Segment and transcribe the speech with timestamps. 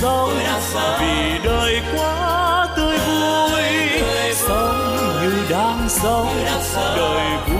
[0.00, 0.30] sống
[1.00, 3.62] vì đời quá tươi vui
[4.34, 6.28] sống như đang sống.
[6.96, 7.55] Đời vui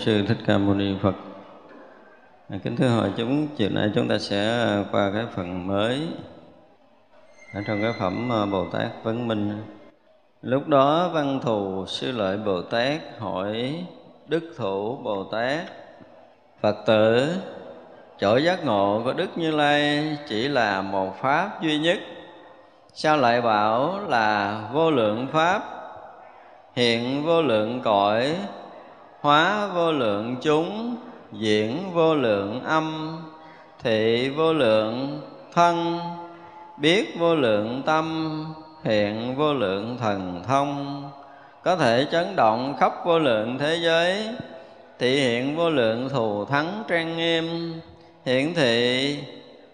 [0.00, 1.14] sư thích ca mâu ni phật.
[2.48, 6.08] À, kính thưa hội chúng chiều nay chúng ta sẽ qua cái phần mới
[7.54, 9.62] ở trong cái phẩm à, bồ tát vấn minh.
[10.42, 13.84] Lúc đó văn thù sư lợi bồ tát hỏi
[14.26, 15.64] đức thủ bồ tát
[16.60, 17.34] phật tử
[18.18, 21.98] chỗ giác ngộ của đức như lai chỉ là một pháp duy nhất
[22.92, 25.62] sao lại bảo là vô lượng pháp?
[26.76, 28.36] Hiện vô lượng cõi
[29.20, 30.96] hóa vô lượng chúng,
[31.32, 33.18] diễn vô lượng âm,
[33.82, 35.20] thị vô lượng
[35.54, 35.98] thân,
[36.76, 38.44] biết vô lượng tâm,
[38.84, 41.02] hiện vô lượng thần thông.
[41.62, 44.28] Có thể chấn động khắp vô lượng thế giới,
[44.98, 47.74] thị hiện vô lượng thù thắng trang nghiêm.
[48.26, 49.18] Hiển thị,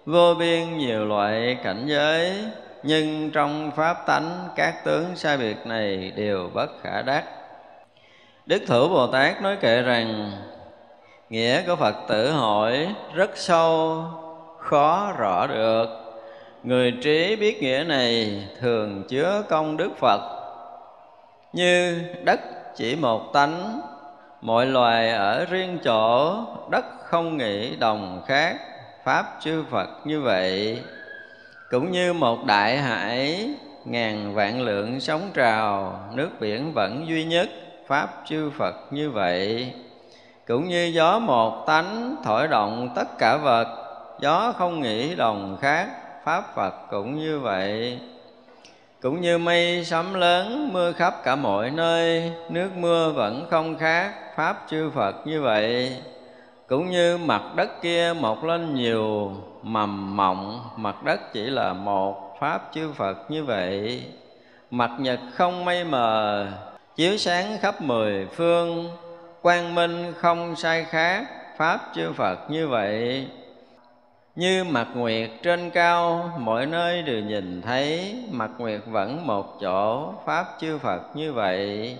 [0.06, 2.32] vô biên nhiều loại cảnh giới,
[2.82, 7.24] nhưng trong pháp tánh các tướng sai biệt này đều bất khả đắc
[8.46, 10.32] đức thủ bồ tát nói kệ rằng,
[11.30, 14.04] nghĩa của phật tử hỏi rất sâu,
[14.58, 15.86] khó rõ được.
[16.62, 20.20] Người trí biết nghĩa này thường chứa công đức phật.
[21.52, 22.40] Như đất
[22.76, 23.80] chỉ một tánh,
[24.40, 26.36] mọi loài ở riêng chỗ,
[26.70, 28.56] đất không nghĩ đồng khác
[29.04, 30.82] pháp chư phật như vậy.
[31.70, 33.50] Cũng như một đại hải,
[33.84, 37.48] ngàn vạn lượng sóng trào, nước biển vẫn duy nhất
[37.86, 39.72] pháp chư phật như vậy.
[40.46, 43.66] Cũng như gió một tánh thổi động tất cả vật,
[44.20, 45.88] gió không nghĩ đồng khác,
[46.24, 47.98] pháp phật cũng như vậy.
[49.02, 54.12] Cũng như mây sấm lớn, mưa khắp cả mọi nơi, nước mưa vẫn không khác,
[54.36, 55.96] pháp chư phật như vậy.
[56.68, 62.36] Cũng như mặt đất kia mọc lên nhiều, mầm mộng mặt đất chỉ là một,
[62.40, 64.02] pháp chư phật như vậy.
[64.70, 66.46] Mặt nhật không mây mờ
[66.96, 68.90] chiếu sáng khắp mười phương,
[69.42, 71.26] quang minh không sai khác,
[71.56, 73.26] pháp chư phật như vậy.
[74.36, 80.12] Như mặt nguyệt trên cao mọi nơi đều nhìn thấy, mặt nguyệt vẫn một chỗ,
[80.26, 81.96] pháp chư phật như vậy.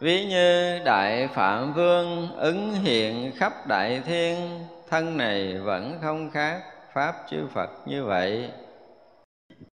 [0.00, 4.60] Ví như đại phạm vương ứng hiện khắp đại thiên,
[4.90, 6.60] thân này vẫn không khác,
[6.92, 8.48] pháp chư phật như vậy.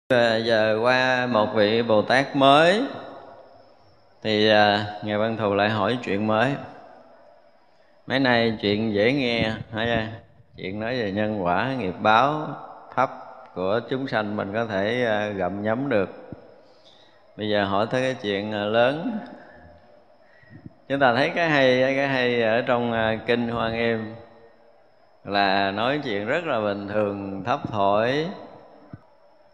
[0.09, 2.81] Về giờ qua, một vị bồ tát mới
[4.23, 6.55] thì à, ngài văn thù lại hỏi chuyện mới.
[8.07, 10.07] Mấy nay chuyện dễ nghe hả?
[10.57, 12.47] Chuyện nói về nhân quả nghiệp báo
[12.95, 13.09] thấp
[13.55, 16.09] của chúng sanh mình có thể à, gặm nhấm được.
[17.37, 19.19] Bây giờ hỏi tới cái chuyện à, lớn.
[20.89, 24.15] Chúng ta thấy cái hay cái hay ở trong à, kinh hoa nghiêm
[25.23, 28.27] là nói chuyện rất là bình thường thấp thổi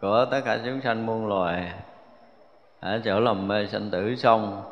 [0.00, 1.72] của tất cả chúng sanh muôn loài
[2.80, 4.62] ở chỗ lòng mê sanh tử xong,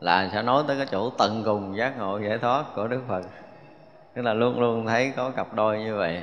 [0.00, 3.22] là sẽ nói tới cái chỗ tận cùng giác ngộ giải thoát của đức phật.
[4.14, 6.22] Tức là luôn luôn thấy có cặp đôi như vậy.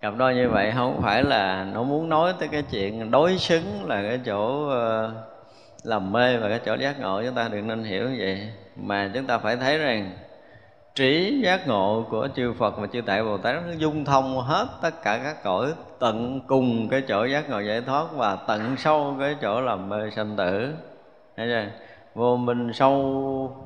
[0.00, 3.84] Cặp đôi như vậy không phải là nó muốn nói tới cái chuyện đối xứng
[3.88, 5.12] là cái chỗ ờ,
[5.82, 7.22] lầm mê và cái chỗ giác ngộ.
[7.22, 8.52] Chúng ta đừng nên hiểu như vậy.
[8.76, 10.12] Mà chúng ta phải thấy rằng
[11.00, 14.66] trí giác ngộ của chư Phật và chư Tại Bồ Tát nó dung thông hết
[14.82, 19.16] tất cả các cõi, tận cùng cái chỗ giác ngộ giải thoát và tận sâu
[19.20, 20.74] cái chỗ làm mê sanh tử.
[21.36, 21.70] Thấy chưa?
[22.14, 23.56] Vô minh sâu,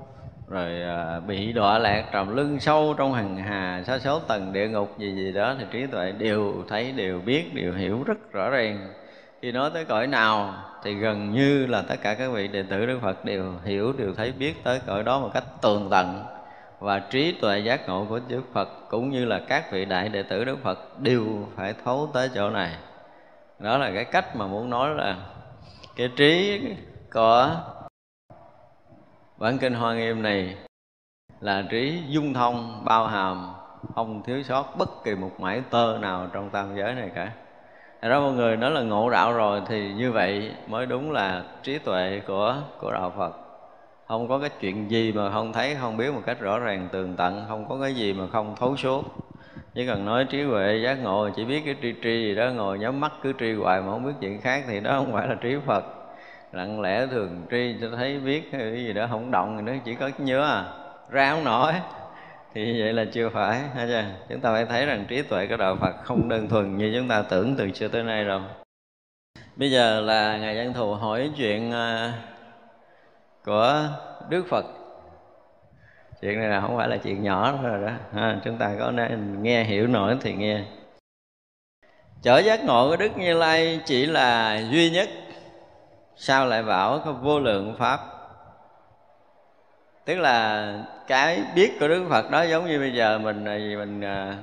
[0.48, 4.68] rồi à, bị đọa lạc, trầm lưng sâu trong hằng hà sa số tầng địa
[4.68, 8.50] ngục gì gì đó thì trí tuệ đều thấy, đều biết, đều hiểu rất rõ
[8.50, 8.88] ràng.
[9.42, 12.86] Khi nói tới cõi nào thì gần như là tất cả các vị đệ tử
[12.86, 16.33] Đức Phật đều hiểu, đều thấy biết tới cõi đó một cách tường tận
[16.84, 20.22] và trí tuệ giác ngộ của Đức Phật cũng như là các vị đại đệ
[20.22, 21.26] tử Đức Phật đều
[21.56, 22.76] phải thấu tới chỗ này.
[23.58, 25.16] Đó là cái cách mà muốn nói là
[25.96, 26.60] cái trí
[27.12, 27.50] của
[29.38, 30.56] bản kinh hoa nghiêm này
[31.40, 33.54] là trí dung thông, bao hàm,
[33.94, 37.32] không thiếu sót bất kỳ một mảy tơ nào trong tam giới này cả.
[38.02, 41.44] Thật ra mọi người nói là ngộ đạo rồi thì như vậy mới đúng là
[41.62, 43.43] trí tuệ của của đạo Phật
[44.08, 47.14] không có cái chuyện gì mà không thấy, không biết một cách rõ ràng, tường
[47.16, 47.44] tận.
[47.48, 49.04] Không có cái gì mà không thấu suốt.
[49.74, 52.78] Chỉ cần nói trí huệ, giác ngộ, chỉ biết cái tri tri gì đó, ngồi
[52.78, 55.34] nhắm mắt cứ tri hoài mà không biết chuyện khác thì đó không phải là
[55.34, 55.84] trí phật.
[56.52, 59.94] Lặng lẽ thường tri cho thấy biết cái gì đó không động thì nó chỉ
[59.94, 60.64] có nhớ à.
[61.10, 61.72] Ra không nổi.
[62.54, 64.04] Thì vậy là chưa phải, ha chưa?
[64.28, 67.08] chúng ta phải thấy rằng trí tuệ của đạo phật không đơn thuần như chúng
[67.08, 68.40] ta tưởng từ xưa tới nay rồi
[69.56, 72.12] bây giờ là ngài văn thù, hỏi chuyện à,
[73.44, 73.88] của
[74.28, 74.64] đức phật.
[76.20, 77.92] Chuyện này là không phải là chuyện nhỏ thôi rồi đó.
[78.14, 80.60] Ha, chúng ta có nên nghe hiểu nổi thì nghe.
[82.22, 85.08] Chở giác ngộ của đức như lai chỉ là duy nhất.
[86.16, 88.00] Sao lại bảo có vô lượng pháp?
[90.04, 90.68] Tức là
[91.06, 93.44] cái biết của đức phật đó giống như bây giờ mình
[93.78, 94.36] mình à,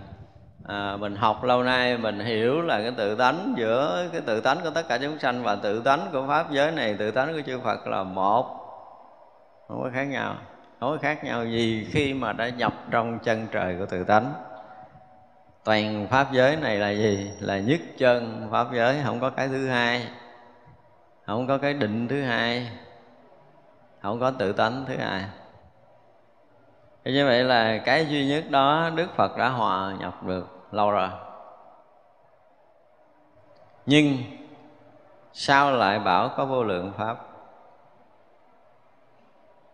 [0.68, 4.58] à, mình học lâu nay mình hiểu là cái tự tánh giữa cái tự tánh
[4.64, 7.42] của tất cả chúng sanh và tự tánh của pháp giới này tự tánh của
[7.46, 8.61] chư phật là một
[9.72, 10.36] không có khác nhau.
[10.80, 14.34] Không có khác nhau gì khi mà đã nhập trong chân trời của tự tánh,
[15.64, 17.32] toàn pháp giới này là gì?
[17.40, 20.08] Là nhất chân pháp giới, không có cái thứ hai,
[21.26, 22.72] không có cái định thứ hai,
[24.02, 25.26] không có tự tánh thứ hai.
[27.04, 30.92] Thì như vậy là cái duy nhất đó đức phật đã hòa nhập được lâu
[30.92, 31.10] rồi.
[33.86, 34.18] Nhưng
[35.34, 37.31] sao lại bảo có vô lượng pháp?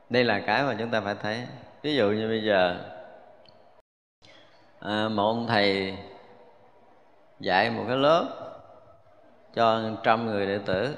[0.09, 1.47] Đây là cái mà chúng ta phải thấy.
[1.81, 2.77] Ví dụ như bây giờ
[4.79, 5.97] à, một ông thầy
[7.39, 8.25] dạy một cái lớp
[9.53, 10.95] cho trăm người đệ tử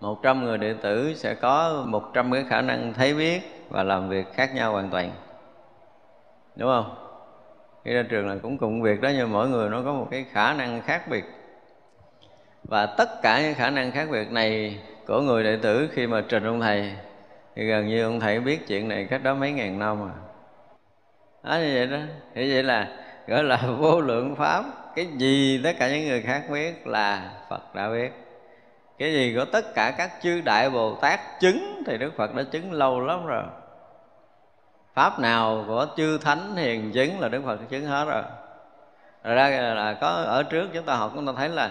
[0.00, 3.82] một trăm người đệ tử sẽ có một trăm cái khả năng thấy biết và
[3.82, 5.10] làm việc khác nhau hoàn toàn.
[6.56, 6.94] Đúng không?
[7.84, 10.26] Khi ra trường là cũng cùng việc đó nhưng mỗi người nó có một cái
[10.32, 11.24] khả năng khác biệt.
[12.64, 16.24] Và tất cả những khả năng khác biệt này của người đệ tử khi mà
[16.28, 16.92] trình ông thầy
[17.60, 20.14] thì gần như ông thầy biết chuyện này cách đó mấy ngàn năm à.
[21.42, 21.96] Đó như vậy đó.
[22.34, 22.88] Như vậy là,
[23.26, 24.64] gọi là vô lượng pháp.
[24.96, 28.12] Cái gì tất cả những người khác biết là phật đã biết.
[28.98, 32.42] Cái gì của tất cả các chư đại bồ tát chứng thì đức phật đã
[32.42, 33.44] chứng lâu lắm rồi.
[34.94, 38.22] Pháp nào của chư thánh hiền chứng là đức phật chứng hết rồi.
[39.24, 41.70] Rồi ra là có, ở trước chúng ta học, chúng ta thấy là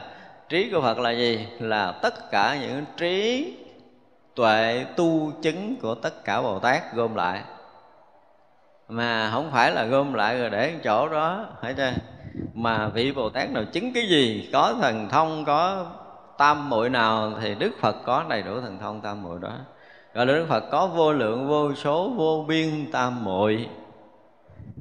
[0.49, 1.47] trí của phật là gì?
[1.59, 3.53] Là tất cả những trí
[4.39, 7.41] tuệ tu chứng của tất cả bồ tát gom lại.
[8.89, 11.91] Mà không phải là gom lại rồi để chỗ đó, phải chưa?
[12.53, 15.85] Mà vị bồ tát nào chứng cái gì, có thần thông, có
[16.37, 19.53] tam muội nào thì đức phật có đầy đủ thần thông tam muội đó.
[20.13, 23.69] Gọi là đức phật có vô lượng, vô số, vô biên tam muội.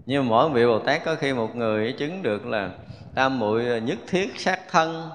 [0.07, 2.71] Nhưng mỗi vị bồ tát có khi một người chứng được là
[3.15, 5.11] tam muội nhất thiết sát thân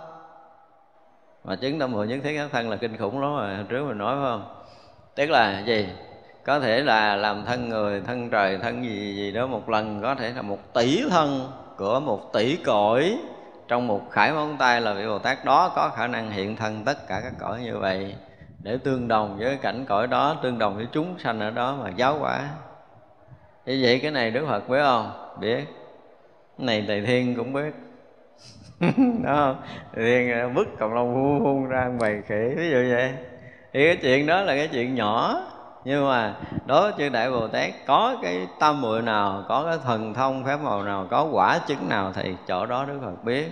[1.44, 3.86] mà chứng tâm muội nhất thiết các thân là kinh khủng lắm rồi, hồi trước
[3.88, 4.56] mình nói phải không?
[5.16, 5.90] Tức là gì?
[6.46, 10.16] Có thể là làm thân người, thân trời, thân gì gì đó một lần, có
[10.16, 13.18] thể là một tỷ thân của một tỷ cõi.
[13.68, 16.84] Trong một khải móng tay là vị bồ tát đó có khả năng hiện thân
[16.86, 18.16] tất cả các cõi như vậy
[18.64, 21.90] để tương đồng với cảnh cõi đó, tương đồng với chúng sanh ở đó mà
[21.90, 22.50] giáo quả
[23.66, 25.12] như vậy cái này đức phật biết không?
[25.40, 25.66] Biết.
[26.58, 27.74] Cái này tề thiên cũng biết.
[29.24, 29.56] đó
[29.94, 33.14] liền ờ, vứt bức cộng long phun phun ra bày khỉ, ví dụ vậy.
[33.74, 35.42] Thì cái chuyện đó là cái chuyện nhỏ,
[35.86, 36.36] nhưng mà
[36.66, 40.44] đối với chư đại bồ tát, có cái tâm muội nào, có cái thần thông
[40.46, 43.46] phép màu nào, có quả chứng nào thì chỗ đó đức phật biết.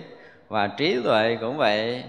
[0.48, 2.04] Và trí tuệ cũng vậy.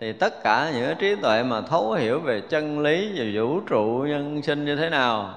[0.00, 4.04] Thì tất cả những trí tuệ mà thấu hiểu về chân lý, về vũ trụ,
[4.08, 5.34] nhân sinh như thế nào,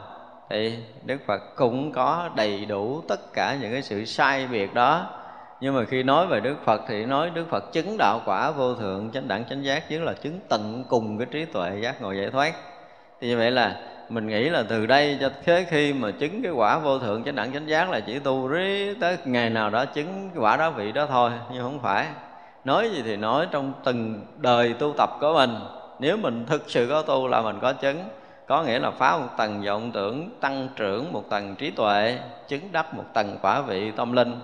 [0.49, 5.20] thì đức phật cũng có đầy đủ tất cả những cái sự sai biệt đó
[5.61, 8.75] nhưng mà khi nói về đức phật thì nói đức phật chứng đạo quả vô
[8.75, 12.11] thượng, chánh đẳng, chánh giác, chứ là chứng tận cùng cái trí tuệ giác ngộ
[12.11, 12.53] giải thoát.
[13.21, 13.75] Thì như vậy là
[14.09, 17.35] mình nghĩ là từ đây cho tới khi mà chứng cái quả vô thượng, chánh
[17.35, 20.71] đẳng, chánh giác là chỉ tu rí tới ngày nào đó chứng cái quả đó
[20.71, 22.07] vị đó thôi, nhưng không phải.
[22.63, 25.55] Nói gì thì nói trong từng đời tu tập của mình.
[25.99, 28.03] Nếu mình thực sự có tu là mình có chứng.
[28.47, 32.71] Có nghĩa là phá một tầng vọng tưởng, tăng trưởng một tầng trí tuệ, chứng
[32.71, 34.39] đắc một tầng quả vị tâm linh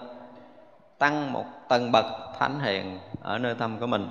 [1.00, 2.06] tăng một tầng bậc
[2.40, 4.10] thánh hiền ở nơi tâm của mình.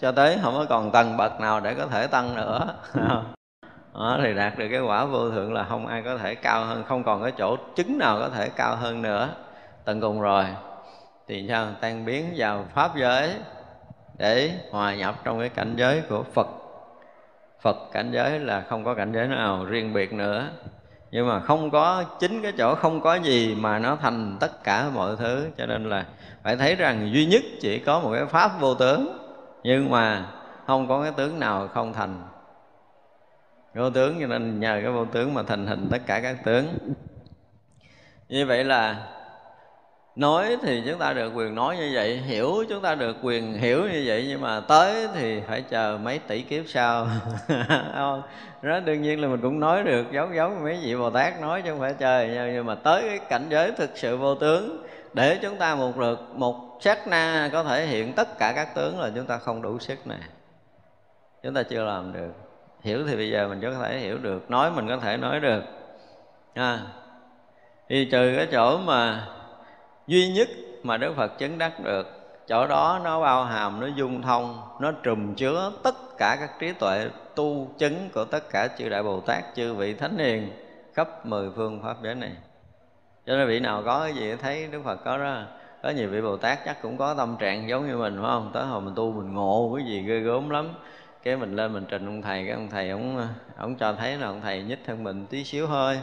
[0.00, 2.74] Cho tới không có còn tầng bậc nào để có thể tăng nữa.
[3.94, 6.84] Đó, thì đạt được cái quả vô thượng là không ai có thể cao hơn
[6.84, 9.28] không còn cái chỗ chứng nào có thể cao hơn nữa.
[9.84, 10.44] Tận cùng rồi.
[11.28, 11.66] Thì sao?
[11.80, 13.34] Tan biến vào pháp giới
[14.18, 16.46] để hòa nhập trong cái cảnh giới của phật.
[17.60, 20.48] Phật cảnh giới là không có cảnh giới nào riêng biệt nữa
[21.16, 24.90] nhưng mà không có, chính cái chỗ không có gì mà nó thành tất cả
[24.94, 25.46] mọi thứ.
[25.58, 26.06] Cho nên là
[26.42, 29.18] phải thấy rằng duy nhất chỉ có một cái pháp vô tướng,
[29.62, 30.26] nhưng mà
[30.66, 32.22] không có cái tướng nào không thành.
[33.74, 36.66] Vô tướng cho nên nhờ cái vô tướng mà thành hình tất cả các tướng.
[38.28, 39.08] Như vậy là
[40.16, 43.82] nói thì chúng ta được quyền nói như vậy hiểu chúng ta được quyền hiểu
[43.82, 47.06] như vậy nhưng mà tới thì phải chờ mấy tỷ kiếp sau.
[48.62, 51.62] Đó đương nhiên là mình cũng nói được giống giống mấy vị bồ tát nói
[51.62, 54.86] chứ không phải chơi nhau nhưng mà tới cái cảnh giới thực sự vô tướng
[55.14, 59.00] để chúng ta một lượt một sát na có thể hiện tất cả các tướng
[59.00, 60.18] là chúng ta không đủ sức này
[61.42, 62.32] chúng ta chưa làm được.
[62.80, 65.62] Hiểu thì bây giờ mình có thể hiểu được nói mình có thể nói được.
[66.54, 66.80] À,
[67.88, 69.26] thì trừ cái chỗ mà
[70.06, 70.48] duy nhất
[70.82, 72.06] mà đức phật chứng đắc được,
[72.48, 76.72] chỗ đó nó bao hàm, nó dung thông, nó trùm chứa tất cả các trí
[76.72, 80.50] tuệ tu chứng của tất cả chư đại bồ tát, chư vị thánh hiền
[80.94, 82.32] khắp mười phương pháp giới này.
[83.26, 85.42] Cho nên vị nào có cái gì thấy đức phật có đó,
[85.82, 88.50] có nhiều vị bồ tát chắc cũng có tâm trạng giống như mình, phải không?
[88.54, 90.68] Tới hồi mình tu mình ngộ cái gì ghê gớm lắm.
[91.22, 94.26] Cái mình lên mình trình ông thầy, cái ông thầy ông ông cho thấy là
[94.26, 96.00] ông thầy nhích hơn mình tí xíu thôi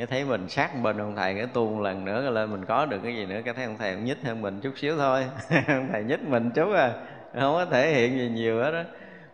[0.00, 2.98] cái thấy mình sát bên ông thầy cái tu lần nữa lên mình có được
[3.02, 5.26] cái gì nữa cái thấy ông thầy ông nhích hơn mình chút xíu thôi.
[5.68, 6.92] Ông thầy nhích mình chút à
[7.34, 8.82] không có thể hiện gì nhiều hết đó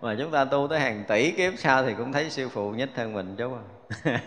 [0.01, 2.89] mà chúng ta tu tới hàng tỷ kiếp sau thì cũng thấy sư phụ nhích
[2.97, 3.63] hơn mình chút à.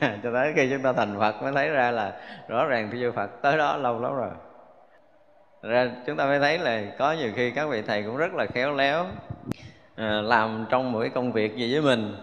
[0.23, 2.13] Cho tới khi chúng ta thành phật mới thấy ra là
[2.47, 4.31] rõ ràng sư phật tới đó lâu lắm rồi.
[5.61, 8.45] Ra chúng ta mới thấy là có nhiều khi các vị thầy cũng rất là
[8.45, 9.05] khéo léo
[9.95, 12.15] à, làm trong một cái công việc gì với mình.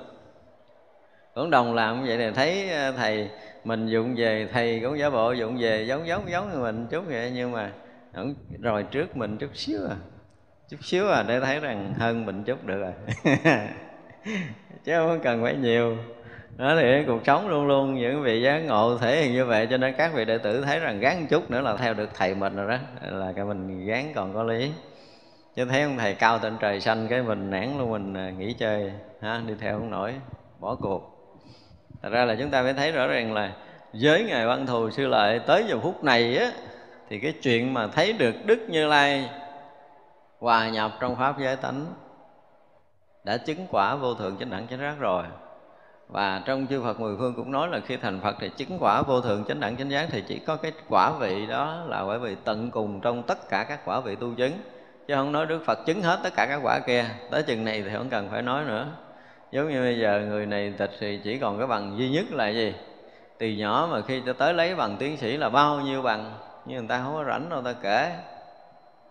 [1.35, 3.31] Cũng đồng làm như vậy thì thấy ờ, thầy
[3.67, 7.05] mình dụng về thầy cũng giả bộ, dụng về giống giống giống như mình chút
[7.09, 7.73] vậy, nhưng mà
[8.15, 9.97] ổng rồi trước mình chút xíu à.
[10.71, 12.93] Chút xíu à để thấy rằng hơn mình chút được rồi.
[14.85, 15.97] Chứ không cần phải nhiều.
[16.57, 19.77] Đó thì cuộc sống luôn luôn những vị giác ngộ thể hiện như vậy, cho
[19.77, 22.57] nên các vị đệ tử thấy rằng gán chút nữa là theo được thầy mình
[22.57, 24.71] rồi đó, là cái mình gán còn có lý.
[25.57, 28.53] Chứ thấy ông thầy cao trên trời xanh, cái mình nản luôn, mình à, nghỉ
[28.53, 30.15] chơi ha đi theo không nổi,
[30.61, 31.16] bỏ cuộc
[32.07, 33.53] thật ra là chúng ta phải thấy rõ ràng là
[33.93, 36.51] với ngài văn thù sư lợi tới giờ phút này á,
[37.09, 39.31] thì cái chuyện mà thấy được đức như lai
[40.41, 41.87] hòa nhập trong pháp giới tánh
[43.25, 45.23] đã chứng quả vô thượng chánh đẳng chánh giác rồi.
[46.09, 49.03] Và trong chư Phật mười phương cũng nói là khi thành Phật thì chứng quả
[49.03, 52.19] vô thượng chánh đẳng chánh giác thì chỉ có cái quả vị đó là quả
[52.19, 54.53] vị tận cùng trong tất cả các quả vị tu chứng.
[55.09, 57.83] Chứ không nói Đức Phật chứng hết tất cả các quả kia, tới chừng này
[57.83, 58.87] thì không cần phải nói nữa
[59.53, 62.49] giống như bây giờ người này tịch thì chỉ còn cái bằng duy nhất là
[62.49, 62.75] gì?
[63.39, 66.33] Từ nhỏ mà khi cho tới lấy bằng tiến sĩ là bao nhiêu bằng?
[66.65, 68.13] Nhưng người ta không có rảnh đâu ta kể.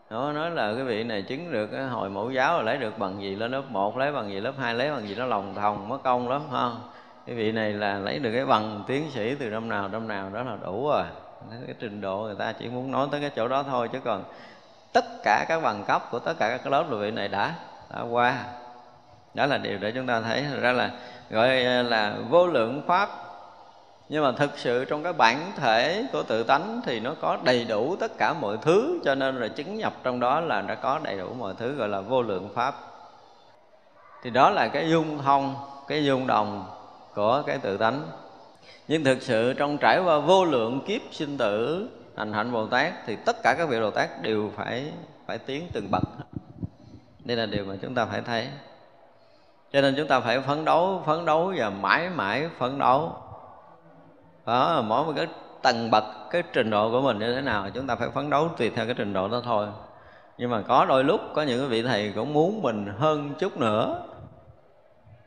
[0.10, 3.00] Nó nói là cái vị này chứng được cái hồi mẫu giáo là lấy được
[3.00, 5.56] bằng gì lên lớp 1 lấy bằng gì lớp 2 lấy bằng gì nó lòng
[5.56, 6.69] thòng, mất công lắm ha
[7.26, 10.30] cái vị này là lấy được cái bằng tiến sĩ từ năm nào năm nào
[10.34, 11.04] đó là đủ rồi.
[11.67, 14.24] Cái trình độ người ta chỉ muốn nói tới cái chỗ đó thôi, chứ còn
[14.93, 17.56] tất cả các bằng cấp của tất cả các lớp là vị này đã
[17.93, 18.43] đã qua
[19.36, 20.45] đó là điều để chúng ta thấy.
[20.62, 20.91] Ra là
[21.30, 23.10] gọi là vô lượng pháp.
[24.10, 27.65] Nhưng mà thực sự trong cái bản thể của tự tánh thì nó có đầy
[27.65, 31.00] đủ tất cả mọi thứ, cho nên là chứng nhập trong đó là nó có
[31.04, 32.76] đầy đủ mọi thứ gọi là vô lượng pháp.
[34.24, 35.56] Thì đó là cái dung thông,
[35.88, 36.65] cái dung đồng
[37.15, 38.02] của cái tự tánh.
[38.88, 42.93] Nhưng thực sự trong trải qua vô lượng kiếp sinh tử thành hạnh bồ tát,
[43.06, 44.91] thì tất cả các vị bồ tát đều phải
[45.26, 46.04] phải tiến từng bậc.
[47.19, 48.48] Đây là điều mà chúng ta phải thấy
[49.73, 53.13] cho nên chúng ta phải phấn đấu phấn đấu và mãi mãi phấn đấu.
[54.45, 55.28] Đó mỗi một cái
[55.62, 58.49] tầng bậc cái trình độ của mình như thế nào chúng ta phải phấn đấu
[58.58, 59.67] tùy theo cái trình độ đó thôi.
[60.38, 63.58] Nhưng mà có đôi lúc có những cái vị thầy cũng muốn mình hơn chút
[63.58, 64.04] nữa.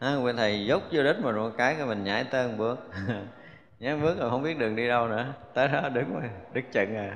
[0.00, 2.78] Ha, vị thầy dốc vô đích mà một cái cái mình nhảy tới một bước.
[3.78, 5.24] Nhảy bước rồi không biết đường đi đâu nữa.
[5.54, 7.12] Tới đó đứng mà đứng chân à.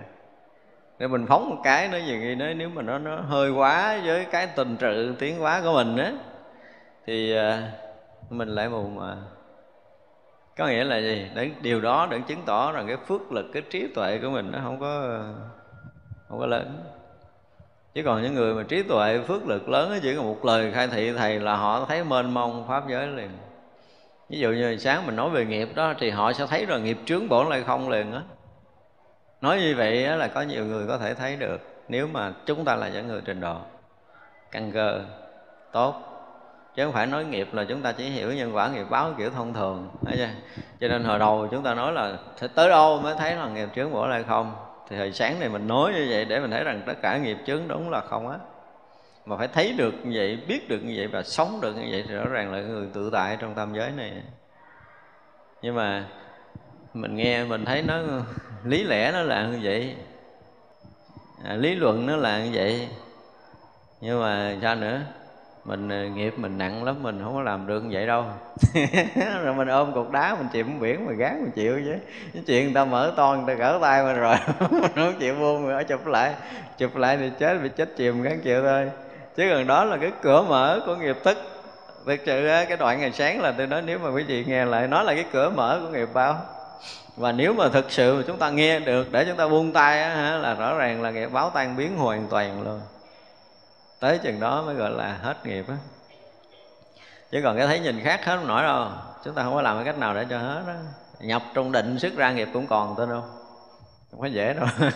[0.98, 4.00] Để mình phóng một cái nó gì nghĩ nói nếu mà nó nó hơi quá
[4.04, 6.12] với cái tình trự tiến quá của mình á
[7.06, 7.72] thì à,
[8.30, 9.16] mình lại mù mà.
[10.56, 11.26] Có nghĩa là gì?
[11.34, 14.50] Để điều đó để chứng tỏ rằng cái phước lực, cái trí tuệ của mình
[14.52, 15.20] nó không có
[16.28, 16.84] không có lớn.
[17.94, 20.88] Chứ còn những người mà trí tuệ, phước lực lớn chỉ có một lời khai
[20.88, 23.30] thị thầy là họ thấy mênh mông pháp giới liền.
[24.28, 26.98] Ví dụ như sáng mình nói về nghiệp đó, thì họ sẽ thấy rằng nghiệp
[27.04, 28.20] trướng bổn lại không liền á.
[29.40, 32.76] Nói như vậy là có nhiều người có thể thấy được, nếu mà chúng ta
[32.76, 33.56] là những người trình độ,
[34.50, 35.00] căn cơ,
[35.72, 36.11] tốt
[36.74, 39.30] chứ không phải nói nghiệp là chúng ta chỉ hiểu nhân quả nghiệp báo kiểu
[39.30, 39.88] thông thường.
[40.06, 40.28] Thấy chưa?
[40.80, 42.16] Cho nên hồi đầu chúng ta nói là
[42.54, 44.54] tới đâu mới thấy là nghiệp chướng bỏ lại không?
[44.88, 47.36] Thì hồi sáng này mình nói như vậy để mình thấy rằng tất cả nghiệp
[47.46, 48.38] chướng đúng là không á.
[49.26, 52.04] Mà phải thấy được như vậy biết được như vậy và sống được như vậy
[52.08, 54.12] thì rõ ràng là người tự tại trong tam giới này.
[55.62, 56.04] Nhưng mà
[56.94, 57.98] mình nghe mình thấy nó
[58.64, 59.96] lý lẽ nó là như vậy
[61.44, 62.88] à, lý luận nó là như vậy.
[64.00, 65.00] Nhưng mà sao nữa?
[65.64, 68.24] Mình ờ, nghiệp mình nặng lắm mình không có làm được như vậy đâu.
[69.44, 71.94] Rồi mình ôm cục đá mình chìm biển mình gán mình chịu chứ.
[72.34, 74.36] Cái chuyện người ta mở to người ta gỡ tay mình rồi
[74.70, 76.34] mình không chịu buông rồi ở chụp lại.
[76.78, 78.90] Chụp lại thì chết bị chết chìm gán chịu thôi.
[79.36, 81.38] Chứ gần đó là cái cửa mở của nghiệp tức
[82.06, 84.88] thực sự cái đoạn ngày sáng là tôi nói nếu mà quý vị nghe lại
[84.88, 86.40] nó là cái cửa mở của nghiệp báo
[87.16, 90.02] và nếu mà thực sự mà chúng ta nghe được để chúng ta buông tay
[90.02, 92.80] á, là rõ ràng là nghiệp báo tan biến hoàn toàn luôn
[94.02, 95.74] tới chừng đó mới gọi là hết nghiệp á.
[97.30, 98.88] Chứ còn cái thấy nhìn khác hết không nổi đâu.
[99.24, 100.72] Chúng ta không có làm cái cách nào để cho hết đó
[101.20, 103.22] nhập trong định sức ra nghiệp cũng còn tên đâu.
[104.10, 104.66] Không có dễ đâu.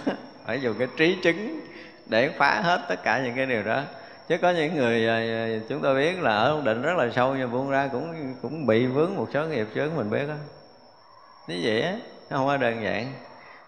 [0.47, 1.61] Phải dùng cái trí chứng
[2.07, 3.83] để phá hết tất cả những cái điều đó.
[4.29, 7.35] Chứ có những người à, à, chúng tôi biết là ở định rất là sâu,
[7.35, 10.35] nhưng buông ra cũng cũng bị vướng một số nghiệp chướng mình biết đó
[11.47, 11.95] như vậy á,
[12.31, 13.13] nó không có đơn giản.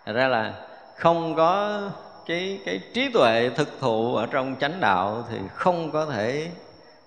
[0.07, 0.55] Thật ra là
[0.96, 1.81] không có
[2.29, 6.49] cái cái trí tuệ thực thụ ở trong chánh đạo thì không có thể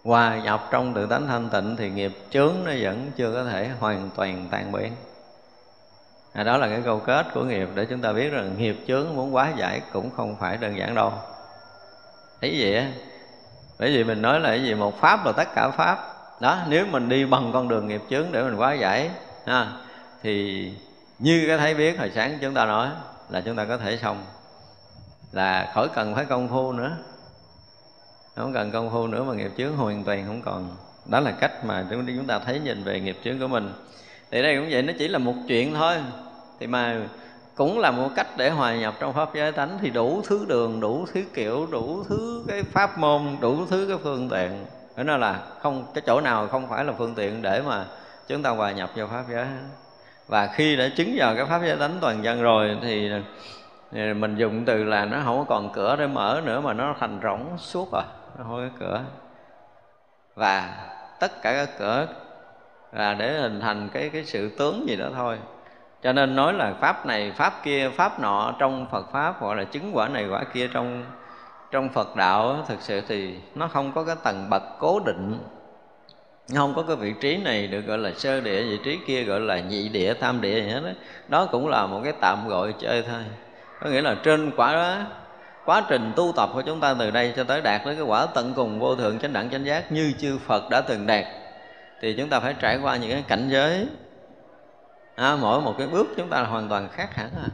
[0.03, 3.69] hòa nhập trong tự tánh thanh tịnh thì nghiệp chướng nó vẫn chưa có thể
[3.79, 4.91] hoàn toàn tan biến
[6.33, 9.15] à, đó là cái câu kết của nghiệp để chúng ta biết rằng nghiệp chướng
[9.15, 11.13] muốn quá giải cũng không phải đơn giản đâu.
[12.41, 12.87] Thấy gì á
[13.79, 15.97] bởi vì mình nói là cái gì một pháp là tất cả pháp.
[16.39, 19.09] Đó nếu mình đi bằng con đường nghiệp chướng để mình quá giải
[19.45, 19.67] ha,
[20.23, 20.65] thì
[21.19, 22.89] như cái thấy biết hồi sáng chúng ta nói
[23.29, 24.23] là chúng ta có thể xong
[25.31, 26.97] là khỏi cần phải công phu nữa.
[28.35, 30.75] Không cần công phu nữa mà nghiệp chướng hoàn toàn không còn.
[31.05, 33.73] Đó là cách mà chúng ta thấy nhìn về nghiệp chướng của mình.
[34.31, 35.97] Thì đây cũng vậy, nó chỉ là một chuyện thôi.
[36.59, 37.01] Thì mà
[37.55, 40.79] cũng là một cách để hòa nhập trong pháp giới tánh thì đủ thứ đường,
[40.79, 44.65] đủ thứ kiểu, đủ thứ cái pháp môn, đủ thứ cái phương tiện.
[44.97, 47.85] Đó nó là không, cái chỗ nào không phải là phương tiện để mà
[48.27, 49.45] chúng ta hòa nhập vào pháp giới.
[50.27, 53.09] Và khi đã chứng vào cái pháp giới tánh toàn dân rồi thì
[53.91, 57.57] mình dùng từ là nó không còn cửa để mở nữa mà nó thành rỗng
[57.57, 58.03] suốt rồi,
[58.37, 59.01] nó không có cửa.
[60.35, 60.77] Và
[61.19, 62.07] tất cả các cửa
[62.91, 65.37] là để hình thành cái cái sự tướng gì đó thôi.
[66.03, 69.63] Cho nên nói là pháp này, pháp kia, pháp nọ trong Phật pháp gọi là
[69.63, 71.03] chứng quả này quả kia trong
[71.71, 75.39] trong Phật đạo thực sự thì nó không có cái tầng bậc cố định.
[76.55, 79.39] Không có cái vị trí này được gọi là sơ địa, vị trí kia gọi
[79.39, 80.91] là nhị địa, tam địa gì hết đó.
[81.27, 83.21] đó cũng là một cái tạm gọi chơi thôi
[83.81, 84.97] có nghĩa là trên quả đó
[85.65, 88.25] quá trình tu tập của chúng ta từ đây cho tới đạt tới cái quả
[88.25, 91.25] tận cùng vô thượng chánh đẳng chánh giác như chư Phật đã từng đạt
[92.01, 93.87] thì chúng ta phải trải qua những cái cảnh giới.
[95.15, 97.49] À, mỗi một cái bước chúng ta là hoàn toàn khác hẳn à.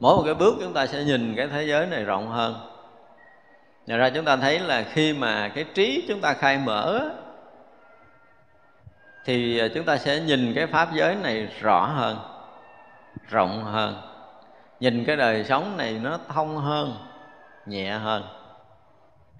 [0.00, 2.54] Mỗi một cái bước chúng ta sẽ nhìn cái thế giới này rộng hơn.
[3.86, 7.10] Nhờ ra chúng ta thấy là khi mà cái trí chúng ta khai mở
[9.24, 12.18] thì à, chúng ta sẽ nhìn cái pháp giới này rõ hơn
[13.30, 14.07] rộng hơn
[14.80, 16.94] nhìn cái đời sống này nó thông hơn,
[17.66, 18.22] nhẹ hơn.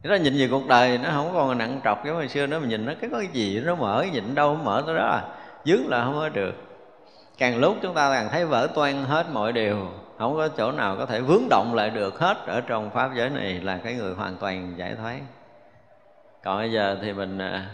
[0.02, 2.58] Thế đó nhìn về cuộc đời nó không còn nặng trọc giống hồi xưa nữa
[2.58, 5.22] mình nhìn nó cái có cái gì, nó mở nhìn đâu, mở tới đó à.
[5.64, 6.54] Dướng là không có được.
[7.38, 9.86] Càng lúc chúng ta càng thấy vỡ toan hết mọi điều,
[10.18, 13.30] không có chỗ nào có thể vướng động lại được hết ở trong pháp giới
[13.30, 15.18] này là cái người hoàn toàn giải thoát.
[16.44, 17.66] Còn bây giờ thì mình à,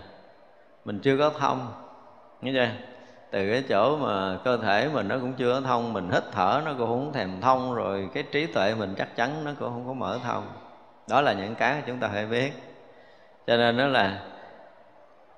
[0.84, 1.72] mình chưa có thông.
[2.40, 2.93] Nghe chưa?
[3.34, 6.72] Từ cái chỗ mà cơ thể mình nó cũng chưa thông, mình hít thở nó
[6.78, 9.92] cũng không thèm thông, rồi cái trí tuệ mình chắc chắn nó cũng không có
[9.92, 10.46] mở thông.
[11.08, 12.52] Đó là những cái chúng ta phải biết.
[13.46, 14.20] Cho nên đó là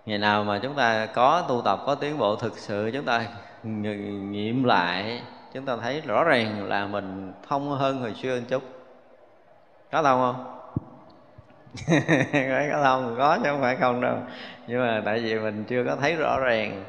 [0.06, 3.24] ngày nào mà chúng ta có tu tập, có tiến bộ thực sự, chúng ta
[3.62, 8.62] nghiệm lại, chúng ta thấy rõ ràng là mình thông hơn hồi xưa một chút.
[9.92, 10.52] Có thông không?
[12.72, 14.16] Có thông, có chứ không phải không đâu.
[14.66, 16.84] Nhưng mà tại vì mình chưa có thấy rõ ràng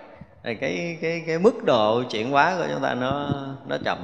[0.48, 3.30] thì cái cái cái mức độ chuyển hóa của chúng ta nó
[3.68, 3.98] nó chậm.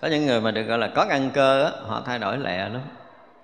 [0.00, 2.68] Có những người mà được gọi là có căn cơ á, họ thay đổi lẹ
[2.68, 2.80] lắm.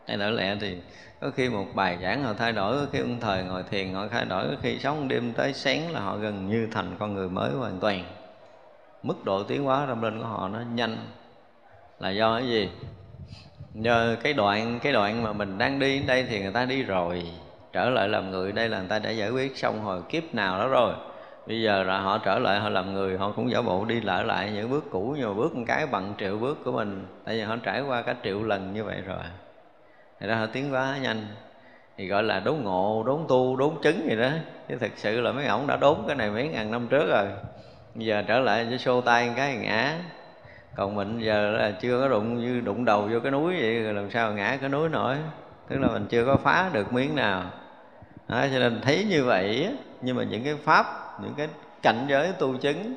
[0.07, 0.79] Thay đổi lẹ thì
[1.21, 4.07] có khi một bài giảng họ thay đổi có khi ông thời ngồi thiền họ
[4.09, 7.29] thay đổi có khi sống đêm tới sáng là họ gần như thành con người
[7.29, 8.05] mới hoàn toàn.
[9.03, 10.97] Mức độ tiến hóa tâm linh của họ nó nhanh.
[11.99, 12.69] Là do cái gì?
[13.75, 16.83] Do cái đoạn cái đoạn mà mình đang đi đến đây thì người ta đi
[16.83, 17.27] rồi
[17.73, 20.59] trở lại làm người đây là người ta đã giải quyết xong hồi kiếp nào
[20.59, 20.95] đó rồi
[21.47, 24.25] bây giờ là họ trở lại họ làm người họ cũng giả bộ đi lại
[24.25, 27.07] lại những bước cũ nhưng mà bước một cái bằng triệu bước của mình.
[27.25, 29.19] Tại vì họ trải qua cả triệu lần như vậy rồi.
[30.21, 31.27] Thì ra họ tiến quá nhanh.
[31.97, 34.31] Thì gọi là đốn ngộ đốn tu đốn chứng gì đó.
[34.69, 37.27] Chứ thực sự là mấy ổng đã đốn cái này mấy ngàn năm trước rồi.
[37.95, 39.99] Bây giờ trở lại với xô tay cái ngã.
[40.77, 43.95] Còn mình giờ là chưa có đụng như đụng đầu vô cái núi vậy rồi
[43.95, 45.17] làm sao ngã cái núi nổi?
[45.69, 47.43] Tức là mình chưa có phá được miếng nào.
[48.29, 49.69] Đó, cho nên thấy như vậy
[50.03, 51.49] nhưng mà những cái pháp những cái
[51.83, 52.95] cảnh giới tu chứng,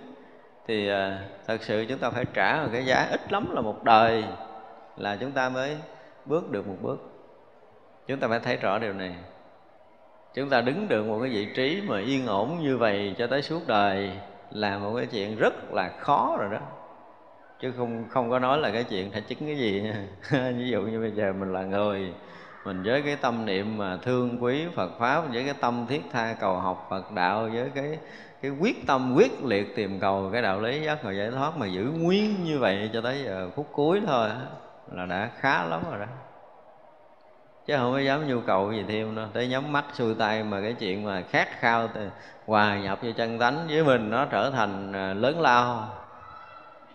[0.67, 3.83] thì à, thật sự chúng ta phải trả một cái giá ít lắm là một
[3.83, 4.23] đời
[4.97, 5.77] là chúng ta mới
[6.25, 6.97] bước được một bước.
[8.07, 9.15] Chúng ta phải thấy rõ điều này.
[10.33, 13.41] Chúng ta đứng được một cái vị trí mà yên ổn như vậy cho tới
[13.41, 14.11] suốt đời
[14.51, 16.59] là một cái chuyện rất là khó rồi đó.
[17.59, 19.81] Chứ không không có nói là cái chuyện phải chứng cái gì.
[19.81, 20.05] Nha
[20.57, 22.13] ví dụ như bây giờ mình là người
[22.67, 26.35] mình với cái tâm niệm mà thương quý Phật pháp, với cái tâm thiết tha
[26.39, 27.99] cầu học Phật đạo, với cái
[28.41, 31.65] cái quyết tâm quyết liệt tìm cầu, cái đạo lý giác ngộ giải thoát mà
[31.65, 34.29] giữ nguyên như vậy cho tới giờ phút cuối thôi
[34.91, 36.05] là đã khá lắm rồi đó.
[37.65, 40.61] Chứ không có dám nhu cầu gì thêm đâu, tới nhắm mắt xuôi tay mà
[40.61, 41.89] cái chuyện mà khát khao
[42.45, 45.89] hòa nhập vô chân tánh với mình nó trở thành à, lớn lao.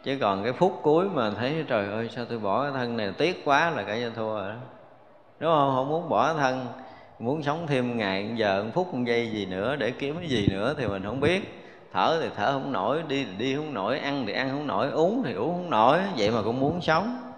[0.04, 3.12] Chứ còn cái phút cuối mà thấy trời ơi, sao tôi bỏ cái thân này
[3.18, 4.56] tiếc quá là cả cho thua rồi đó
[5.42, 5.74] đúng không?
[5.74, 6.66] Không muốn bỏ thân,
[7.18, 10.48] muốn sống thêm ngày, giờ một phút một giây gì nữa để kiếm cái gì
[10.50, 11.68] nữa thì mình không biết.
[11.92, 14.90] Thở thì thở không nổi, đi thì đi không nổi, ăn thì ăn không nổi,
[14.90, 15.98] uống thì uống không nổi.
[16.16, 17.32] Vậy mà cũng muốn sống.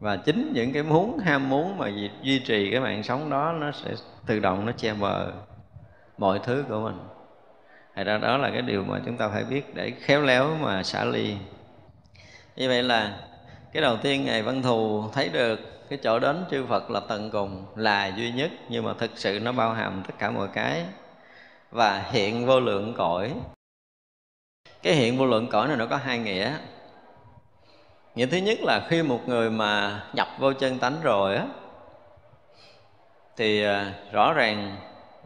[0.00, 1.90] Và chính những cái muốn, ham muốn mà
[2.22, 3.90] duy trì cái mạng sống đó, nó sẽ
[4.26, 5.32] tự động nó che mờ
[6.18, 6.98] mọi thứ của mình.
[7.96, 10.82] Thật ra đó là cái điều mà chúng ta phải biết để khéo léo mà
[10.82, 11.36] xả ly.
[12.56, 13.18] Như vậy là
[13.74, 17.30] cái đầu tiên Ngài Văn Thù thấy được cái chỗ đến chư Phật là tận
[17.30, 20.84] cùng, là duy nhất, Nhưng mà thực sự nó bao hàm tất cả mọi cái.
[21.70, 23.34] Và hiện vô lượng cõi.
[24.82, 26.58] Cái hiện vô lượng cõi này nó có hai nghĩa.
[28.14, 31.46] Nghĩa thứ nhất là khi một người mà nhập vô chân tánh rồi á,
[33.36, 34.76] Thì à, rõ ràng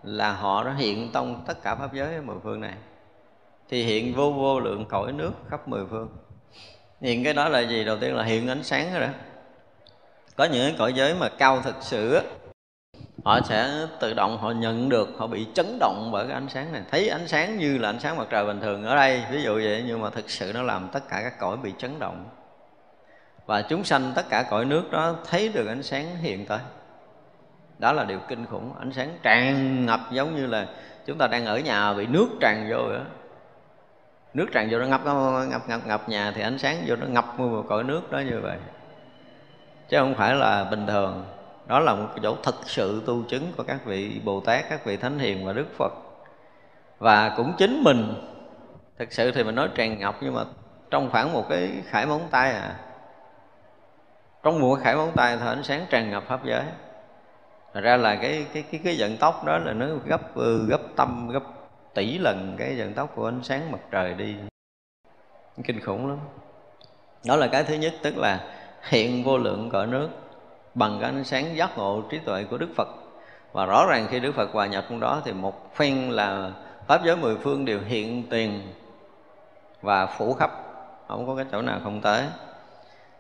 [0.03, 2.75] là họ đã hiện tông tất cả pháp giới ở mười phương này.
[3.69, 6.09] Thì hiện vô vô lượng cõi nước khắp mười phương
[7.01, 7.85] hiện cái đó là gì?
[7.85, 9.09] Đầu tiên là hiện ánh sáng rồi đó.
[10.37, 12.21] Có những cái cõi giới mà cao thực sự
[13.25, 16.73] họ sẽ tự động họ nhận được, họ bị chấn động bởi cái ánh sáng
[16.73, 16.83] này.
[16.91, 19.55] Thấy ánh sáng như là ánh sáng mặt trời bình thường ở đây, ví dụ
[19.55, 22.25] vậy, nhưng mà thực sự nó làm tất cả các cõi bị chấn động.
[23.47, 26.59] Và chúng sanh tất cả cõi nước đó thấy được ánh sáng hiện tới.
[27.79, 28.73] Đó là điều kinh khủng.
[28.79, 30.67] Ánh sáng tràn ngập giống như là
[31.07, 33.01] chúng ta đang ở nhà bị nước tràn vô vậy
[34.39, 35.01] nước tràn vô nó ngập
[35.51, 38.41] ngập ngập ngập nhà thì ánh sáng vô nó ngập một cõi nước đó như
[38.43, 38.59] vậy.
[39.89, 41.25] Chứ không phải là bình thường.
[41.67, 44.97] Đó là một chỗ thực sự tu chứng của các vị bồ tát các vị
[44.97, 45.93] thánh hiền và đức phật.
[46.99, 48.15] Và cũng chính mình,
[48.99, 50.45] thực sự thì mình nói tràn ngập nhưng mà
[50.91, 52.77] trong khoảng một cái khải móng tay à.
[54.43, 56.65] Trong một khải móng tay thì ánh sáng tràn ngập pháp giới.
[57.75, 60.81] Thật ra là cái cái cái cái vận tốc đó là nó gấp ừ, gấp
[60.97, 61.43] tâm, gấp
[61.95, 64.37] tỷ lần cái vận tốc của ánh sáng mặt trời đi.
[65.65, 66.19] Kinh khủng lắm.
[67.27, 68.41] Đó là cái thứ nhất, tức là
[68.89, 70.09] hiện vô lượng cõi nước
[70.75, 72.89] bằng cái ánh sáng giác ngộ trí tuệ của Đức Phật.
[73.53, 76.53] Và rõ ràng khi Đức Phật hòa nhập trong đó thì một phen là
[76.87, 78.73] pháp giới mười phương đều hiện tiền
[79.83, 80.51] và phủ khắp.
[81.09, 82.25] Không có cái chỗ nào không tới.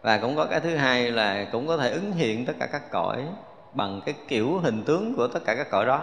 [0.02, 2.90] Và cũng có cái thứ hai là cũng có thể ứng hiện tất cả các
[2.90, 3.24] cõi
[3.72, 6.02] bằng cái kiểu hình tướng của tất cả các cõi đó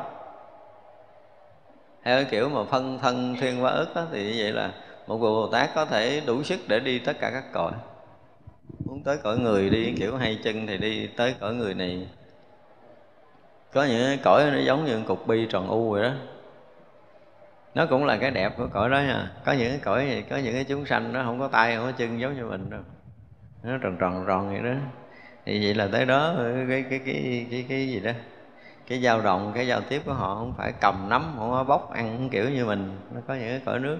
[2.05, 4.71] theo cái kiểu mà phân thân thiên hóa ức đó, thì như vậy là
[5.07, 7.71] một vị bồ tát có thể đủ sức để đi tất cả các cõi.
[8.85, 12.07] Muốn tới cõi người đi kiểu hai chân thì đi tới cõi người này.
[13.73, 16.11] Có những cõi nó giống như cục bi tròn u vậy đó.
[17.75, 19.31] Nó cũng là cái đẹp của cõi đó nha.
[19.45, 21.85] Có những cái cõi gì có những cái chúng sanh nó không có tay không
[21.85, 22.81] có chân giống như mình đâu.
[23.63, 24.79] Nó tròn tròn tròn vậy đó.
[25.45, 26.35] Thì vậy là tới đó
[26.69, 28.11] cái cái cái cái cái gì đó
[28.87, 31.93] cái dao động cái giao tiếp của họ không phải cầm nắm, không có bóc,
[31.93, 32.99] ăn kiểu như mình.
[33.13, 33.97] Nó có những cái cõi nước.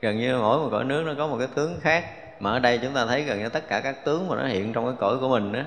[0.00, 2.04] Gần như mỗi một cõi nước nó có một cái tướng khác.
[2.40, 4.72] Mà ở đây chúng ta thấy gần như tất cả các tướng mà nó hiện
[4.72, 5.60] trong cái cõi của mình đó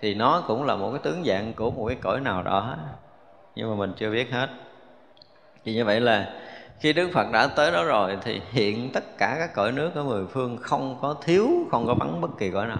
[0.00, 2.76] thì nó cũng là một cái tướng dạng của một cái cõi nào đó.
[3.54, 4.48] Nhưng mà mình chưa biết hết.
[5.64, 6.32] Thì như vậy là
[6.80, 10.02] khi Đức Phật đã tới đó rồi, thì hiện tất cả các cõi nước ở
[10.02, 12.78] mười phương không có thiếu, không có vắng bất kỳ cõi nào.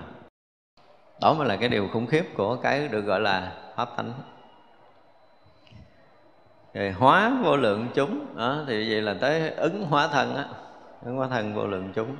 [1.20, 4.12] Đó mới là cái điều khủng khiếp của cái được gọi là pháp thánh
[6.74, 8.26] rồi hóa vô lượng chúng.
[8.36, 10.44] Đó, thì vậy là tới ứng hóa thân á.
[11.04, 12.16] Ứng hóa thân vô lượng chúng.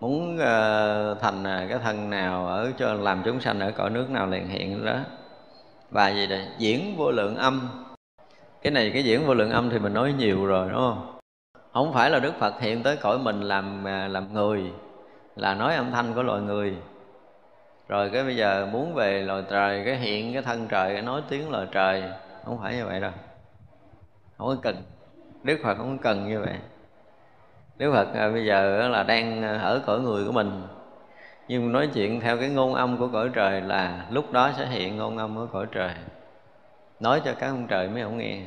[0.00, 4.10] Muốn uh, thành uh, cái thân nào ở cho làm chúng sanh ở cõi nước
[4.10, 4.96] nào liền hiện đó.
[5.90, 6.46] Và gì đây?
[6.58, 7.68] Diễn vô lượng âm.
[8.62, 11.18] Cái này cái diễn vô lượng âm thì mình nói nhiều rồi đúng không?
[11.72, 14.62] Không phải là đức phật hiện tới cõi mình làm uh, làm người
[15.36, 16.74] là nói âm thanh của loài người.
[17.88, 21.22] Rồi cái bây giờ muốn về loài trời cái hiện cái thân trời cái nói
[21.28, 22.02] tiếng loài trời
[22.46, 23.10] không phải như vậy đâu.
[24.38, 24.76] Không có cần.
[25.42, 26.54] Đức phật không cần như vậy.
[27.78, 30.62] Đức phật à, bây giờ là đang à, ở cõi người của mình.
[31.48, 34.96] Nhưng nói chuyện theo cái ngôn âm của cõi trời là lúc đó sẽ hiện
[34.96, 35.90] ngôn âm của cõi trời.
[37.00, 38.40] Nói cho các ông trời mới không nghe.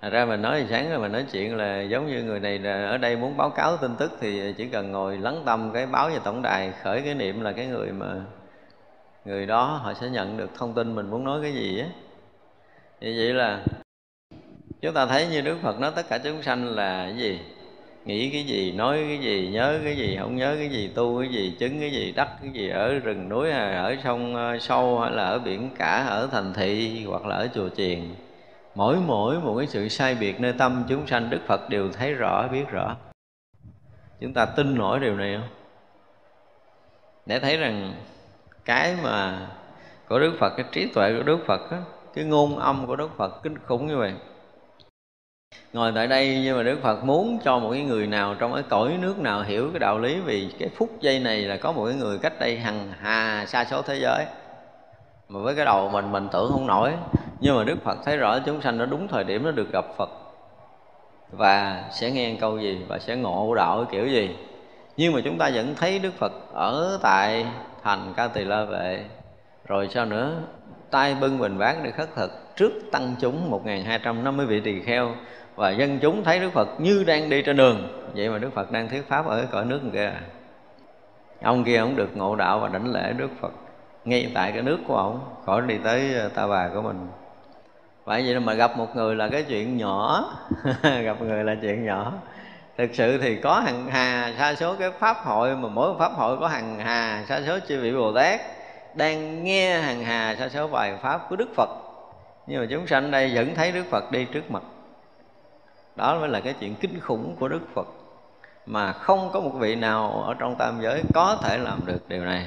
[0.00, 2.86] Thật ra mình nói sáng rồi mình nói chuyện là giống như người này là
[2.86, 6.08] ở đây muốn báo cáo tin tức thì chỉ cần ngồi lắng tâm cái báo
[6.08, 8.06] về tổng đài khởi cái niệm là cái người mà
[9.24, 11.86] người đó họ sẽ nhận được thông tin mình muốn nói cái gì á.
[13.00, 13.64] Như vậy là
[14.80, 17.40] chúng ta thấy như Đức Phật nói tất cả chúng sanh là cái gì?
[18.04, 21.28] Nghĩ cái gì, nói cái gì, nhớ cái gì, không nhớ cái gì, tu cái
[21.28, 25.00] gì, chứng cái gì, đắc cái gì ở rừng núi hay ở sông ờ, sâu
[25.00, 28.14] hay là ở biển cả, ở thành thị hoặc là ở chùa chiền.
[28.74, 32.14] Mỗi mỗi một cái sự sai biệt nơi tâm chúng sanh đức phật đều thấy
[32.14, 32.96] rõ biết rõ.
[34.20, 35.48] Chúng ta tin nổi điều này không?
[37.26, 37.94] Để thấy rằng
[38.64, 39.46] cái mà
[40.08, 41.78] của đức phật cái trí tuệ của đức phật á,
[42.14, 44.12] cái ngôn âm của đức phật kinh khủng như vậy.
[45.72, 48.62] Ngồi tại đây nhưng mà đức phật muốn cho một cái người nào trong cái
[48.62, 51.86] cõi nước nào hiểu cái đạo lý vì cái phút giây này là có một
[51.86, 54.24] cái người cách đây hằng hà xa số thế giới.
[55.28, 56.92] Mà với cái đầu mình mình tưởng không nổi.
[57.40, 59.84] Nhưng mà đức phật thấy rõ chúng sanh nó đúng thời điểm nó được gặp
[59.96, 60.10] phật.
[61.32, 64.36] Và sẽ nghe câu gì và sẽ ngộ đạo kiểu gì.
[64.96, 67.46] Nhưng mà chúng ta vẫn thấy đức phật ở tại
[67.82, 69.04] thành ca tỳ la vệ.
[69.66, 70.32] Rồi sao nữa?
[70.90, 75.14] Tay bưng bình bát để khất thực trước tăng chúng 1250 vị tỳ kheo.
[75.56, 78.08] Và dân chúng thấy Đức Phật như đang đi trên đường.
[78.14, 80.12] Vậy mà Đức Phật đang thuyết pháp ở cõi nước kia.
[81.42, 83.52] Ông kia ông được ngộ đạo và đảnh lễ Đức Phật
[84.04, 87.08] ngay tại cái nước của ông, khỏi đi tới ờ, ta bà của mình.
[88.04, 90.24] Phải vậy mà gặp một người là cái chuyện nhỏ.
[90.82, 92.12] Gặp người là chuyện nhỏ.
[92.78, 96.36] Thực sự thì có hàng hà, sa số cái pháp hội mà mỗi pháp hội
[96.40, 98.40] có hàng hà, sa số chư vị bồ tát
[98.94, 101.68] đang nghe hàng hà sa số bài pháp của đức phật.
[102.46, 104.62] Nhưng mà chúng sanh đây vẫn thấy đức phật đi trước mặt.
[105.96, 107.86] Đó mới là cái chuyện kinh khủng của đức phật.
[108.66, 112.24] Mà không có một vị nào ở trong tam giới có thể làm được điều
[112.24, 112.46] này.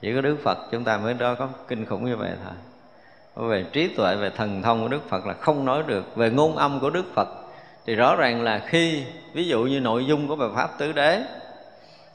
[0.00, 3.48] Chỉ có đức phật chúng ta mới đó có kinh khủng như vậy thôi.
[3.48, 6.16] Về trí tuệ, về thần thông của đức phật là không nói được.
[6.16, 7.28] Về ngôn âm của đức phật
[7.86, 11.22] thì rõ ràng là khi, ví dụ như nội dung của bài pháp tứ đế,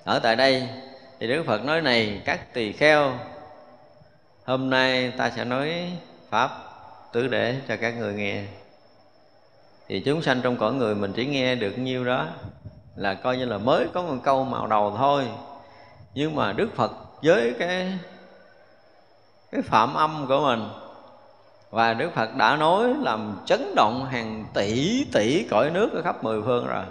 [0.04, 0.68] ở tại đây
[1.20, 3.12] thì đức phật nói này, các tỳ kheo
[4.52, 5.92] hôm nay ta sẽ nói
[6.30, 6.52] pháp
[7.14, 8.44] tứ để cho các người nghe.
[9.88, 12.28] Thì chúng sanh trong cõi người mình chỉ nghe được nhiêu đó
[12.96, 15.28] là coi như là mới có một câu màu đầu thôi.
[16.14, 16.92] Nhưng mà đức phật
[17.24, 18.00] với cái
[19.52, 20.70] cái phạm âm của mình,
[21.70, 26.24] và Đức Phật đã nói làm chấn động hàng tỷ tỷ cõi nước ở khắp
[26.24, 26.84] mười phương rồi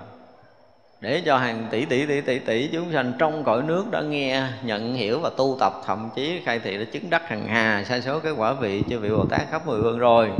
[1.01, 4.43] để cho hàng tỷ tỷ tỷ tỷ tỷ chúng sanh trong cõi nước đã nghe,
[4.63, 8.03] nhận, hiểu và tu tập, thậm chí khai thị đã chứng đắc hàng hà sai
[8.03, 10.31] số cái quả vị cho vị bồ tát khắp mười phương rồi.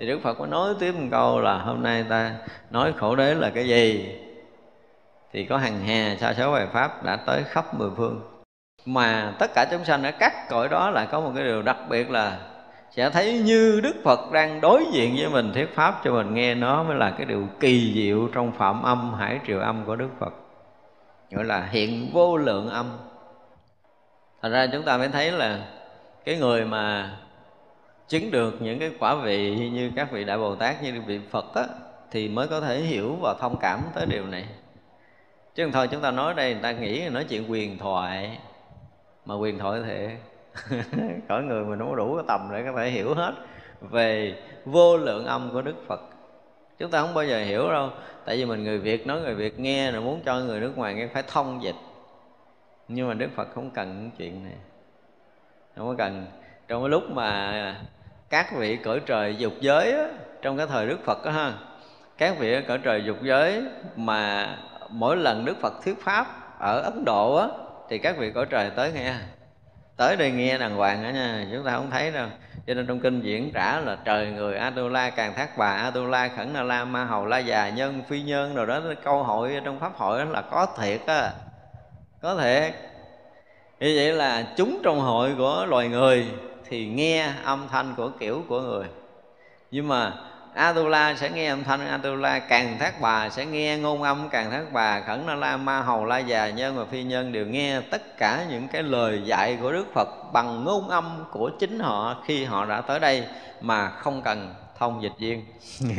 [0.00, 2.32] Thì đức phật có nói tiếp một câu là hôm nay ta
[2.70, 4.14] nói khổ đế là cái gì?
[5.32, 8.20] Thì có hàng hà, sa số bài pháp đã tới khắp mười phương.
[8.86, 11.76] Mà tất cả chúng sanh ở các cõi đó là có một cái điều đặc
[11.88, 12.38] biệt là
[12.90, 16.54] sẽ thấy như đức phật đang đối diện với mình thuyết pháp cho mình nghe
[16.54, 20.08] nó mới là cái điều kỳ diệu trong phạm âm hải triều âm của đức
[20.18, 20.32] phật.
[21.30, 22.98] Gọi là hiện vô lượng âm.
[24.42, 25.66] Thành ra chúng ta mới thấy là
[26.24, 27.16] cái người mà
[28.08, 31.54] chứng được những cái quả vị như các vị đại bồ tát như vị phật
[31.54, 31.64] á,
[32.10, 34.46] thì mới có thể hiểu và thông cảm tới điều này.
[35.54, 38.38] Chứ thôi chúng ta nói đây người ta nghĩ nói chuyện quyền thoại.
[39.26, 40.08] Mà quyền thoại thì
[41.28, 43.32] cõi người mình không đủ cái tầm để có thể hiểu hết
[43.80, 46.00] về vô lượng âm của đức phật.
[46.78, 47.90] Chúng ta không bao giờ hiểu đâu
[48.24, 50.94] tại vì mình người việt nói người việt nghe rồi muốn cho người nước ngoài
[50.94, 51.76] nghe phải thông dịch.
[52.88, 54.56] Nhưng mà đức phật không cần những chuyện này.
[55.76, 56.26] Không có cần.
[56.68, 57.76] Trong cái lúc mà
[58.30, 60.08] các vị cõi trời dục giới á,
[60.42, 61.52] trong cái thời đức phật đó ha
[62.18, 63.62] các vị ở cõi trời dục giới
[63.96, 64.56] mà
[64.88, 66.26] mỗi lần đức phật thuyết pháp
[66.58, 67.48] ở ấn độ á,
[67.88, 69.14] thì các vị cõi trời tới nghe
[70.00, 72.28] tới đây nghe đàng hoàng đó nha, chúng ta không thấy đâu.
[72.66, 76.52] Cho nên trong kinh diễn trả là trời người atula càng thác bà atula khẩn
[76.52, 79.96] na la, ma hầu la già, nhân, phi nhân rồi đó câu hội trong pháp
[79.96, 81.30] hội đó là có thiệt á.
[82.22, 82.74] Có thiệt.
[83.80, 86.26] Như vậy là chúng trong hội của loài người
[86.68, 88.86] thì nghe âm thanh của kiểu của người.
[89.70, 90.12] Nhưng mà
[90.54, 91.88] Atula sẽ nghe âm thanh.
[91.88, 95.80] Atula Càng thác bà sẽ nghe ngôn âm Càng thác bà khẩn na la ma
[95.80, 99.58] hầu la già nhân và phi nhân Đều nghe tất cả những cái lời dạy
[99.62, 103.24] của Đức Phật Bằng ngôn âm của chính họ khi họ đã tới đây
[103.60, 105.44] Mà không cần thông dịch viên.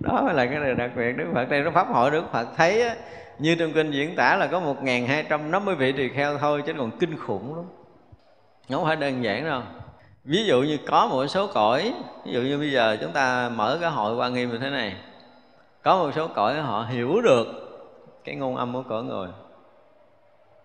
[0.00, 1.12] Đó là cái điều đặc biệt.
[1.12, 2.48] Đức Phật đây nó Pháp hội Đức Phật.
[2.56, 2.94] Thấy á,
[3.38, 7.18] Như trong kinh diễn tả là có 1.250 vị tỳ kheo thôi Chứ còn kinh
[7.18, 7.64] khủng lắm.
[8.70, 9.62] Không phải đơn giản đâu
[10.26, 13.78] ví dụ như có một số cõi, ví dụ như bây giờ chúng ta mở
[13.80, 14.96] cái hội quan nghiêm như thế này,
[15.82, 17.46] có một số cõi họ hiểu được
[18.24, 19.28] cái ngôn âm của cõi người.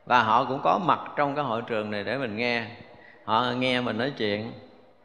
[0.05, 2.65] Và họ cũng có mặt trong cái hội trường này để mình nghe,
[3.25, 4.51] họ nghe mình nói chuyện,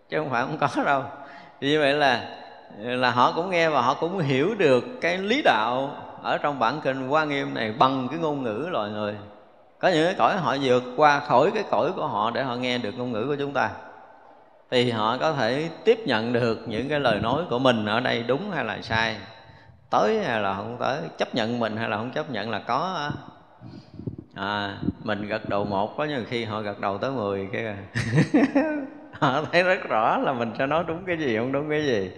[0.09, 1.03] chứ không phải không có đâu.
[1.61, 2.39] Vì như vậy là
[2.79, 5.91] là họ cũng nghe và họ cũng hiểu được cái lý đạo
[6.23, 9.17] ở trong bản kinh quan nghiêm này bằng cái ngôn ngữ loài người.
[9.79, 12.79] Có những cái cõi họ vượt qua khỏi cái cõi của họ để họ nghe
[12.79, 13.71] được ngôn ngữ của chúng ta
[14.71, 18.25] thì họ có thể tiếp nhận được những cái lời nói của mình ở đây
[18.27, 19.17] đúng hay là sai.
[19.91, 23.11] Tới hay là không tới chấp nhận mình hay là không chấp nhận là có
[24.35, 27.77] à, mình gật đầu một có nhiều khi họ gật đầu tới mười cái à,
[29.21, 32.11] họ thấy rất rõ là mình sẽ nói đúng cái gì không đúng cái gì.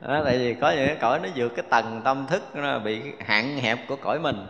[0.00, 3.00] Đó, tại vì có những cái cõi nó vượt cái tầng tâm thức nó bị
[3.26, 4.46] hạn hẹp của cõi mình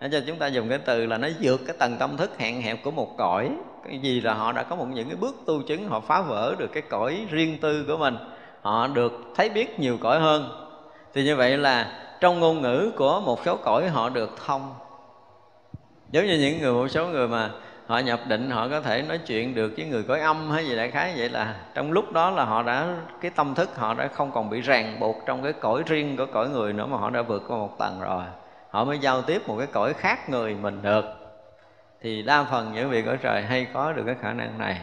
[0.00, 2.62] nên cho chúng ta dùng cái từ là nó vượt cái tầng tâm thức hạn
[2.62, 3.50] hẹp của một cõi.
[3.88, 6.54] Cái gì là họ đã có một những cái bước tu chứng, họ phá vỡ
[6.58, 8.16] được cái cõi riêng tư của mình.
[8.62, 10.66] Họ được thấy biết nhiều cõi hơn.
[11.14, 14.74] Thì như vậy là trong ngôn ngữ của một số cõi họ được thông.
[16.10, 17.50] Giống như những người, một số người mà
[17.86, 20.76] họ nhập định, họ có thể nói chuyện được với người cõi âm hay gì
[20.76, 24.08] đại khái vậy là trong lúc đó là họ đã, cái tâm thức họ đã
[24.08, 27.10] không còn bị ràng buộc trong cái cõi riêng của cõi người nữa mà họ
[27.10, 28.22] đã vượt qua một tầng rồi
[28.70, 31.04] họ mới giao tiếp một cái cõi khác người mình được.
[32.00, 34.80] Thì đa phần những vị cõi trời hay có được cái khả năng này.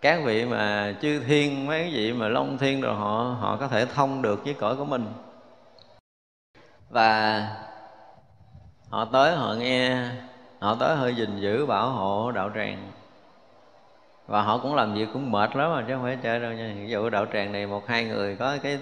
[0.00, 3.68] Các vị mà chư thiên, mấy cái vị mà long thiên rồi họ họ có
[3.68, 5.06] thể thông được với cõi của mình.
[6.90, 7.46] Và
[8.90, 10.08] họ tới, họ nghe,
[10.58, 12.90] họ tới hơi gìn giữ bảo hộ đạo tràng.
[14.26, 16.74] Và họ cũng làm việc cũng mệt lắm mà chứ không phải chơi đâu nha.
[16.76, 18.78] Ví dụ đạo tràng này một hai người có cái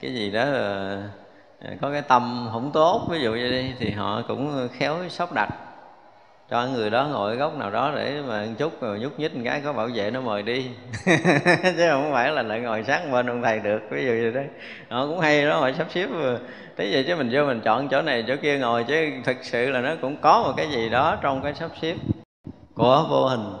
[0.00, 1.02] cái gì đó là
[1.64, 5.32] À, có cái tâm không tốt ví dụ như đi thì họ cũng khéo sắp
[5.32, 5.48] đặt.
[6.50, 9.42] Cho người đó ngồi góc nào đó để mà một chút rồi nhúc nhích một
[9.44, 10.70] cái có bảo vệ nó mời đi.
[11.62, 14.48] Chứ không phải là lại ngồi sát bên ông thầy được ví dụ như thế.
[14.88, 16.08] Họ cũng hay đó họ sắp xếp.
[16.76, 19.70] Thế vậy chứ mình vô mình chọn chỗ này chỗ kia ngồi chứ thực sự
[19.70, 21.96] là nó cũng có một cái gì đó trong cái sắp xếp
[22.74, 23.52] của vô hình.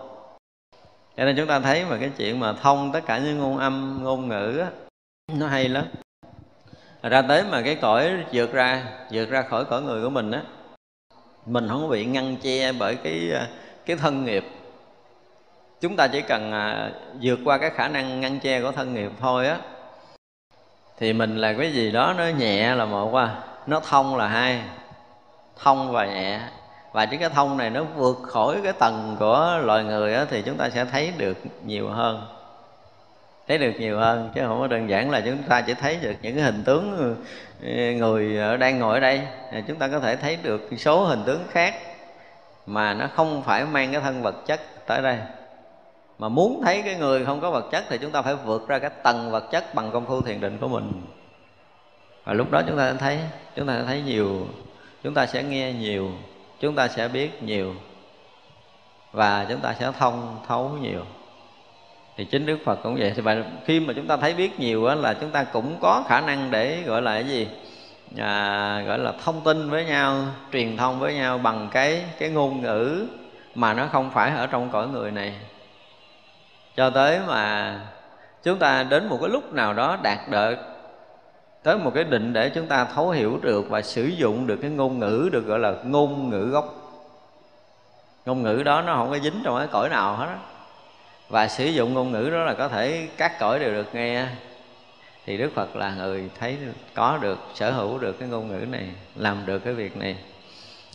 [1.16, 4.00] Cho nên chúng ta thấy mà cái chuyện mà thông tất cả những ngôn âm
[4.02, 4.70] ngôn ngữ á,
[5.38, 5.84] nó hay lắm
[7.02, 10.42] ra tới mà cái cõi vượt ra vượt ra khỏi cõi người của mình á
[11.46, 13.32] mình không bị ngăn che bởi cái
[13.86, 14.44] cái thân nghiệp.
[15.80, 16.90] Chúng ta chỉ cần à,
[17.22, 19.58] vượt qua cái khả năng ngăn che của thân nghiệp thôi á
[20.98, 23.34] thì mình là cái gì đó nó nhẹ là một qua
[23.66, 24.62] nó thông là hai
[25.56, 26.40] thông và nhẹ.
[26.92, 30.42] Và chính cái thông này nó vượt khỏi cái tầng của loài người á, thì
[30.42, 32.37] chúng ta sẽ thấy được nhiều hơn
[33.48, 36.14] thấy được nhiều hơn, chứ không có đơn giản là chúng ta chỉ thấy được
[36.22, 37.14] những cái hình tướng ừ,
[37.62, 39.20] ừ, người đang ngồi ở đây.
[39.52, 41.74] À, chúng ta có thể thấy được số hình tướng khác
[42.66, 45.18] mà nó không phải mang cái thân vật chất tới đây.
[46.18, 48.78] Mà muốn thấy cái người không có vật chất thì chúng ta phải vượt ra
[48.78, 51.02] cái tầng vật chất bằng công phu thiền định của mình.
[52.24, 53.18] Và lúc đó chúng ta sẽ thấy,
[53.56, 54.46] chúng ta sẽ thấy nhiều,
[55.02, 56.10] chúng ta sẽ nghe nhiều,
[56.60, 57.74] chúng ta sẽ biết nhiều,
[59.12, 61.04] và chúng ta sẽ thông thấu nhiều
[62.18, 63.12] thì chính đức phật cũng vậy.
[63.16, 63.22] Thì
[63.64, 66.50] khi mà chúng ta thấy biết nhiều á, là chúng ta cũng có khả năng
[66.50, 67.48] để gọi là cái gì?
[68.18, 72.62] À, gọi là thông tin với nhau truyền thông với nhau bằng cái cái ngôn
[72.62, 73.06] ngữ
[73.54, 75.34] mà nó không phải ở trong cõi người này.
[76.76, 77.74] Cho tới mà
[78.42, 80.54] chúng ta đến một cái lúc nào đó đạt được
[81.62, 84.70] tới một cái định để chúng ta thấu hiểu được và sử dụng được cái
[84.70, 86.74] ngôn ngữ được gọi là ngôn ngữ gốc.
[88.26, 90.36] Ngôn ngữ đó nó không có dính trong cái cõi nào hết á
[91.28, 94.26] và sử dụng ngôn ngữ đó là có thể các cõi đều được nghe.
[95.26, 96.56] Thì đức phật là người thấy
[96.94, 100.16] có được sở hữu được cái ngôn ngữ này làm được cái việc này.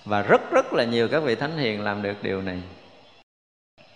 [0.05, 2.59] Và rất rất là nhiều các vị thánh hiền làm được điều này.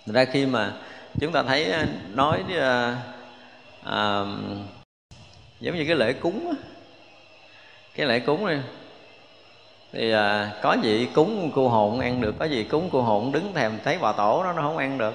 [0.06, 0.74] Ra khi mà
[1.20, 2.98] chúng ta thấy ờ, nói à,
[3.84, 4.24] à,
[5.60, 6.56] giống như cái lễ cúng
[7.96, 8.60] cái lễ cúng này
[9.92, 13.54] thì à, có gì cúng cô hồn ăn được có gì cúng cô hồn đứng
[13.54, 15.14] thèm thấy bà tổ nó nó không ăn được.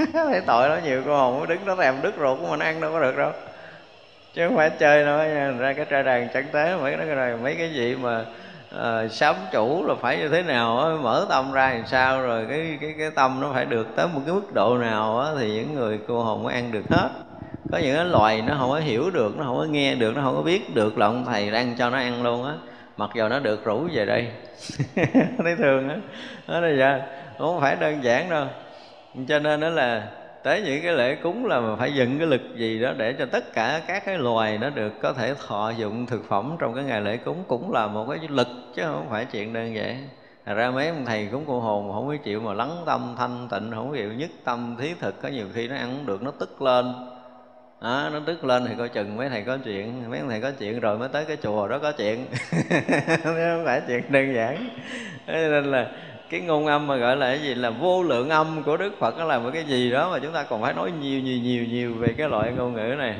[0.12, 2.92] thấy tội nó nhiều cô hồn đứng đó thèm đứt ruột của mình ăn đâu
[2.92, 3.32] có được đâu.
[4.34, 5.18] Chứ không phải chơi đâu
[5.58, 8.24] ra cái trai đàn chẳng tế mấy cái này mấy cái gì mà
[8.78, 12.46] à, sám chủ là phải như thế nào á, mở tâm ra làm sao rồi
[12.48, 15.52] cái cái cái tâm nó phải được tới một cái mức độ nào á, thì
[15.52, 17.08] những người cô hồn mới ăn được hết.
[17.72, 20.22] Có những cái loài nó không có hiểu được nó không có nghe được nó
[20.22, 22.54] không có biết được là ông thầy đang cho nó ăn luôn á.
[22.96, 24.28] Mặc dù nó được rủ về đây.
[25.38, 25.96] Thấy thường á.
[26.48, 27.00] Đó là giờ
[27.38, 28.46] không phải đơn giản đâu
[29.28, 30.08] cho nên đó là
[30.42, 33.52] tới những cái lễ cúng là phải dựng cái lực gì đó để cho tất
[33.52, 37.00] cả các cái loài nó được có thể thọ dụng thực phẩm trong cái ngày
[37.00, 40.08] lễ cúng cũng là một cái lực chứ không phải chuyện đơn giản.
[40.46, 43.48] Thật ra mấy ông thầy cúng cô hồn không có chịu mà lắng tâm thanh
[43.50, 46.30] tịnh không chịu nhất tâm thí thực có nhiều khi nó ăn không được nó
[46.30, 46.94] tức lên.
[47.82, 50.50] Đó, nó tức lên thì coi chừng mấy thầy có chuyện mấy ông thầy có
[50.58, 52.26] chuyện rồi mới tới cái chùa đó có chuyện.
[53.24, 54.68] Không phải chuyện đơn giản.
[55.26, 55.86] Nên là
[56.30, 59.18] cái ngôn âm mà gọi là cái gì là vô lượng âm của đức phật
[59.18, 61.64] nó là một cái gì đó mà chúng ta còn phải nói nhiều nhiều nhiều
[61.64, 63.14] nhiều về cái loại ngôn ngữ này.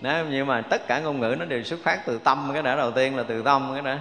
[0.00, 2.76] Đó, nhưng mà tất cả ngôn ngữ nó đều xuất phát từ tâm cái đã
[2.76, 3.98] đầu tiên là từ tâm cái đã.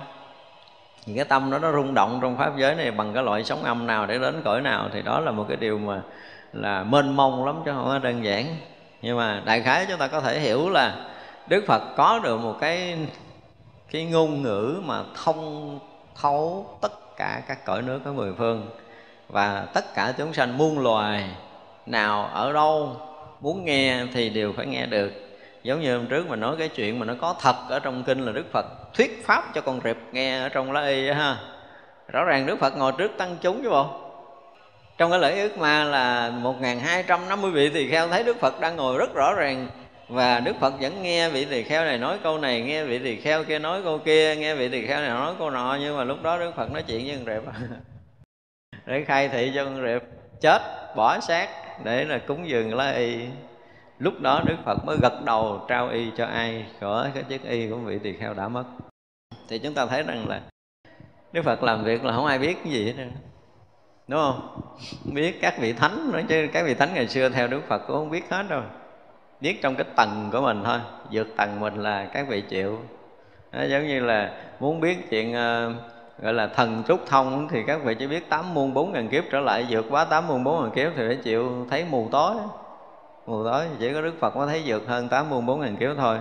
[1.06, 3.64] Thì cái tâm đó nó rung động trong pháp giới này bằng cái loại sóng
[3.64, 6.02] âm nào để đến cõi nào thì đó là một cái điều mà
[6.54, 8.46] là mênh mông lắm chứ không có đơn giản.
[9.02, 10.96] Nhưng mà đại khái chúng ta có thể hiểu là
[11.48, 12.98] đức phật có được một cái
[13.92, 15.80] cái ngôn ngữ mà thông
[16.22, 18.70] thấu tất cả các cõi nước ở mười phương.
[19.28, 21.30] Và tất cả chúng sanh muôn loài
[21.86, 22.96] nào ở đâu
[23.42, 25.12] muốn nghe thì đều phải nghe được.
[25.64, 28.26] Giống như hôm trước mà nói cái chuyện mà nó có thật ở trong kinh
[28.26, 31.38] là đức phật thuyết pháp cho con rệp nghe ở trong lá y ha.
[32.08, 33.88] Rõ ràng đức phật ngồi trước tăng chúng chứ bộ.
[34.98, 38.98] Trong cái lễ ước ma là 1250 vị tỳ kheo thấy Đức Phật đang ngồi
[38.98, 39.70] rất rõ ràng
[40.10, 43.16] và Đức Phật vẫn nghe vị tỳ kheo này nói câu này, nghe vị tỳ
[43.16, 46.04] kheo kia nói câu kia, nghe vị tỳ kheo này nói câu nọ, nhưng mà
[46.04, 47.54] lúc đó Đức Phật nói chuyện với con rệp.
[48.86, 50.04] Để khai thị cho con rệp,
[50.42, 50.62] chết,
[50.96, 51.50] bỏ xác,
[51.84, 53.26] để là cúng dường lá y.
[54.00, 57.70] Lúc đó đức phật mới gật đầu trao y cho ai của cái chiếc y
[57.70, 58.64] của vị tỳ kheo đã mất.
[59.50, 60.42] Thì chúng ta thấy rằng là
[61.32, 63.06] đức phật làm việc là không ai biết cái gì hết
[64.08, 64.62] đúng không?
[65.14, 67.96] Biết các vị thánh nữa, chứ các vị thánh ngày xưa theo đức phật cũng
[67.96, 68.64] không biết hết đâu
[69.42, 70.78] biết trong cái tầng của mình thôi
[71.12, 72.80] vượt tầng mình là các vị chịu.
[73.52, 75.76] Đó, giống như là muốn biết chuyện uh,
[76.24, 79.24] gọi là thần trúc thông thì các vị chỉ biết tám muôn bốn ngàn kiếp
[79.32, 82.36] trở lại vượt quá tám muôn bốn ngàn kiếp thì phải chịu thấy mù tối.
[83.28, 85.90] Mù tối chỉ có đức phật mới thấy vượt hơn tám muôn bốn ngàn kiếp
[85.98, 86.18] thôi.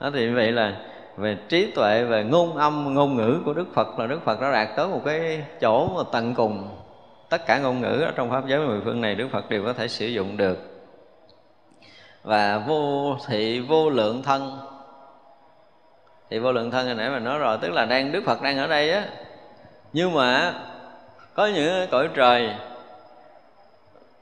[0.00, 0.76] Đó thì như vậy là
[1.16, 4.52] về trí tuệ về ngôn âm ngôn ngữ của đức phật là đức phật đã
[4.52, 6.68] đạt tới một cái chỗ mà tận cùng.
[7.28, 9.72] Tất cả ngôn ngữ ở trong pháp giới mười phương này đức phật đều có
[9.72, 10.73] thể sử dụng được
[12.24, 14.58] và vô thị vô lượng thân.
[16.30, 18.58] Thì vô lượng thân hồi nãy mà nói rồi, tức là đang đức phật đang
[18.58, 19.04] ở đây á.
[19.92, 20.54] Nhưng mà
[21.34, 22.54] có những cõi trời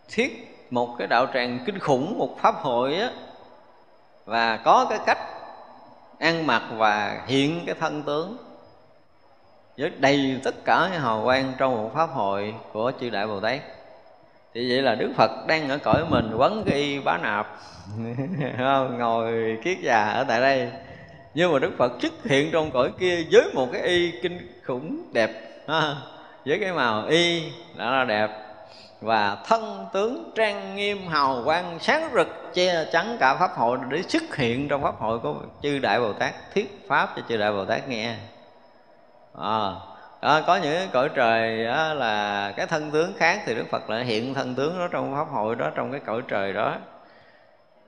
[0.09, 3.11] thiết một cái đạo tràng kinh khủng, một pháp hội á.
[4.25, 5.19] Và có cái cách
[6.19, 8.37] ăn mặc và hiện cái thân tướng.
[9.79, 13.41] Với đầy tất cả cái hào quang trong một pháp hội của chư đại bồ
[13.41, 13.61] tát
[14.55, 17.47] thì vậy là đức phật đang ở cõi mình quấn cái y bá nạp.
[18.99, 20.71] Ngồi kiết già ở tại đây.
[21.35, 25.03] Nhưng mà đức phật xuất hiện trong cõi kia với một cái y kinh khủng
[25.13, 25.31] đẹp
[25.69, 25.95] ha,
[26.47, 28.29] với cái màu y đã là đẹp.
[29.01, 34.03] Và thân tướng trang nghiêm hào quang sáng rực che chắn cả pháp hội để
[34.03, 37.53] xuất hiện trong pháp hội của chư đại bồ tát thuyết pháp cho chư đại
[37.53, 38.15] bồ tát nghe.
[39.39, 39.71] À,
[40.23, 44.05] đó, có những cõi trời đó là cái thân tướng khác thì đức phật lại
[44.05, 46.77] hiện thân tướng đó trong pháp hội đó trong cái cõi trời đó.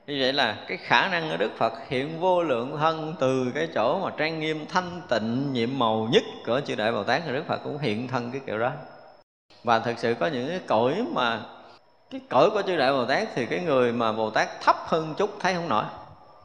[0.07, 3.67] Như vậy là cái khả năng của đức phật hiện vô lượng thân từ cái
[3.75, 7.33] chỗ mà trang nghiêm thanh tịnh nhiệm màu nhất của chư đại bồ tát thì
[7.33, 8.71] đức phật cũng hiện thân cái kiểu đó.
[9.63, 11.39] Và thực sự có những cái cõi mà
[12.09, 15.13] cái cõi của chư đại bồ tát thì cái người mà bồ tát thấp hơn
[15.17, 15.83] chút thấy không nổi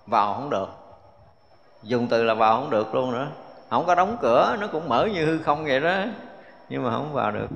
[0.07, 0.69] vào không được.
[1.83, 3.27] Dùng từ là vào không được luôn nữa
[3.71, 6.05] không có đóng cửa, nó cũng mở như hư không vậy đó.
[6.69, 7.49] Nhưng mà không vào được.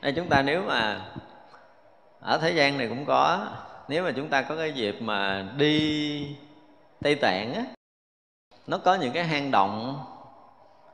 [0.00, 1.00] Đây, chúng ta nếu mà
[2.20, 3.46] ở thế gian này cũng có,
[3.88, 6.36] nếu mà chúng ta có cái dịp mà đi
[7.02, 7.62] tây tạng á,
[8.66, 10.04] nó có những cái hang động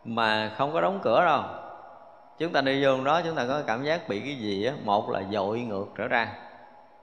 [0.05, 1.43] mà không có đóng cửa đâu.
[2.39, 5.11] Chúng ta đi vô đó, chúng ta có cảm giác bị cái gì á, một
[5.11, 6.29] là dội ngược trở ra.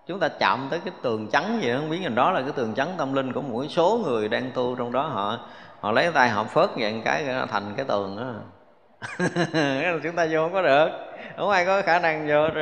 [0.08, 2.52] Chúng ta chạm tới cái tường trắng gì đó, không biết nhìn đó là cái
[2.52, 5.38] tường trắng tâm linh của mỗi số người đang tu trong đó, họ
[5.82, 8.34] họ lấy tay họ phớt vậy cái thành cái tường đó
[10.04, 10.90] chúng ta vô không có được.
[11.38, 12.62] Không ai có khả năng vô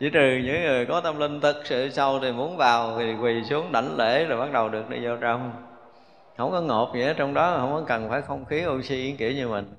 [0.00, 3.44] chỉ trừ những người có tâm linh thực sự sâu thì muốn vào thì quỳ
[3.44, 5.52] xuống đảnh lễ rồi bắt đầu được đi vô trong.
[6.36, 9.32] Không có ngộp gì hết trong đó, không có cần phải không khí oxy kiểu
[9.32, 9.74] như mình.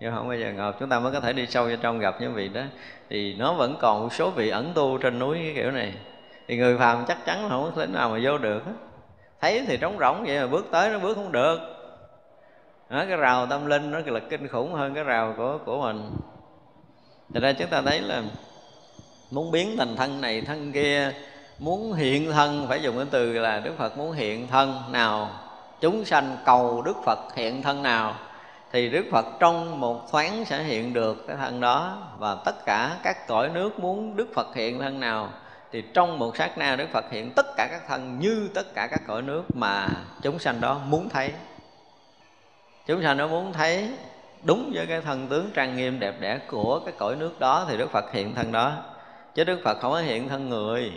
[0.00, 2.14] Nhưng không bao giờ ngợp chúng ta mới có thể đi sâu vào trong gặp
[2.20, 2.62] những vị đó.
[3.10, 5.94] Thì nó vẫn còn một số vị ẩn tu trên núi cái kiểu này.
[6.48, 8.62] Thì người phàm chắc chắn là không có thể nào mà vô được
[9.40, 11.77] thấy thì trống rỗng vậy mà bước tới nó bước không được
[12.90, 16.10] đó, cái rào tâm linh nó là kinh khủng hơn cái rào của của mình.
[17.34, 18.22] Thật ra chúng ta thấy là
[19.30, 21.12] muốn biến thành thân này thân kia
[21.58, 25.30] muốn hiện thân phải dùng cái từ là Đức Phật muốn hiện thân nào
[25.80, 28.14] chúng sanh cầu Đức Phật hiện thân nào
[28.72, 31.98] thì Đức Phật trong một thoáng sẽ hiện được cái thân đó.
[32.18, 35.28] Và tất cả các cõi nước muốn Đức Phật hiện thân nào
[35.72, 38.86] thì trong một sát na Đức Phật hiện tất cả các thân như tất cả
[38.90, 39.88] các cõi nước mà
[40.22, 41.32] chúng sanh đó muốn thấy
[42.88, 43.88] chúng sanh nó muốn thấy
[44.44, 47.76] đúng với cái thân tướng trang nghiêm đẹp đẽ của cái cõi nước đó thì
[47.76, 48.84] Đức Phật hiện thân đó.
[49.34, 50.92] Chứ Đức Phật không có hiện thân người.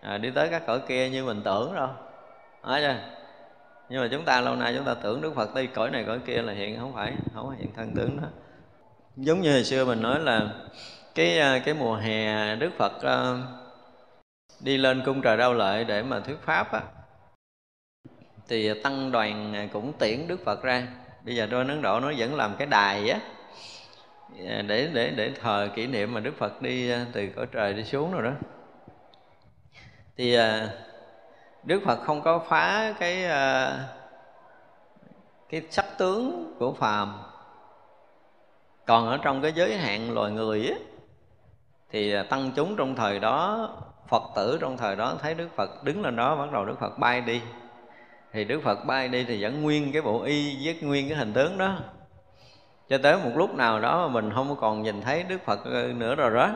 [0.00, 1.88] À, đi tới các cõi kia như mình tưởng đâu.
[2.62, 2.96] Nói chưa?
[3.88, 6.18] Nhưng mà chúng ta lâu nay chúng ta tưởng Đức Phật đi cõi này cõi
[6.26, 8.28] kia là hiện không phải không có hiện thân tướng đó.
[9.16, 10.40] Giống như hồi xưa mình nói là
[11.14, 13.38] cái à, cái mùa hè Đức Phật uh,
[14.60, 16.80] đi lên cung trời đau lợi để mà thuyết pháp á
[18.48, 20.86] thì tăng đoàn cũng tiễn Đức Phật ra
[21.24, 23.18] bây giờ đôi Ấn Độ nó vẫn làm cái đài á.
[24.46, 27.74] Ờ, để để để thờ kỷ niệm mà Đức Phật đi ờ, từ cõi trời
[27.74, 28.30] đi xuống rồi đó.
[30.16, 30.68] Thì ờ,
[31.62, 33.22] Đức Phật không có phá cái
[35.48, 37.22] cái sắc tướng của phàm.
[38.86, 40.76] Còn ở trong cái giới hạn loài người á,
[41.90, 43.68] thì tăng chúng trong thời đó,
[44.08, 46.98] Phật tử trong thời đó thấy Đức Phật đứng lên đó, bắt đầu Đức Phật
[46.98, 47.42] bay đi
[48.32, 51.32] thì đức phật bay đi thì vẫn nguyên cái bộ y với nguyên cái hình
[51.32, 51.78] tướng đó.
[52.88, 55.86] Cho tới một lúc nào đó mà mình không còn nhìn thấy đức phật ờ,
[55.96, 56.50] nữa rồi đó,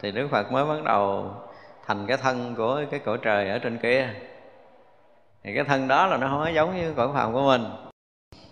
[0.00, 1.30] thì đức phật mới bắt đầu
[1.86, 4.08] thành cái thân của cái cõi trời ở trên kia.
[5.44, 7.64] Thì cái thân đó là nó không có giống như cõi phàm của mình.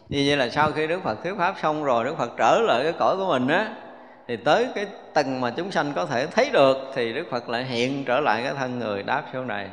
[0.09, 2.83] Như vậy là sau khi đức phật thuyết pháp xong rồi, đức phật trở lại
[2.83, 3.75] cái cõi của mình á,
[4.29, 7.65] thì tới cái tầng mà chúng sanh có thể thấy được, thì đức phật lại
[7.65, 9.69] hiện trở lại cái thân người đáp xuống này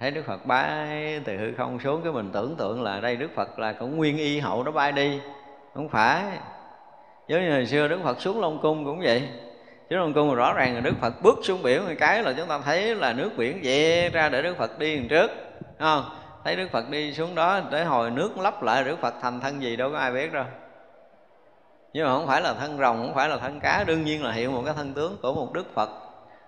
[0.00, 3.30] thấy đức phật bay từ hư không xuống cái mình tưởng tượng là đây đức
[3.34, 5.20] phật là cũng nguyên y hậu nó bay đi.
[5.74, 6.24] Không phải.
[7.28, 9.28] Giống như hồi xưa đức phật xuống long cung cũng vậy.
[9.90, 12.48] Xuống long cung rõ ràng là đức phật bước xuống biển một cái là chúng
[12.48, 15.30] ta thấy là nước biển về ra để đức phật đi trước.
[15.78, 16.04] Không?
[16.44, 19.62] Thấy đức phật đi xuống đó để hồi nước lấp lại, đức phật thành thân
[19.62, 20.44] gì đâu có ai biết đâu.
[21.92, 24.32] Nhưng mà không phải là thân rồng, không phải là thân cá, đương nhiên là
[24.32, 25.90] hiện một cái thân tướng của một đức phật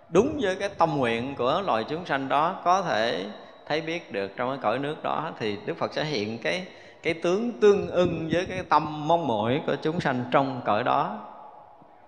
[0.09, 3.27] đúng với cái tâm nguyện của loài chúng sanh đó, có thể
[3.67, 6.67] thấy biết được trong cái cõi nước đó thì đức phật sẽ hiện cái
[7.03, 11.19] cái tướng tương ưng với cái tâm mong mỏi của chúng sanh trong cõi đó.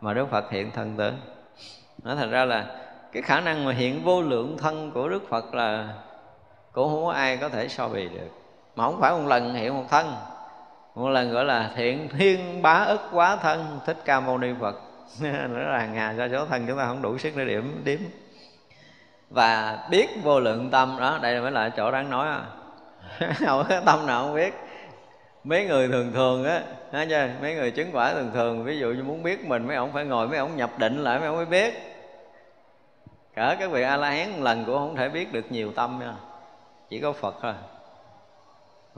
[0.01, 1.15] Mà đức phật hiện thân tướng
[2.05, 2.67] nó thành ra là
[3.13, 5.89] cái khả năng mà hiện vô lượng thân của đức phật là
[6.73, 8.29] cũng không có ai có thể so bì được.
[8.77, 10.07] Mà không phải một lần hiện một thân.
[10.95, 14.77] Một lần gọi là thiện thiên bá ức quá thân, thích ca mâu ni phật
[15.21, 18.11] nữa là ngà hà sa số thân chúng ta không đủ sức để điểm điểm
[19.31, 22.43] và biết vô lượng tâm, đó, đây mới là chỗ đáng nói à.
[23.47, 24.55] không có tâm nào không biết.
[25.45, 28.93] Mấy người thường thường á, nói chưa mấy người chứng quả thường thường, ví dụ
[28.93, 31.37] như muốn biết mình, mấy ông phải ngồi, mấy ông nhập định lại, mấy ông
[31.37, 31.75] mới biết.
[33.35, 36.15] Cả các vị a la hán lần cũng không thể biết được nhiều tâm nha.
[36.89, 37.55] Chỉ có phật thôi.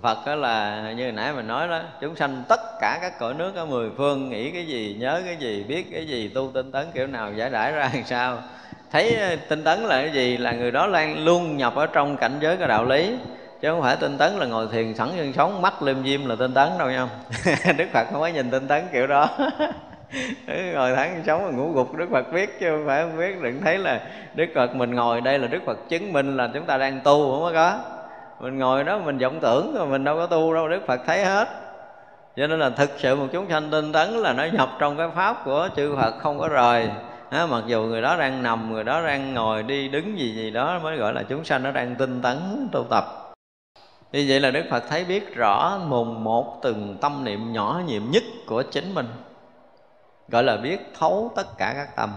[0.00, 3.54] Phật đó là như nãy mình nói đó Chúng sanh tất cả các cõi nước
[3.54, 6.86] ở mười phương Nghĩ cái gì, nhớ cái gì, biết cái gì Tu tinh tấn
[6.94, 8.38] kiểu nào giải đãi ra làm sao.
[8.92, 10.36] Thấy ờ, tinh tấn là cái gì?
[10.36, 13.16] Là người đó lan luôn nhập ở trong cảnh giới cái đạo lý.
[13.60, 16.36] Chứ không phải tinh tấn là ngồi thiền sẵn chân sống Mắt liêm diêm là
[16.38, 17.08] tinh tấn đâu nha
[17.76, 19.28] Đức Phật không có nhìn tinh tấn kiểu đó.
[20.74, 23.42] Ngồi thẳng sống mà ngủ gục Đức Phật biết chứ không phải không biết.
[23.42, 24.00] Đừng thấy là
[24.34, 27.40] Đức Phật mình ngồi đây là Đức Phật chứng minh là chúng ta đang tu
[27.40, 27.78] không có
[28.42, 31.24] mình ngồi đó mình vọng tưởng rồi mình đâu có tu đâu đức phật thấy
[31.24, 31.48] hết.
[32.36, 35.08] Cho nên là thực sự một chúng sanh tinh tấn là nó nhập trong cái
[35.14, 36.90] pháp của chư phật không có rời.
[37.30, 40.50] À, mặc dù người đó đang nằm người đó đang ngồi đi đứng gì gì
[40.50, 43.04] đó mới gọi là chúng sanh nó đang tinh tấn tu tập.
[44.12, 48.02] Như vậy là đức phật thấy biết rõ mùng một từng tâm niệm nhỏ nhiệm
[48.10, 49.06] nhất của chính mình.
[50.28, 52.10] Gọi là biết thấu tất cả các tâm.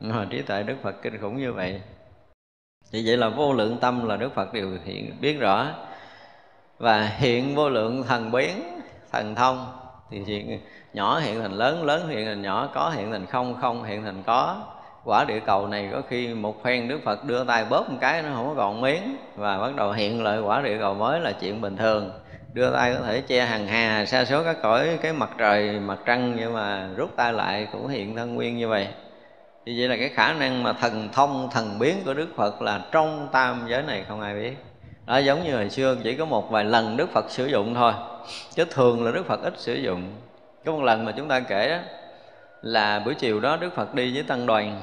[0.00, 1.80] Mà trí tuệ đức phật kinh khủng như vậy
[2.92, 5.66] thì vậy là vô lượng tâm là đức phật đều hiện, biết rõ.
[6.78, 8.80] Và hiện vô lượng thần biến,
[9.12, 9.66] thần thông,
[10.10, 10.60] thì hiện
[10.92, 14.22] nhỏ hiện thành lớn lớn hiện thành nhỏ, có hiện thành không không hiện thành
[14.26, 14.56] có.
[15.04, 18.22] Quả địa cầu này có khi một phen đức phật đưa tay bóp một cái
[18.22, 21.32] nó không có còn miếng, và bắt đầu hiện lại quả địa cầu mới là
[21.32, 22.10] chuyện bình thường.
[22.52, 25.98] Đưa tay có thể che hàng hà xa số các cõi, cái mặt trời, mặt
[26.04, 28.88] trăng, nhưng mà rút tay lại cũng hiện thân nguyên như vậy
[29.66, 32.84] thì vậy là cái khả năng mà thần thông thần biến của đức phật là
[32.92, 34.56] trong tam giới này không ai biết.
[35.06, 37.92] Đó giống như hồi xưa chỉ có một vài lần đức phật sử dụng thôi
[38.54, 40.02] chứ thường là đức phật ít sử dụng.
[40.64, 41.78] Có một lần mà chúng ta kể đó,
[42.62, 44.82] là buổi chiều đó đức phật đi với tăng đoàn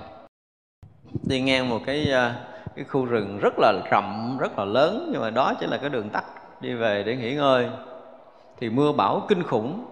[1.23, 2.31] đi ngang một cái ờ,
[2.75, 5.89] cái khu rừng rất là rậm rất là lớn nhưng mà đó chỉ là cái
[5.89, 6.23] đường tắt
[6.61, 7.69] đi về để nghỉ ngơi.
[8.59, 9.85] Thì mưa bão kinh khủng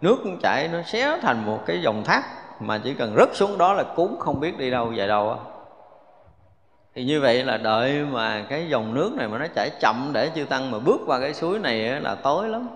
[0.00, 2.22] nước chảy nó xé thành một cái dòng thác
[2.62, 5.36] mà chỉ cần rớt xuống đó là cuốn không biết đi đâu về đâu á.
[6.94, 10.30] Thì như vậy là đợi mà cái dòng nước này mà nó chảy chậm để
[10.34, 12.68] chư tăng mà bước qua cái suối này là tối lắm.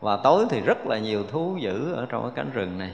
[0.00, 2.90] Và tối thì rất là nhiều thú dữ ở trong cái cánh rừng này.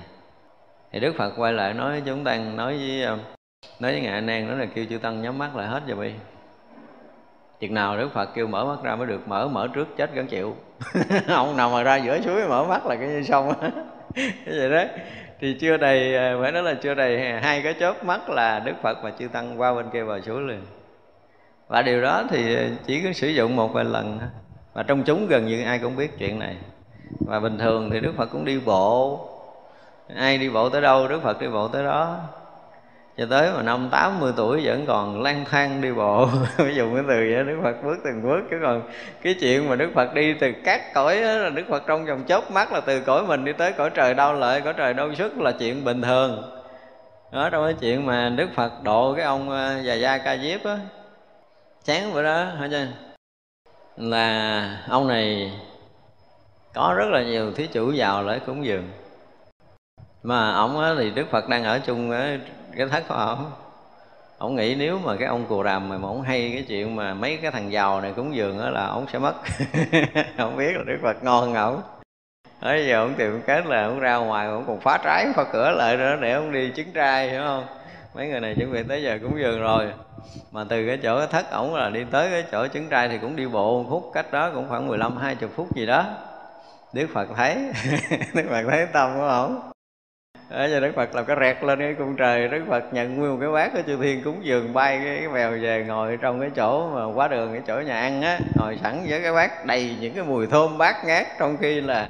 [0.92, 3.18] Thì đức phật quay lại nói chúng ta nói với ờ,
[3.80, 6.14] nói với ngài nan đó là kêu chư tăng nhắm mắt lại hết rồi đi
[7.60, 10.26] chừng nào đức phật kêu mở mắt ra mới được, mở mở trước chết gắn
[10.26, 10.56] chịu.
[11.28, 13.52] Ông nào mà ra giữa suối mở mắt là cái như xong
[14.14, 14.88] cái gì đấy?
[15.40, 18.74] Thì chưa đầy à, phải nói là chưa đầy hai cái chớp mắt là đức
[18.82, 20.60] phật và chư tăng qua bên kia vào xuống liền.
[21.68, 22.56] Và điều đó thì
[22.86, 24.18] chỉ có sử dụng một vài lần
[24.72, 26.56] và trong chúng gần như ai cũng biết chuyện này.
[27.20, 29.20] Và bình thường thì đức phật cũng đi bộ.
[30.16, 32.18] Ai đi bộ tới đâu, đức phật đi bộ tới đó
[33.16, 36.26] cho tới mà năm 80 tuổi vẫn còn lang thang đi bộ.
[36.58, 38.82] Ví dụ cái từ vậy Đức Phật bước từng bước chứ còn
[39.22, 42.24] cái chuyện mà Đức Phật đi từ các cõi đó, là Đức Phật trong vòng
[42.28, 45.14] chớp mắt là từ cõi mình đi tới cõi trời đau lợi cõi trời đau
[45.14, 46.42] sức là chuyện bình thường.
[47.32, 50.64] Đó trong cái chuyện mà Đức Phật độ cái ông à, già gia ca diếp
[50.64, 50.78] á
[51.84, 52.86] sáng bữa đó hả chưa
[53.96, 55.52] là ông này
[56.74, 58.90] có rất là nhiều thí chủ giàu lại cúng dường.
[60.22, 62.10] Mà ông thì Đức Phật đang ở chung
[62.76, 63.50] cái thất của ổng
[64.38, 67.36] ông nghĩ nếu mà cái ông cù ràm mà ông hay cái chuyện mà mấy
[67.36, 69.34] cái thằng giàu này cúng dường đó là ông sẽ mất.
[70.38, 71.80] Không biết là đức phật ngon ổng
[72.62, 75.70] Bây giờ ông tìm cách là ông ra ngoài ông còn phá trái, phá cửa
[75.70, 77.66] lại nữa để ông đi trứng trai, hiểu không?
[78.14, 79.92] Mấy người này chuẩn bị tới giờ cúng dường rồi.
[80.52, 83.18] Mà từ cái chỗ cái thất ổng là đi tới cái chỗ trứng trai thì
[83.18, 86.04] cũng đi bộ một phút cách đó cũng khoảng 15 20 phút gì đó.
[86.92, 87.54] Đức Phật thấy.
[88.34, 89.75] Đức Phật thấy tâm của ổng
[90.50, 92.48] đấy, giờ đức phật làm cái rẹt lên cái cung trời.
[92.48, 95.28] Đức phật nhận nguyên một cái bát của chư thiên cúng dường bay cái, cái
[95.28, 98.78] mèo về ngồi trong cái chỗ mà quá đường cái chỗ nhà ăn á ngồi
[98.82, 101.26] sẵn với cái bát đầy những cái mùi thơm bát ngát.
[101.38, 102.08] Trong khi là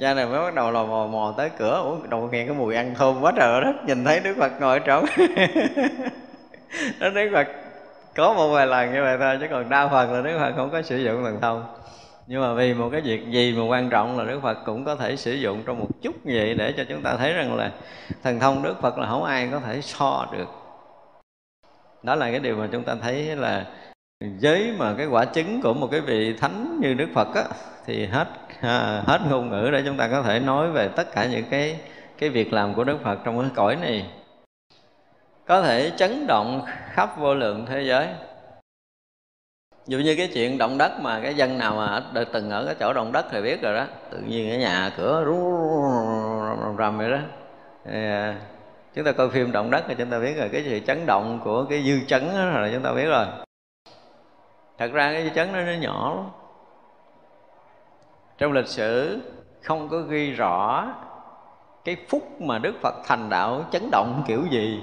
[0.00, 2.74] cha này mới bắt đầu lò mò mò tới cửa ủa đầu nghe cái mùi
[2.74, 5.04] ăn thơm quá trời đất nhìn thấy đức phật ngồi ở trong
[7.00, 7.48] đức phật
[8.16, 10.70] có một vài lần như vậy thôi chứ còn đa phần là đức phật không
[10.70, 11.64] có sử dụng thần thông
[12.26, 14.96] nhưng mà vì một cái việc gì mà quan trọng là đức phật cũng có
[14.96, 17.70] thể sử dụng trong một chút như vậy để cho chúng ta thấy rằng là
[18.22, 20.48] thần thông đức phật là không ai có thể so được.
[22.02, 23.66] Đó là cái điều mà chúng ta thấy là
[24.40, 27.44] với mà cái quả chứng của một cái vị thánh như đức phật á
[27.86, 28.28] thì hết
[28.60, 31.80] à, hết ngôn ngữ để chúng ta có thể nói về tất cả những cái
[32.18, 34.06] cái việc làm của đức phật trong cái cõi này.
[35.46, 38.08] Có thể chấn động khắp vô lượng thế giới
[39.86, 42.02] dụ như cái chuyện động đất mà cái dân nào mà
[42.32, 43.84] từng ở cái chỗ động đất thì biết rồi đó.
[44.10, 45.34] Tự nhiên cái nhà cửa rú
[46.60, 47.18] rầm rầm vậy đó.
[47.84, 48.36] Thì, à,
[48.94, 51.40] chúng ta coi phim động đất thì chúng ta biết rồi cái sự chấn động
[51.44, 53.26] của cái dư chấn đó là chúng ta biết rồi.
[54.78, 56.24] Thật ra cái dư chấn đó nó nhỏ lắm.
[58.38, 59.20] Trong lịch sử
[59.62, 60.86] không có ghi rõ
[61.84, 64.82] cái phút mà đức phật thành đạo chấn động kiểu gì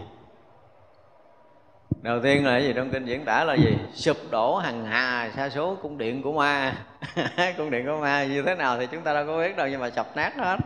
[2.01, 2.73] đầu tiên là cái gì?
[2.73, 3.77] Trong kinh diễn tả là gì?
[3.93, 6.73] Sụp đổ hằng hà, sa số, cung điện của ma.
[7.57, 9.79] Cung điện của ma như thế nào thì chúng ta đâu có biết đâu, nhưng
[9.79, 10.57] mà sập nát hết.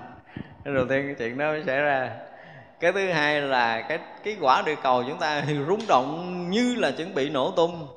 [0.65, 2.09] Đầu tiên cái chuyện đó mới xảy ra.
[2.79, 6.91] Cái thứ hai là cái cái quả địa cầu chúng ta rung động như là
[6.91, 7.87] chuẩn bị nổ tung.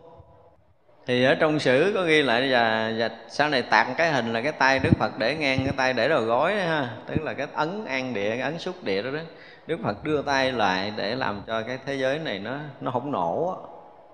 [1.06, 4.40] Thì ở trong sử có ghi lại là, và sau này tạm cái hình là
[4.40, 6.88] cái tay đức phật để ngang, cái tay để đầu gối ha.
[7.06, 9.20] Tức là cái ấn an địa, cái ấn xúc địa đó đó
[9.66, 13.12] đức phật đưa tay lại để làm cho cái thế giới này nó nó không
[13.12, 13.56] nổ á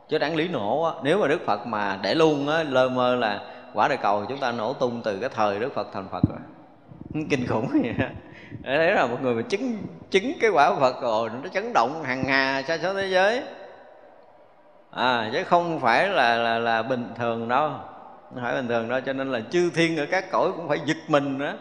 [0.09, 0.93] chứ đáng lý nổ á.
[1.03, 3.41] Nếu mà đức phật mà để luôn á lơ mơ là
[3.75, 6.39] quả địa cầu chúng ta nổ tung từ cái thời đức phật thành phật rồi.
[7.31, 7.95] Kinh khủng vậy
[8.63, 9.79] đấy là một người mà chứng
[10.11, 13.43] chứng cái quả phật rồi nó chấn động hàng hà sa số thế giới.
[14.91, 17.71] À chứ không phải là là là bình thường đâu.
[18.35, 20.79] Không phải bình thường đâu cho nên là chư thiên ở các cõi cũng phải
[20.85, 21.53] giật mình đó,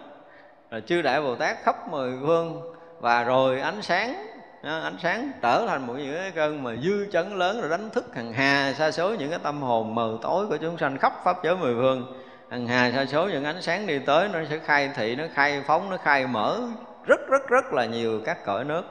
[0.69, 2.70] là chư đại bồ tát khắp mười phương
[3.01, 4.27] và rồi ánh sáng
[4.63, 8.15] ánh sáng trở thành một những cái cơn mà dư chấn lớn rồi đánh thức
[8.15, 11.37] hằng hà, sa số những cái tâm hồn mờ tối của chúng sanh khắp pháp
[11.43, 12.13] giới mười phương.
[12.49, 15.63] Hằng hà, sa số những ánh sáng đi tới nó sẽ khai thị, nó khai
[15.67, 16.59] phóng, nó khai mở
[17.05, 18.83] rất rất rất là nhiều các cõi nước.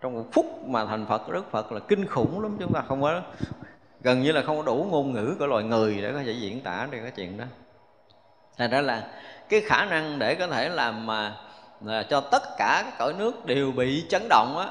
[0.00, 3.02] Trong một phút mà thành phật, đức phật là kinh khủng lắm chúng ta không
[3.02, 3.20] có
[4.00, 6.60] gần như là không có đủ ngôn ngữ của loài người để có thể diễn
[6.60, 7.44] tả được cái chuyện đó.
[8.58, 9.02] Thành ra là
[9.48, 11.34] cái khả năng để có thể làm mà
[11.80, 14.66] là cho tất cả các cõi nước đều bị chấn động á,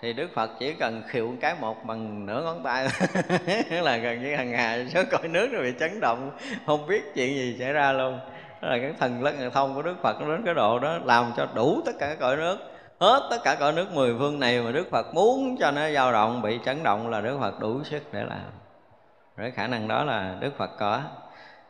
[0.00, 2.88] thì Đức Phật chỉ cần khiệu cái một bằng nửa ngón tay
[3.82, 6.30] là gần như hàng ngày số cõi nước nó bị chấn động,
[6.66, 8.20] không biết chuyện gì xảy ra luôn.
[8.62, 11.32] Đó là cái thần lất thông của Đức Phật nó đến cái độ đó, làm
[11.36, 12.58] cho đủ tất cả các cõi nước,
[13.00, 16.12] hết tất cả cõi nước mười phương này mà Đức Phật muốn cho nó dao
[16.12, 18.50] động, bị chấn động là Đức Phật đủ sức để làm.
[19.36, 21.00] Rồi khả năng đó là Đức Phật có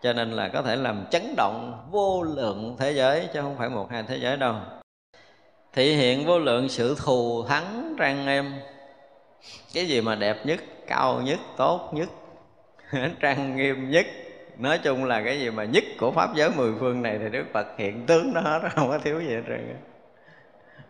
[0.04, 3.68] cho nên là có thể làm chấn động vô lượng thế giới, chứ không phải
[3.68, 4.54] một hai thế giới đâu.
[5.72, 8.54] Thị hiện vô lượng sự thù thắng trang em.
[9.74, 12.08] Cái gì mà đẹp nhất, cao nhất, tốt nhất
[13.20, 14.06] trang nghiêm nhất.
[14.58, 17.44] Nói chung là cái gì mà nhất của pháp giới mười phương này thì đức
[17.52, 19.76] phật hiện tướng nó hết, không có thiếu gì hết trơn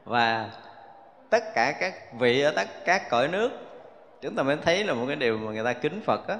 [0.05, 0.51] và
[1.31, 3.51] tất cả các vị ở tất các cõi nước,
[4.21, 6.37] chúng ta mới thấy là một cái điều mà người ta kính phật á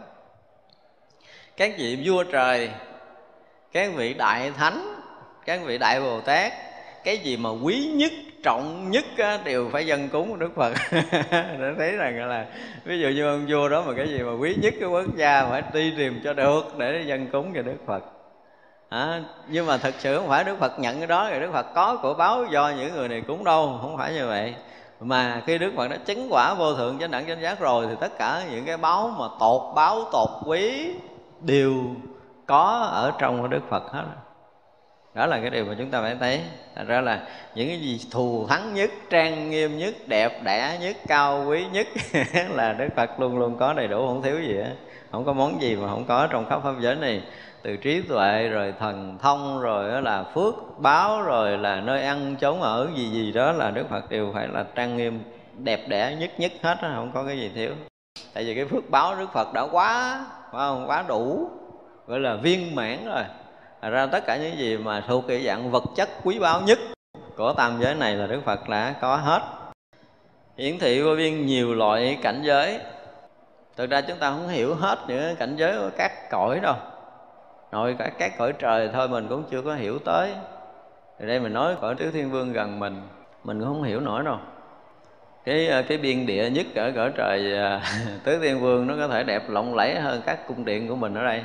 [1.57, 2.71] các vị vua trời
[3.73, 4.95] các vị đại thánh
[5.45, 6.53] các vị đại bồ tát
[7.05, 10.73] cái gì mà quý nhất trọng nhất á, đều phải dân cúng của đức phật.
[11.31, 12.47] Để thấy rằng là
[12.85, 15.47] ví dụ như ông vua đó mà cái gì mà quý nhất cái quốc gia
[15.51, 18.05] phải đi tìm cho được để dân cúng cho đức phật.
[18.89, 21.67] À, nhưng mà thật sự không phải đức phật nhận cái đó thì đức phật
[21.75, 24.55] có của báo do những người này cúng đâu không phải như vậy.
[25.01, 27.95] Mà khi đức phật đã chứng quả vô thượng chánh đẳng chánh giác rồi thì
[28.01, 30.91] tất cả những cái báo mà tột báo tột quý
[31.47, 31.85] đều
[32.47, 34.05] có ở trong của đức phật hết.
[35.15, 36.41] Đó là cái điều mà chúng ta phải thấy.
[36.75, 37.21] Thật ra là
[37.55, 41.87] những cái gì thù thắng nhất, trang nghiêm nhất, đẹp đẽ nhất, cao quý nhất
[42.51, 44.75] là đức phật luôn luôn có đầy đủ, không thiếu gì hết.
[45.13, 47.23] Không có món gì mà không có trong khắp pháp giới này.
[47.63, 52.61] Từ trí tuệ, rồi thần thông, rồi là phước báo, rồi là nơi ăn, chốn
[52.61, 55.21] ở, gì gì đó là đức phật đều phải là trang nghiêm,
[55.59, 57.71] đẹp đẽ nhất nhất hết không có cái gì thiếu
[58.35, 60.87] tại vì cái phước báo đức phật đã quá, phải không?
[60.87, 61.51] Quá đủ,
[62.07, 63.23] gọi là viên mãn rồi.
[63.83, 66.79] Thật ra tất cả những gì mà thuộc cái dạng vật chất quý báu nhất
[67.37, 69.43] của tam giới này là Đức Phật đã có hết.
[70.57, 72.81] Hiển thị vô biên nhiều loại cảnh giới.
[73.77, 76.75] Thực ra chúng ta không hiểu hết những cảnh giới của các cõi đâu.
[77.73, 80.35] Nội cả các cõi trời thôi mình cũng chưa có hiểu tới.
[81.19, 83.03] Thì đây mình nói cõi tứ thiên vương gần mình
[83.45, 84.39] mình cũng không hiểu nổi đâu
[85.45, 87.81] cái ờ, cái biên địa nhất ở cõi trời ờ,
[88.25, 91.15] tứ thiên vương nó có thể đẹp lộng lẫy hơn các cung điện của mình
[91.15, 91.43] ở đây.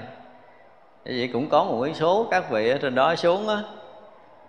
[1.05, 3.55] Vậy cũng có một cái số các vị ở trên đó xuống á,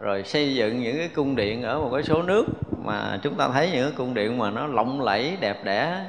[0.01, 2.47] rồi xây dựng những cái cung điện ở một cái số nước
[2.85, 6.05] mà chúng ta thấy những cái cung điện mà nó lộng lẫy, đẹp đẽ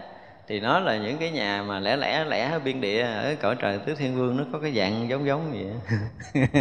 [0.47, 3.79] thì nó là những cái nhà mà lẻ lẻ lẻ biên địa ở cõi trời
[3.85, 5.71] tứ thiên vương nó có cái dạng giống giống vậy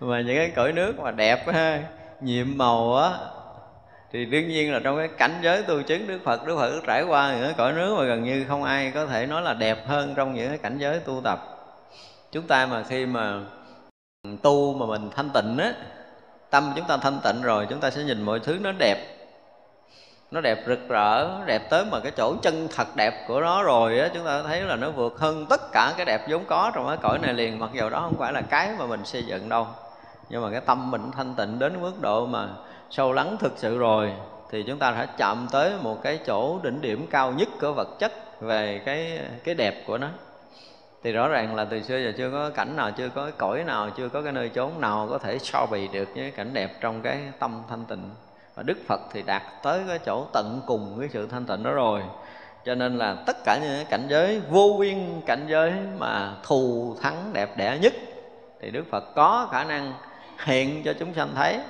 [0.00, 1.82] mà những cái cõi nước mà đẹp ha,
[2.20, 3.10] nhiệm màu á
[4.12, 7.02] thì đương nhiên là trong cái cảnh giới tu chứng Đức Phật Đức Phật trải
[7.02, 9.86] qua những cái cõi nước mà gần như không ai có thể nói là đẹp
[9.86, 11.40] hơn trong những cái cảnh giới tu tập.
[12.32, 13.40] Chúng ta mà khi mà
[14.42, 15.72] tu mà mình thanh tịnh á,
[16.50, 19.16] tâm chúng ta thanh tịnh rồi, chúng ta sẽ nhìn mọi thứ nó đẹp.
[20.30, 23.98] Nó đẹp rực rỡ đẹp tới mà cái chỗ chân thật đẹp của nó rồi
[23.98, 26.86] á, chúng ta thấy là nó vượt hơn tất cả cái đẹp vốn có trong
[26.86, 27.58] cái cõi này liền.
[27.58, 29.66] Mặc dù đó không phải là cái mà mình xây dựng đâu,
[30.28, 32.48] nhưng mà cái tâm mình thanh tịnh đến mức độ mà
[32.90, 34.12] sâu lắng thực sự rồi,
[34.50, 37.88] thì chúng ta đã chạm tới một cái chỗ đỉnh điểm cao nhất của vật
[37.98, 40.08] chất về cái cái đẹp của nó.
[41.02, 43.90] Thì rõ ràng là từ xưa giờ chưa có cảnh nào, chưa có cõi nào,
[43.90, 47.02] chưa có cái nơi chốn nào có thể so bì được với cảnh đẹp trong
[47.02, 48.10] cái tâm thanh tịnh.
[48.54, 51.70] Và đức phật thì đạt tới cái chỗ tận cùng cái sự thanh tịnh đó
[51.72, 52.02] rồi.
[52.64, 56.96] Cho nên là tất cả những cái cảnh giới, vô biên cảnh giới mà thù
[57.02, 57.92] thắng đẹp đẽ nhất,
[58.60, 59.92] thì đức phật có khả năng
[60.44, 61.60] hiện cho chúng sanh thấy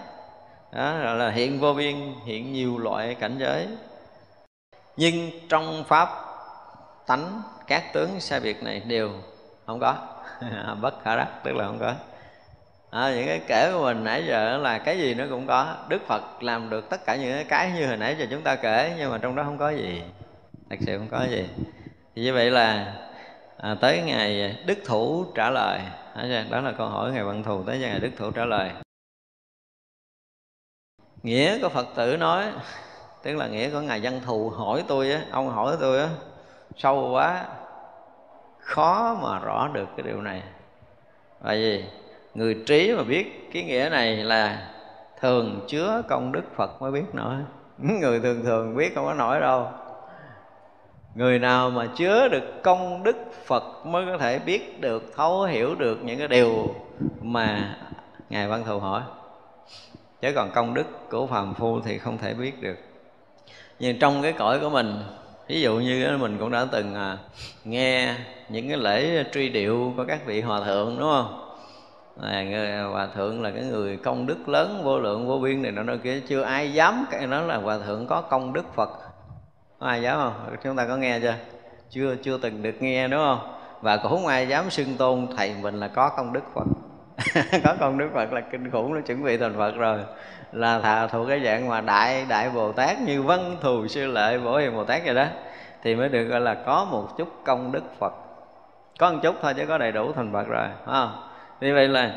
[0.73, 3.69] đó gọi là hiện vô biên hiện nhiều loại cảnh giới.
[4.97, 6.09] Nhưng trong pháp
[7.07, 9.11] tánh các tướng sai biệt này đều
[9.67, 9.97] không có.
[10.81, 11.95] Bất khả đắc tức là không có.
[12.91, 15.77] À, những cái kể của mình nãy giờ là cái gì nó cũng có.
[15.89, 18.95] Đức phật làm được tất cả những cái như hồi nãy giờ chúng ta kể
[18.99, 20.03] nhưng mà trong đó không có gì.
[20.71, 21.49] Thật sự không có gì.
[22.17, 22.95] Thì như vậy là
[23.57, 25.81] à, tới ngày đức thủ trả lời.
[26.51, 28.71] Đó là câu hỏi ngày văn thù tới ngày đức thủ trả lời
[31.23, 32.45] nghĩa của phật tử nói,
[33.23, 36.09] tức là nghĩa của ngài văn thù hỏi tôi á, ông hỏi tôi á,
[36.77, 37.45] sâu quá,
[38.59, 40.43] khó mà rõ được cái điều này.
[41.45, 41.85] Tại vì
[42.35, 44.71] người trí mà biết cái nghĩa này là
[45.21, 47.35] thường chứa công đức phật mới biết nổi.
[47.79, 49.69] Người thường thường biết không có nổi đâu.
[51.15, 53.17] Người nào mà chứa được công đức
[53.47, 56.75] phật mới có thể biết được, thấu hiểu được những cái điều
[57.23, 57.77] mà
[58.31, 59.03] ngài văn thù hỏi
[60.21, 62.77] chứ còn công đức của phàm phu thì không thể biết được.
[63.79, 65.03] Nhưng trong cái cõi của mình
[65.49, 67.19] ví dụ như mình cũng đã từng à,
[67.65, 68.15] nghe
[68.49, 71.57] những cái lễ truy điệu của các vị hòa thượng đúng không?
[72.23, 75.73] À, người hòa thượng là cái người công đức lớn vô lượng vô biên này
[75.73, 76.21] nó nói kia.
[76.29, 78.91] Chưa ai dám cái nó là hòa thượng có công đức phật.
[79.79, 80.57] Có ai dám không?
[80.65, 81.35] Chúng ta có nghe chưa?
[81.91, 83.57] Chưa chưa từng được nghe đúng không?
[83.81, 86.67] Và cũng không ai dám xưng tôn thầy mình là có công đức phật.
[87.65, 89.99] có công đức phật là kinh khủng nó chuẩn bị thành phật rồi.
[90.53, 94.39] Là thà thuộc cái dạng mà đại đại bồ tát như văn thù sư lợi
[94.39, 95.27] bổ hiền bồ tát vậy đó,
[95.83, 98.13] thì mới được gọi là có một chút công đức phật.
[98.99, 101.23] Có một chút thôi chứ có đầy đủ thành phật rồi, phải không?
[101.61, 102.15] Vậy là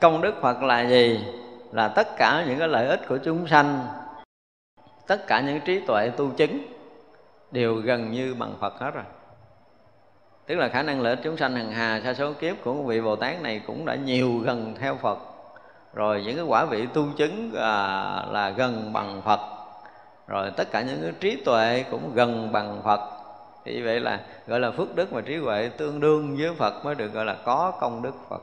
[0.00, 1.24] công đức phật là gì?
[1.72, 3.86] Là tất cả những cái lợi ích của chúng sanh,
[5.06, 6.58] tất cả những trí tuệ tu chứng
[7.50, 9.04] đều gần như bằng phật hết rồi
[10.46, 13.00] tức là khả năng lợi ích chúng sanh hằng hà sa số kiếp của vị
[13.00, 15.18] bồ tát này cũng đã nhiều gần theo phật.
[15.94, 17.72] Rồi những cái quả vị tu chứng à,
[18.30, 19.40] là gần bằng phật.
[20.26, 23.00] Rồi tất cả những cái trí tuệ cũng gần bằng phật.
[23.64, 26.94] Thì vậy là gọi là phước đức và trí huệ tương đương với phật mới
[26.94, 28.42] được gọi là có công đức phật.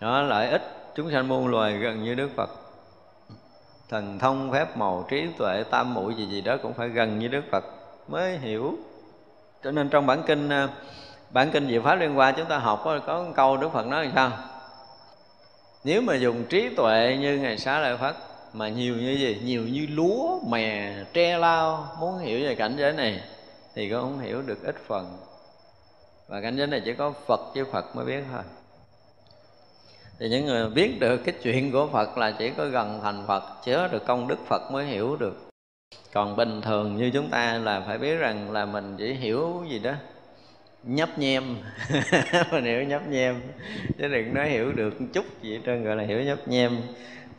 [0.00, 0.62] Đó lợi ích
[0.94, 2.50] chúng sanh muôn loài gần như đức phật.
[3.88, 7.28] Thần thông phép màu trí tuệ tam muội gì gì đó cũng phải gần như
[7.28, 7.64] đức phật
[8.08, 8.76] mới hiểu
[9.64, 10.68] cho nên trong bản kinh ờ,
[11.30, 13.86] bản kinh diệu pháp liên Hoa chúng ta học có, có một câu đức phật
[13.86, 14.30] nói là sao?
[15.84, 18.16] Nếu mà dùng trí tuệ như ngày xá lợi phất
[18.52, 19.40] mà nhiều như gì?
[19.44, 23.20] Nhiều như lúa mè tre lao muốn hiểu về cảnh giới này
[23.74, 25.16] thì cũng không hiểu được ít phần.
[26.28, 28.42] Và cảnh giới này chỉ có phật với phật mới biết thôi.
[30.18, 33.42] Thì những người biết được cái chuyện của phật là chỉ có gần thành phật
[33.64, 35.51] chứa được công đức phật mới hiểu được
[36.12, 39.78] còn bình thường như chúng ta là phải biết rằng là mình chỉ hiểu gì
[39.78, 39.92] đó,
[40.82, 41.44] nhấp nhem.
[42.52, 43.40] Mình hiểu nhấp nhem,
[43.98, 46.76] chứ đừng nói hiểu được chút gì trơn, gọi là hiểu nhấp nhem.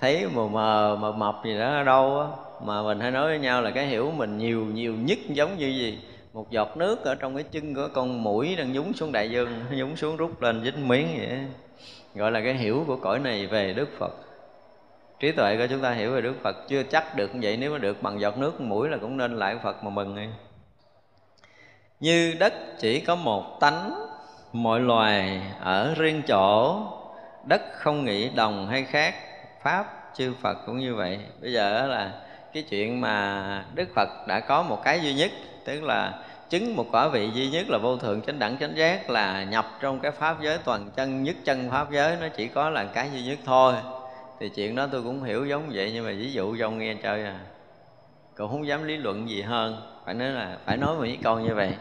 [0.01, 2.28] Thấy mờ mờ mờ mập gì đó ở đâu á,
[2.66, 5.68] mà mình hay nói với nhau là cái hiểu mình nhiều nhiều nhất giống như
[5.68, 5.99] gì?
[6.34, 9.49] Một giọt nước ở trong cái chân của con mũi đang nhúng xuống đại dương,
[9.72, 11.30] nhúng xuống rút lên dính miếng vậy
[12.16, 14.14] gọi là cái hiểu của cõi này về đức phật
[15.24, 17.72] trí tuệ của chúng ta hiểu về đức phật, chưa chắc được như vậy, nếu
[17.72, 20.28] mà được bằng giọt nước mũi là cũng nên lại phật mà mừng đi
[22.00, 24.08] như đất chỉ có một tánh,
[24.54, 26.80] mọi loài ở riêng chỗ,
[27.46, 29.16] đất không nghĩ đồng hay khác,
[29.62, 31.20] pháp, chư phật cũng như vậy.
[31.42, 32.12] Bây giờ là
[32.54, 35.32] cái chuyện mà đức phật đã có một cái duy nhất,
[35.66, 36.14] tức là
[36.50, 39.66] chứng một quả vị duy nhất là vô thượng chánh đẳng chánh giác là nhập
[39.80, 43.10] trong cái pháp giới toàn chân, nhất chân pháp giới, nó chỉ có là cái
[43.14, 43.74] duy nhất thôi
[44.40, 46.96] thì chuyện đó tôi cũng hiểu giống vậy, nhưng mà ví dụ cho ông nghe
[47.04, 47.40] chơi à.
[48.38, 49.82] Cũng không dám lý luận gì hơn.
[50.06, 51.72] Phải nói là, phải nói một câu như vậy.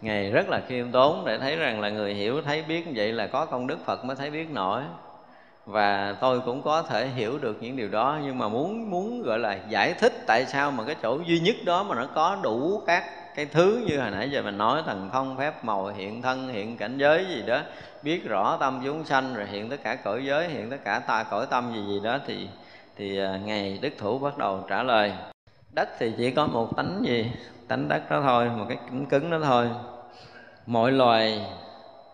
[0.00, 3.26] Ngài rất là khiêm tốn để thấy rằng là người hiểu, thấy biết vậy là
[3.26, 4.82] có công đức phật mới thấy biết nổi.
[5.66, 9.38] Và tôi cũng có thể hiểu được những điều đó, nhưng mà muốn muốn gọi
[9.38, 12.82] là giải thích tại sao mà cái chỗ duy nhất đó mà nó có đủ
[12.86, 13.04] các
[13.34, 16.76] cái thứ như hồi nãy giờ mình nói, thần thông, phép màu, hiện thân, hiện
[16.76, 17.60] cảnh giới gì đó,
[18.02, 21.22] biết rõ tâm chúng sanh, rồi hiện tất cả cõi giới, hiện tất cả ta,
[21.22, 22.48] cõi tâm gì gì đó, thì
[22.96, 25.12] thì à, ngày đức thủ bắt đầu trả lời.
[25.74, 27.32] Đất thì chỉ có một tánh gì?
[27.68, 29.68] Tánh đất đó thôi, một cái cứng cứng đó thôi.
[30.66, 31.46] Mọi loài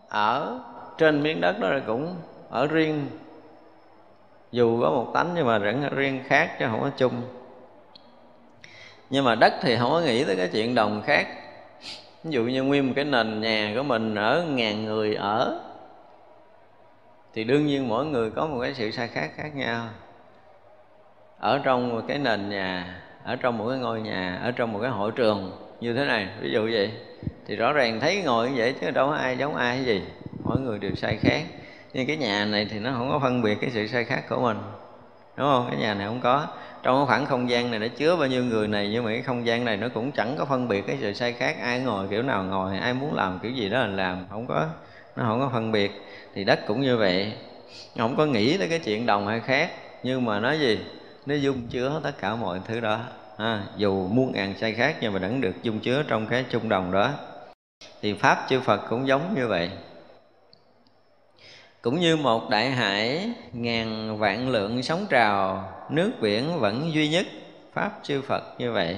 [0.09, 0.59] ở
[0.99, 2.15] trên miếng đất đó cũng
[2.51, 3.07] ở riêng.
[4.53, 7.23] Dù có một tánh nhưng mà vẫn riêng khác chứ không có chung
[9.11, 11.27] nhưng mà đất thì không có nghĩ tới cái chuyện đồng khác.
[12.25, 15.61] Ví dụ như nguyên một cái nền nhà của mình ở ngàn người ở,
[17.35, 19.89] thì đương nhiên mỗi người có một cái sự sai khác khác nhau.
[21.39, 24.79] Ở trong một cái nền nhà, ở trong một cái ngôi nhà, ở trong một
[24.83, 26.91] cái hội trường như thế này, ví dụ vậy,
[27.47, 30.03] thì rõ ràng thấy ngồi như vậy chứ đâu có ai giống ai gì.
[30.45, 31.43] Mỗi người đều sai khác.
[31.93, 34.41] Nhưng cái nhà này thì nó không có phân biệt cái sự sai khác của
[34.41, 34.59] mình
[35.39, 35.67] đúng không?
[35.71, 36.47] Cái nhà này không có.
[36.83, 39.23] Trong cái khoảng không gian này nó chứa bao nhiêu người này nhưng mà cái
[39.23, 42.09] không gian này nó cũng chẳng có phân biệt cái sự sai khác ai ngồi
[42.09, 44.67] kiểu nào ngồi ai muốn làm kiểu gì đó là làm không có
[45.17, 46.03] nó không có phân biệt.
[46.35, 47.33] Thì đất cũng như vậy.
[47.99, 49.71] Không có nghĩ tới cái chuyện đồng hay khác
[50.03, 50.79] nhưng mà nói gì?
[51.27, 53.01] Nó dung chứa tất cả mọi thứ đó.
[53.37, 56.69] À, dù muôn ngàn sai khác nhưng mà vẫn được dung chứa trong cái chung
[56.69, 57.11] đồng đó.
[58.03, 59.71] Thì pháp chư phật cũng giống như vậy
[61.89, 67.27] cũng như một đại hải ngàn vạn lượng sóng trào, nước biển vẫn duy nhất,
[67.73, 68.97] pháp chư phật như vậy.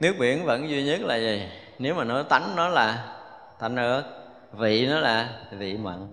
[0.00, 1.42] Nước biển vẫn duy nhất là gì?
[1.78, 3.16] Nếu mà nói tánh nó là
[3.60, 4.02] thanh ớt,
[4.52, 6.06] vị nó là vị mặn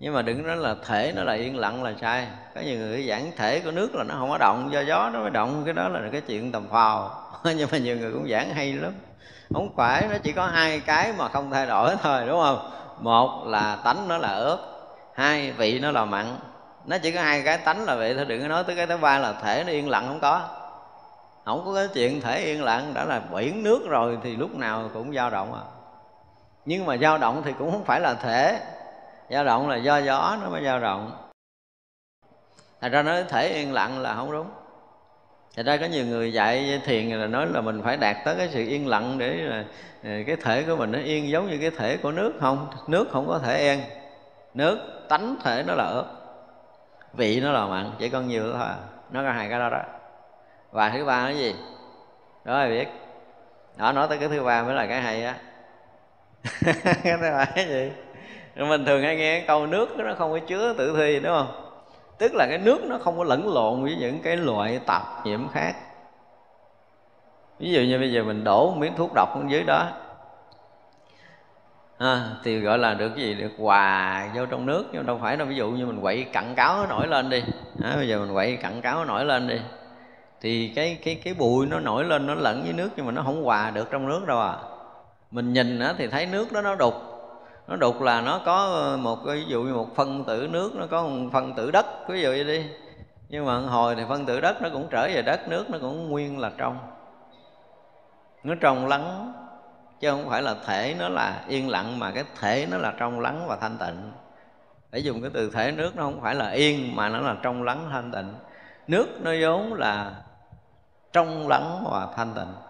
[0.00, 2.26] nhưng mà đừng nói là thể nó là yên lặng là sai.
[2.54, 5.20] Có nhiều người giảng thể của nước là nó không có động, do gió nó
[5.20, 7.10] mới động, cái đó là cái chuyện tầm phào.
[7.44, 8.92] Nhưng mà nhiều người cũng giảng hay lắm.
[9.54, 12.79] Không phải, nó chỉ có hai cái mà không thay đổi thôi, đúng không?
[13.00, 14.58] Một là tánh nó là ớt
[15.14, 16.26] hai vị nó là mặn.
[16.86, 18.96] Nó chỉ có hai cái tánh là vậy thôi, đừng có nói tới cái thứ
[18.96, 20.48] ba là thể nó yên lặng không có.
[21.44, 24.90] Không có cái chuyện thể yên lặng, đã là biển nước rồi thì lúc nào
[24.94, 25.62] cũng dao động à.
[26.64, 28.60] Nhưng mà dao động thì cũng không phải là thể.
[29.30, 31.12] Dao động là do gió nó mới dao động.
[32.80, 34.50] Thành ra nói thể yên lặng là không đúng.
[35.56, 38.48] Thật ra có nhiều người dạy thiền là nói là mình phải đạt tới cái
[38.52, 39.64] sự yên lặng để là
[40.04, 43.08] ờ, cái thể của mình nó yên giống như cái thể của nước không nước
[43.10, 43.80] không có thể yên
[44.54, 44.78] nước,
[45.08, 46.04] tánh thể nó là ớt
[47.12, 48.76] vị nó là mặn, chỉ còn nhiều thôi à,
[49.10, 49.82] nó có hai cái đó đó.
[50.70, 51.54] Và thứ ba là gì?
[52.44, 52.88] Đó ai biết.
[53.76, 55.34] Đó, nói tới cái thứ ba mới là cái hay á.
[57.02, 57.90] Cái thứ ba cái gì?
[58.56, 61.69] Mình thường hay nghe cái câu nước nó không có chứa tự thi, đúng không?
[62.20, 65.48] Tức là cái nước nó không có lẫn lộn với những cái loại tạp nhiễm
[65.48, 65.74] khác.
[67.58, 69.88] Ví dụ như bây giờ mình đổ một miếng thuốc độc ở dưới đó.
[71.98, 73.34] À, thì gọi là được cái gì?
[73.34, 74.84] Được hòa vô trong nước.
[74.92, 77.44] Nhưng đâu phải đâu ví dụ như mình quậy cặn cáo nó nổi lên đi.
[77.82, 79.60] À, bây giờ mình quậy cặn cáo nó nổi lên đi.
[80.40, 83.22] Thì cái cái cái bụi nó nổi lên nó lẫn với nước nhưng mà nó
[83.22, 84.56] không hòa được trong nước đâu à.
[85.30, 86.94] Mình nhìn á, thì thấy nước đó nó đục
[87.70, 90.76] nó đục là nó có ờ, một cái, ví dụ như một phân tử nước,
[90.76, 92.64] nó có một phân tử đất, ví dụ như đi.
[93.28, 96.08] Nhưng mà hồi thì phân tử đất nó cũng trở về đất, nước nó cũng
[96.08, 96.78] nguyên là trong.
[98.42, 99.32] Nó trong lắng,
[100.00, 103.20] chứ không phải là thể nó là yên lặng, mà cái thể nó là trong
[103.20, 104.12] lắng và thanh tịnh.
[104.90, 107.62] Để dùng cái từ thể nước nó không phải là yên, mà nó là trong
[107.62, 108.34] lắng thanh tịnh.
[108.86, 110.14] Nước nó vốn là
[111.12, 112.69] trong lắng và thanh tịnh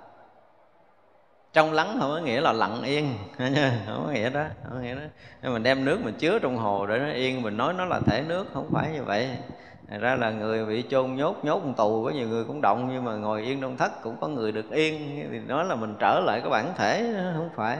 [1.52, 3.14] trong lắng không có nghĩa là lặng yên.
[3.86, 5.00] Không có nghĩa đó, không có nghĩa đó.
[5.42, 7.42] Nên mình đem nước mình chứa trong hồ để nó yên.
[7.42, 9.28] Mình nói nó là thể nước, không phải như vậy.
[9.90, 12.88] Thật ra là người bị chôn nhốt nhốt một tù, có nhiều người cũng động.
[12.92, 15.26] Nhưng mà ngồi yên trong thất cũng có người được yên.
[15.30, 17.78] Thì nói là mình trở lại cái bản thể, không phải.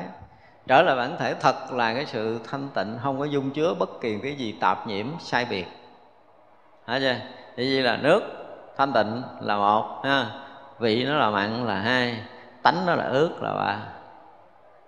[0.66, 4.00] Trở lại bản thể thật là cái sự thanh tịnh, không có dung chứa bất
[4.00, 5.66] kỳ cái gì tạp nhiễm, sai biệt.
[6.86, 7.14] Hả chưa?
[7.56, 8.20] Thì vậy là nước,
[8.76, 10.26] thanh tịnh là một, ha.
[10.78, 12.20] Vị nó là mặn là hai
[12.62, 13.78] tánh nó là ướt là ba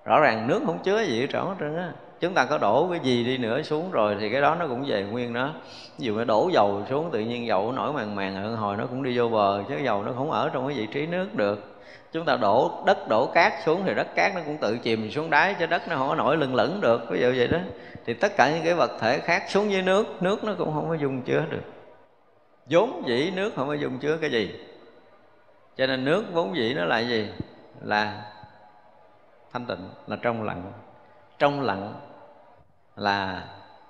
[0.05, 1.93] rõ ràng nước không chứa gì hết trơn á.
[2.21, 4.85] Chúng ta có đổ cái gì đi nữa xuống rồi thì cái đó nó cũng
[4.87, 5.51] về nguyên nó
[5.99, 8.87] ví dụ nó đổ dầu xuống, tự nhiên dầu nổi màng màng hơn hồi nó
[8.87, 11.83] cũng đi vô bờ, chứ dầu nó không ở trong cái vị trí nước được.
[12.13, 15.31] Chúng ta đổ đất, đổ cát xuống thì đất cát nó cũng tự chìm xuống
[15.31, 17.59] đáy, chứ đất nó không có nổi lưng lửng được, ví dụ vậy đó.
[18.07, 20.89] Thì tất cả những cái vật thể khác xuống dưới nước nước nó cũng không
[20.89, 21.63] có dung chứa được.
[22.71, 24.55] Vốn dĩ nước không có dung chứa cái gì.
[25.77, 27.29] Cho nên nước vốn dĩ nó là gì?
[27.85, 28.33] Là
[29.53, 30.73] thanh tịnh là trong lặng.
[31.39, 31.95] Trong lặng
[32.97, 33.45] là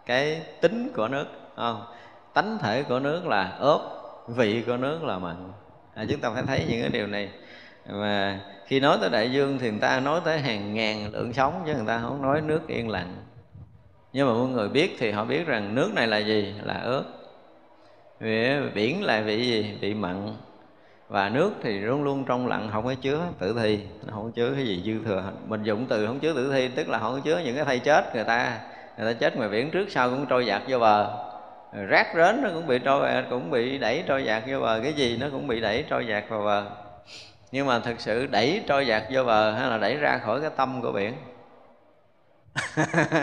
[0.07, 1.27] cái tính của nước
[1.57, 1.85] không?
[2.35, 3.83] Tánh thể của nước là ốp
[4.29, 5.53] vị của nước là mặn.
[5.95, 7.31] À, chúng ta phải thấy những cái điều này.
[7.87, 11.63] Và khi nói tới đại dương thì người ta nói tới hàng ngàn lượng sống
[11.67, 13.17] chứ người ta không nói nước yên lặng.
[14.13, 16.55] Nhưng mà mọi người biết thì họ biết rằng nước này là gì?
[16.63, 17.05] Là ướt.
[18.21, 19.79] vì biển là vị gì?
[19.81, 20.37] Vị mặn
[21.13, 23.81] và nước thì luôn luôn trong lặng, không có chứa tử thi.
[24.07, 26.69] Nó không có chứa cái gì dư thừa mình dụng từ không chứa tử thi,
[26.69, 28.59] tức là không có chứa những cái thay chết người ta.
[28.99, 31.11] Người ta chết ngoài biển trước, sau cũng trôi giạt vô bờ.
[31.89, 34.81] Rác rến nó cũng bị trôi, cũng bị đẩy trôi giạt vô bờ.
[34.83, 36.65] Cái gì nó cũng bị đẩy trôi giạt vào bờ.
[37.53, 40.51] Nhưng mà thực sự đẩy trôi giạt vô bờ hay là đẩy ra khỏi cái
[40.57, 41.15] tâm của biển?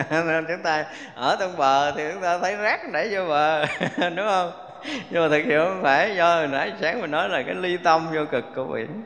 [0.10, 0.86] Nên chúng ta
[1.16, 3.66] ở trong bờ thì chúng ta thấy rác đẩy vô bờ,
[4.16, 4.69] đúng không?
[5.10, 7.78] nhưng mà thực sự không phải do hồi nãy sáng mình nói là cái ly
[7.78, 9.04] tâm vô cực của biển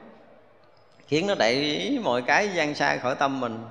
[1.13, 3.63] khiến nó đẩy mọi cái gian xa khỏi tâm mình.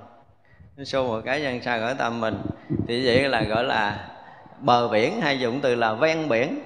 [0.76, 2.42] Nó xô mọi cái gian xa khỏi tâm mình.
[2.88, 4.08] Thì vậy là gọi là
[4.58, 6.62] bờ biển hay dụng từ là ven biển.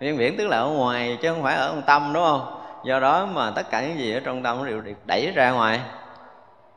[0.00, 2.62] Ven biển tức là ở ngoài chứ không phải ở trong tâm, đúng không?
[2.84, 5.50] Do đó mà tất cả những gì ở trong tâm nó đều được đẩy ra
[5.50, 5.80] ngoài.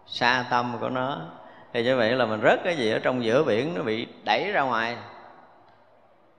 [0.07, 1.17] Xa tâm của nó.
[1.73, 4.51] Thì như vậy là mình rớt cái gì ở trong giữa biển nó bị đẩy
[4.51, 4.95] ra ngoài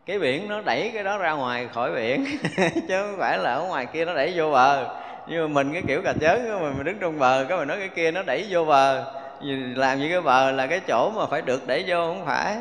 [0.06, 2.24] cái biển nó đẩy cái đó ra ngoài khỏi biển
[2.88, 4.96] chứ không phải là ở ngoài kia nó đẩy vô bờ.
[5.28, 7.76] Nhưng mà mình cái kiểu cà chớn mà mình đứng trong bờ cái mình nói
[7.78, 9.04] cái kia nó đẩy vô bờ.
[9.74, 12.56] Làm như cái bờ là cái chỗ mà phải được đẩy vô không phải.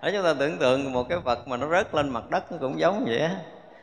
[0.00, 2.58] Ở chúng ta tưởng tượng một cái vật mà nó rớt lên mặt đất nó
[2.60, 3.30] cũng giống vậy á.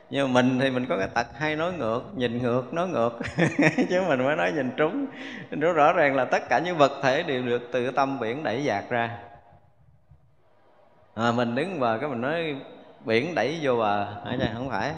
[0.10, 3.20] Nhưng mà mình thì mình có cái tật hay nói ngược nhìn ngược nói ngược.
[3.90, 5.06] Chứ mình mới nói nhìn trúng.
[5.52, 8.64] Nó rõ ràng là tất cả những vật thể đều được từ tâm biển đẩy
[8.64, 9.18] dạt ra.
[11.16, 12.56] À, mình đứng bờ cái mình nói
[13.06, 14.08] biển đẩy vô bờ.
[14.26, 14.94] À, không phải.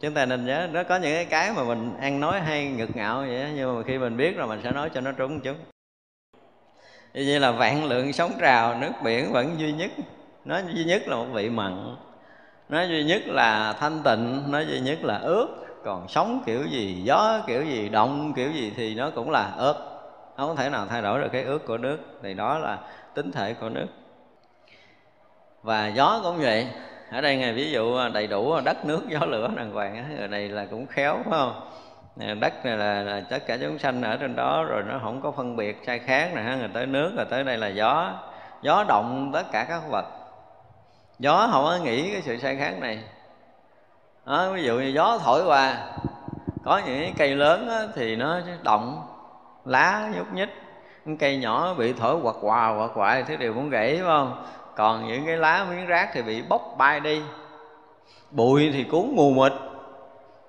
[0.00, 2.96] Chúng ta nên nhớ nó có những cái cái mà mình ăn nói hay ngực
[2.96, 5.40] ngạo vậy đó, nhưng mà khi mình biết rồi mình sẽ nói cho nó trúng
[5.40, 5.56] chúng
[7.14, 9.90] như là vạn lượng sóng trào nước biển vẫn duy nhất.
[10.44, 11.96] Nó duy nhất là một vị mặn.
[12.68, 14.42] Nó duy nhất là thanh tịnh.
[14.48, 15.48] Nó duy nhất là ướt.
[15.84, 19.74] Còn sóng kiểu gì gió kiểu gì động kiểu gì thì nó cũng là ướt.
[20.36, 21.98] Không thể nào thay đổi được cái ướt của nước.
[22.22, 22.78] Thì đó là
[23.14, 23.86] tính thể của nước.
[25.62, 26.68] Và gió cũng vậy
[27.10, 30.16] ở đây ngài ví dụ à, đầy đủ à, đất nước gió lửa đàng hoàng
[30.18, 31.70] người này là cũng khéo phải không?
[32.40, 35.30] Đất này là, là tất cả chúng sanh ở trên đó rồi nó không có
[35.30, 38.12] phân biệt sai khác nè người tới nước rồi tới đây là gió.
[38.62, 40.04] Gió động tất cả các vật.
[41.18, 42.98] Gió không có nghĩ cái sự sai khác này.
[44.26, 45.76] Đó, ví dụ như gió thổi qua
[46.64, 49.02] có những cái cây lớn á, thì nó động
[49.64, 50.48] lá nhúc nhích.
[51.18, 54.44] Cây nhỏ bị thổi quạt quà quạt quại thứ đều muốn gãy phải không?
[54.78, 57.22] Còn những cái lá miếng rác thì bị bốc bay đi.
[58.30, 59.52] Bụi thì cuốn mù mịt.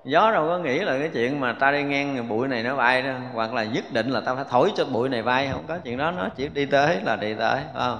[0.03, 3.01] Gió đâu có nghĩ là cái chuyện mà ta đi ngang bụi này nó bay
[3.01, 3.15] đâu.
[3.33, 5.49] Hoặc là nhất định là ta phải thổi cho bụi này bay.
[5.51, 7.99] Không có chuyện đó nó chỉ đi tới là đi tới phải không?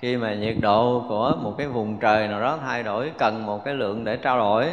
[0.00, 3.64] Khi mà nhiệt độ của một cái vùng trời nào đó thay đổi cần một
[3.64, 4.66] cái lượng để trao đổi.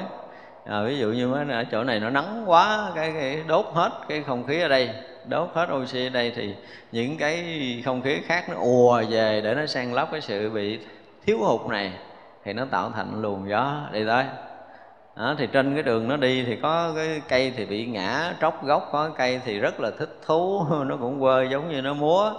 [0.65, 4.23] À, ví dụ như ở chỗ này nó nắng quá cái, cái đốt hết cái
[4.27, 4.89] không khí ở đây
[5.25, 6.55] đốt hết oxy ở đây thì
[6.91, 7.45] những cái
[7.85, 10.79] không khí khác nó ùa về để nó sang lấp cái sự bị
[11.27, 11.93] thiếu hụt này
[12.43, 14.25] thì nó tạo thành luồng gió đi tới.
[15.15, 18.63] Đó, thì trên cái đường nó đi thì có cái cây thì bị ngã tróc
[18.65, 22.33] gốc có cây thì rất là thích thú nó cũng quơ giống như nó múa.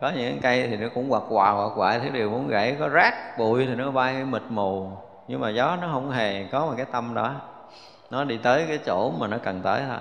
[0.00, 2.88] Có những cây thì nó cũng quạt quà quạt quại thứ điều muốn gãy có
[2.88, 4.90] rác bụi thì nó bay mịt mù.
[5.28, 7.34] Nhưng mà gió nó không hề có một cái tâm đó.
[8.10, 9.98] Nó đi tới cái chỗ mà nó cần tới thôi.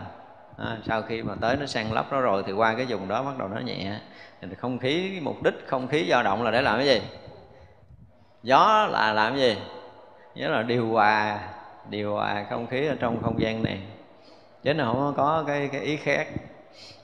[0.58, 3.24] À, sau khi mà tới nó sang lấp nó rồi thì qua cái vùng đó
[3.24, 4.00] bắt đầu nó nhẹ.
[4.42, 7.02] Thì không khí mục đích không khí dao động là để làm cái gì?
[8.48, 9.58] Gió là làm gì?
[10.36, 11.40] Nghĩa là điều hòa
[11.90, 13.80] điều hòa không khí ở trong không gian này.
[14.64, 16.28] Chứ nó không có cái cái ý khác.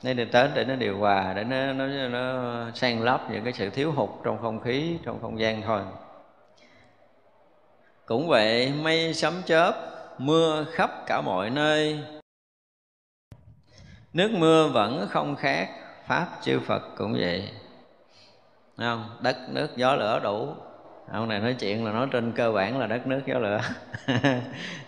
[0.03, 3.53] Nên đi tới để nó điều hòa, để nó nó nó sang lấp những cái
[3.53, 5.81] sự thiếu hụt trong không khí, trong không gian thôi.
[8.05, 9.73] Cũng vậy, mây sấm chớp,
[10.17, 11.99] mưa khắp cả mọi nơi.
[14.13, 15.69] Nước mưa vẫn không khác,
[16.07, 17.49] pháp, chư phật cũng vậy.
[18.77, 19.17] Không?
[19.21, 20.55] Đất, nước, gió lửa đủ
[21.11, 23.61] ông này nói chuyện là nói trên cơ bản là đất nước gió lửa.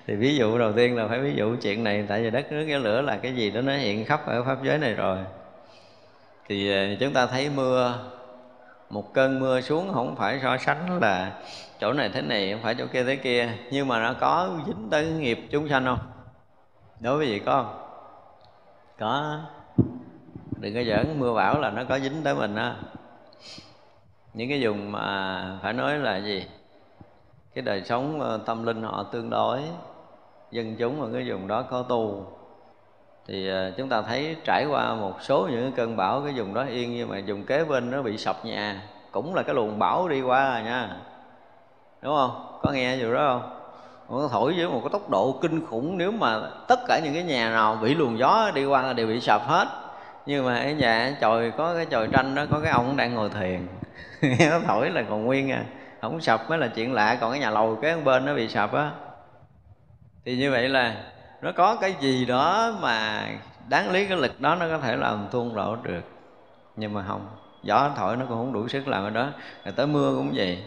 [0.07, 2.65] Thì ví dụ đầu tiên là phải ví dụ chuyện này, tại vì đất nước
[2.67, 5.17] gió lửa là cái gì đó nó hiện khắp ở pháp giới này rồi.
[6.49, 7.99] Thì ờ, chúng ta thấy mưa,
[8.89, 11.31] một cơn mưa xuống không phải so sánh là
[11.79, 14.89] chỗ này thế này, không phải chỗ kia thế kia, nhưng mà nó có dính
[14.89, 15.99] tới nghiệp chúng sanh không?
[16.99, 17.81] Đối với gì có không?
[18.99, 19.39] Có.
[20.57, 22.75] Đừng có giỡn, mưa bão là nó có dính tới mình á
[24.35, 26.45] những cái vùng mà phải nói là gì?
[27.53, 29.61] Cái đời sống ờ, tâm linh họ tương đối,
[30.51, 32.25] dân chúng ở cái vùng đó có tu.
[33.27, 36.65] Thì ờ, chúng ta thấy trải qua một số những cơn bão, cái vùng đó
[36.69, 38.81] yên, nhưng mà vùng kế bên nó bị sập nhà,
[39.11, 40.97] cũng là cái luồng bão đi qua rồi nha.
[42.01, 42.59] Đúng không?
[42.61, 43.51] Có nghe điều đó không?
[44.21, 47.23] Nó thổi với một cái tốc độ kinh khủng, nếu mà tất cả những cái
[47.23, 49.67] nhà nào bị luồng gió đi qua là đều bị sập hết
[50.25, 53.13] nhưng mà ở nhà dạ, trời, có cái chòi tranh đó, có cái ông đang
[53.13, 53.67] ngồi thiền.
[54.49, 55.63] Nó thổi là còn nguyên à.
[56.01, 58.73] Không sập mới là chuyện lạ, còn cái nhà lầu kế bên nó bị sập
[58.73, 58.91] á.
[60.25, 60.95] Thì như vậy là
[61.41, 63.27] nó có cái gì đó mà
[63.69, 66.01] đáng lý cái lực đó nó có thể làm tuôn đổ được.
[66.75, 67.27] Nhưng mà không,
[67.63, 69.29] gió thổi nó cũng không đủ sức làm cái đó.
[69.65, 70.63] Rồi tới mưa cũng vậy.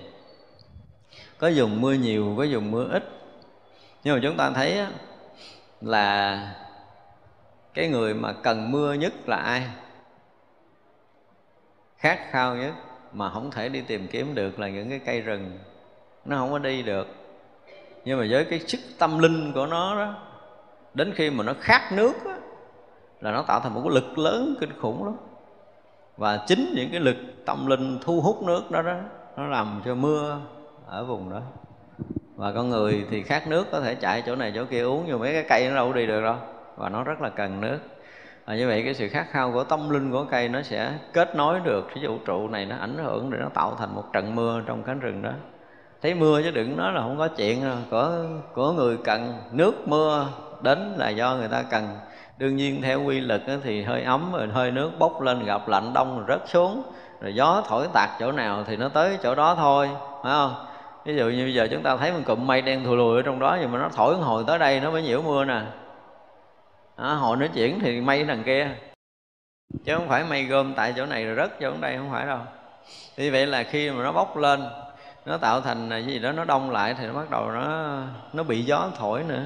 [1.39, 3.11] Có dùng mưa nhiều, có dùng mưa ít.
[4.05, 4.87] Nhưng mà chúng ta thấy
[5.81, 6.39] là
[7.79, 9.63] cái người mà cần mưa nhất là ai?
[11.97, 12.73] Khát khao nhất
[13.13, 15.59] mà không thể đi tìm kiếm được là những cái cây rừng.
[16.25, 17.07] Nó không có đi được.
[18.05, 20.15] Nhưng mà với cái sức tâm linh của nó đó
[20.95, 22.33] đến khi mà nó khát nước đó,
[23.21, 25.17] là nó tạo thành một cái lực lớn kinh khủng lắm.
[26.17, 28.97] Và chính những cái lực tâm linh thu hút nước đó đó
[29.37, 30.41] nó làm cho mưa
[30.87, 31.41] ở vùng đó.
[32.37, 35.19] Và con người thì khát nước có thể chạy chỗ này chỗ kia uống nhưng
[35.19, 36.37] mấy cái cây nó đâu đi được đâu
[36.79, 37.79] và nó rất là cần nước.
[38.47, 41.37] Và như vậy cái sự khát khao của tâm linh của cây nó sẽ kết
[41.37, 44.35] nối được cái vũ trụ này nó ảnh hưởng để nó tạo thành một trận
[44.35, 45.31] mưa trong cánh rừng đó.
[46.03, 47.77] Thấy mưa chứ đừng nói là không có chuyện đâu.
[47.91, 48.13] của
[48.55, 50.27] của người cần nước mưa
[50.63, 51.89] đến là do người ta cần.
[52.39, 55.93] Đương nhiên theo quy lực thì hơi ấm rồi hơi nước bốc lên, gặp lạnh
[55.95, 56.83] đông rồi rớt xuống,
[57.21, 59.89] rồi gió thổi tạt chỗ nào thì nó tới chỗ đó thôi,
[60.23, 60.55] phải không?
[61.05, 63.23] Ví dụ như bây giờ chúng ta thấy một cụm mây đen thù lùi ở
[63.23, 65.61] trong đó nhưng mà nó thổi hồi tới đây nó mới nhiễu mưa nè
[66.99, 68.69] à, hồi nó chuyển thì mây đằng kia.
[69.85, 72.39] Chứ không phải mây gom tại chỗ này rồi rớt chỗ đây không phải đâu.
[73.17, 74.65] Vì vậy là khi mà nó bốc lên
[75.27, 77.99] nó tạo thành cái gì đó nó đông lại thì nó bắt đầu nó
[78.33, 79.45] nó bị gió thổi nữa.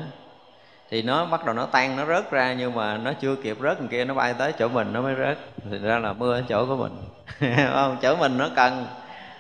[0.90, 3.80] Thì nó bắt đầu nó tan nó rớt ra nhưng mà nó chưa kịp rớt
[3.80, 5.38] đằng kia nó bay tới chỗ mình nó mới rớt.
[5.70, 6.92] Thì ra là mưa ở chỗ của mình.
[7.72, 7.96] Không?
[8.02, 8.86] Chỗ mình nó cần.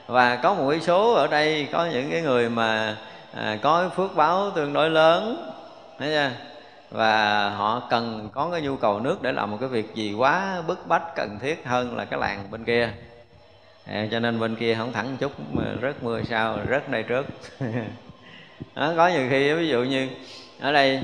[0.06, 2.96] Và có một cái số ở đây có những cái người mà
[3.34, 5.52] à, có phước báo tương đối lớn.
[5.98, 6.51] Thấy chưa?
[6.92, 10.62] Và họ cần có cái nhu cầu nước để làm một cái việc gì quá
[10.66, 12.90] bức bách cần thiết hơn là cái làng bên kia.
[13.86, 17.26] À, cho nên bên kia không thẳng chút mà rớt mưa sao rớt đây trước.
[18.74, 20.08] Đó, có nhiều khi ví dụ như
[20.60, 21.02] ở đây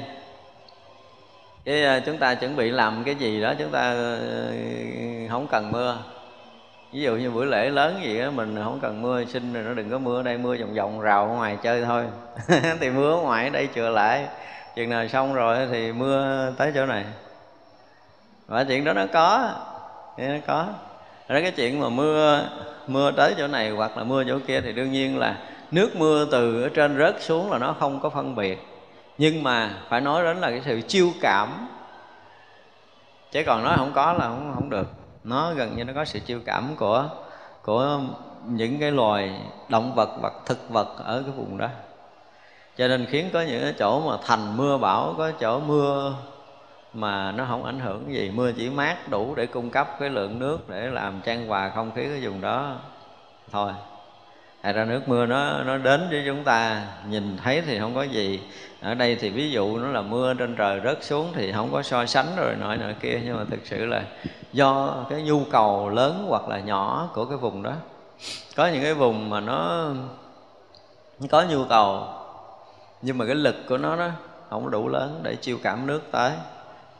[1.65, 4.53] cái ờ, chúng ta chuẩn bị làm cái gì đó chúng ta ờ,
[5.31, 5.99] không cần mưa.
[6.93, 9.75] Ví dụ như buổi lễ lớn gì đó mình không cần mưa xin rồi nó
[9.75, 12.05] đừng có mưa ở đây mưa vòng vòng rào ở ngoài chơi thôi.
[12.81, 14.27] Thì mưa ở ngoài ở đây chừa lại
[14.79, 17.05] chừng nào xong rồi thì mưa tới chỗ này.
[18.47, 19.51] Và chuyện đó nó có
[20.19, 20.67] nó có.
[21.29, 22.45] Đó, cái chuyện mà mưa
[22.87, 25.39] mưa tới chỗ này hoặc là mưa chỗ kia thì đương nhiên là
[25.71, 28.67] nước mưa từ ở trên rớt xuống là nó không có phân biệt.
[29.19, 31.69] Nhưng mà phải nói đến là cái sự chiêu cảm.
[33.33, 34.89] Chứ còn nói không có là không không được.
[35.25, 37.09] Nó gần như nó có sự chiêu cảm của
[37.63, 38.01] của
[38.47, 41.69] những cái loài động vật hoặc thực vật ở cái vùng đó
[42.79, 46.15] cho nên khiến có những cái chỗ mà thành mưa bão, có chỗ mưa
[46.95, 48.31] mà nó không ảnh hưởng gì.
[48.35, 51.91] Mưa chỉ mát đủ để cung cấp cái lượng nước để làm trang hòa không
[51.95, 52.77] khí cái vùng đó
[53.53, 53.73] thôi.
[54.63, 58.03] Thật ra nước mưa nó nó đến với chúng ta, nhìn thấy thì không có
[58.03, 58.41] gì.
[58.81, 61.83] Ở đây thì ví dụ nó là mưa trên trời rớt xuống thì không có
[61.83, 64.03] so sánh rồi nọ nọ kia, nhưng mà thực sự là
[64.53, 67.73] do cái nhu cầu lớn hoặc là nhỏ của cái vùng đó.
[68.57, 69.87] Có những cái vùng mà nó
[71.31, 72.07] có nhu cầu
[73.03, 74.11] nhưng mà cái lực của nó đó
[74.51, 76.33] không đủ lớn để chiêu cảm nước tới.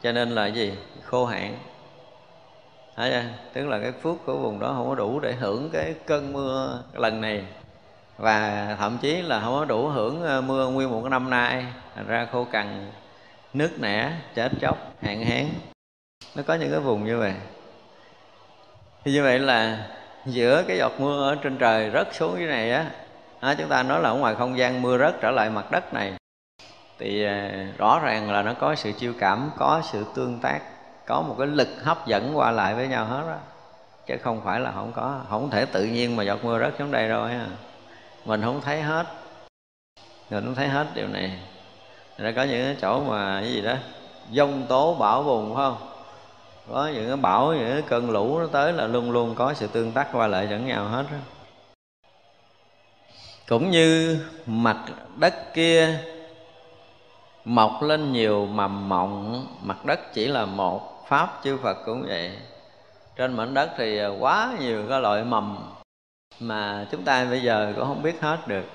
[0.03, 0.73] Cho nên là gì?
[1.03, 1.57] Khô hạn.
[2.95, 3.23] Thấy chưa?
[3.53, 6.83] tức là cái phước của vùng đó không có đủ để hưởng cái cơn mưa
[6.93, 7.45] lần này.
[8.17, 11.65] Và thậm chí là không có đủ hưởng ờ, mưa nguyên một năm nay
[12.07, 12.91] ra khô cằn
[13.53, 15.45] nước nẻ, chết chóc, hạn hán.
[16.35, 17.33] Nó có những cái vùng như vậy.
[19.03, 19.87] Thì như vậy là
[20.25, 22.85] giữa cái giọt mưa ở trên trời rớt xuống dưới này á
[23.39, 25.93] à, chúng ta nói là ở ngoài không gian mưa rớt trở lại mặt đất
[25.93, 26.13] này
[26.99, 30.59] thì à, rõ ràng là nó có sự chiêu cảm có sự tương tác
[31.05, 33.37] có một cái lực hấp dẫn qua lại với nhau hết đó
[34.09, 36.91] chứ không phải là không có không thể tự nhiên mà giọt mưa rớt xuống
[36.91, 37.45] đây rồi, ha.
[38.25, 39.07] Mình không thấy hết.
[40.29, 41.39] Mình không thấy hết điều này.
[42.17, 43.73] Đã có những cái chỗ mà cái gì đó
[44.31, 45.77] dông tố bão bùng phải không?
[46.71, 49.67] Có những cái bão những cái cơn lũ nó tới là luôn luôn có sự
[49.67, 51.17] tương tác qua lại lẫn nhau hết đó
[53.49, 54.77] cũng như mặt
[55.15, 55.99] đất kia
[57.45, 62.31] mọc lên nhiều mầm mộng mặt đất chỉ là một pháp chư phật cũng vậy.
[63.15, 65.57] Trên mảnh đất thì quá nhiều cái loại mầm
[66.39, 68.65] mà chúng ta bây giờ cũng không biết hết được.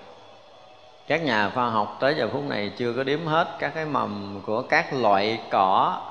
[1.07, 4.41] Các nhà khoa học tới giờ phút này chưa có đếm hết các cái mầm
[4.47, 6.03] của các loại cỏ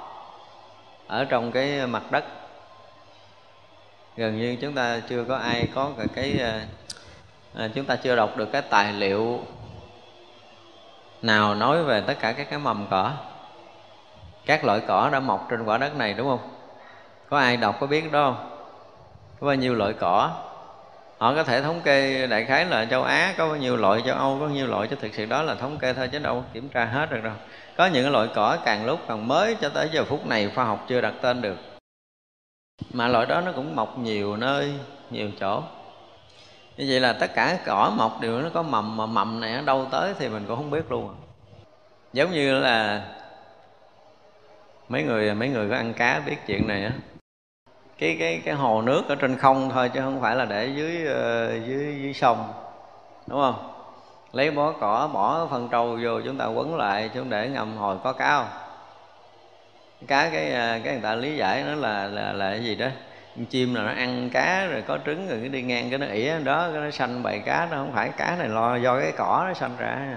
[1.08, 2.26] ở trong cái mặt đất.
[4.16, 6.40] Gần như chúng ta chưa có ai có cái
[7.56, 9.40] à, chúng ta chưa đọc được cái tài liệu
[11.22, 13.12] nào nói về tất cả các cái mầm cỏ.
[14.46, 16.50] Các loại cỏ đã mọc trên quả đất này đúng không?
[17.30, 18.50] Có ai đọc có biết đó không?
[19.40, 20.32] Có bao nhiêu loại cỏ?
[21.18, 24.16] Họ có thể thống kê đại khái là châu Á có bao nhiêu loại châu
[24.16, 26.44] Âu có bao nhiêu loại chứ thực sự đó là thống kê thôi chứ đâu
[26.54, 27.34] kiểm tra hết được đâu.
[27.78, 30.86] Có những loại cỏ càng lúc càng mới cho tới giờ phút này khoa học
[30.88, 31.58] chưa đặt tên được.
[32.94, 34.74] Mà loại đó nó cũng mọc nhiều nơi
[35.10, 35.64] nhiều chỗ
[36.78, 39.62] như vậy là tất cả cỏ mọc đều nó có mầm, mà mầm này nó
[39.62, 41.16] đâu tới thì mình cũng không biết luôn.
[42.14, 43.06] Giống như là
[44.90, 46.92] mấy người mấy người có ăn cá biết chuyện này á.
[47.98, 51.06] Cái cái cái hồ nước ở trên không thôi chứ không phải là để dưới
[51.06, 52.54] ờ, dưới dưới sông,
[53.28, 53.70] đúng không?
[54.32, 57.98] Lấy bó cỏ, bỏ phân trâu vô chúng ta quấn lại chúng để ngầm hồi
[58.04, 58.48] có cá không?
[60.08, 62.88] Cá cái ờ, cái người ta lý giải nó là là là cái gì đó?
[63.50, 66.40] Chim là nó ăn cá, rồi có trứng, rồi cái đi ngang cái nó ỉa
[66.40, 69.46] đó, cái nó sanh bầy cá nó không phải cá này lo, do cái cỏ
[69.48, 70.16] nó sanh ra.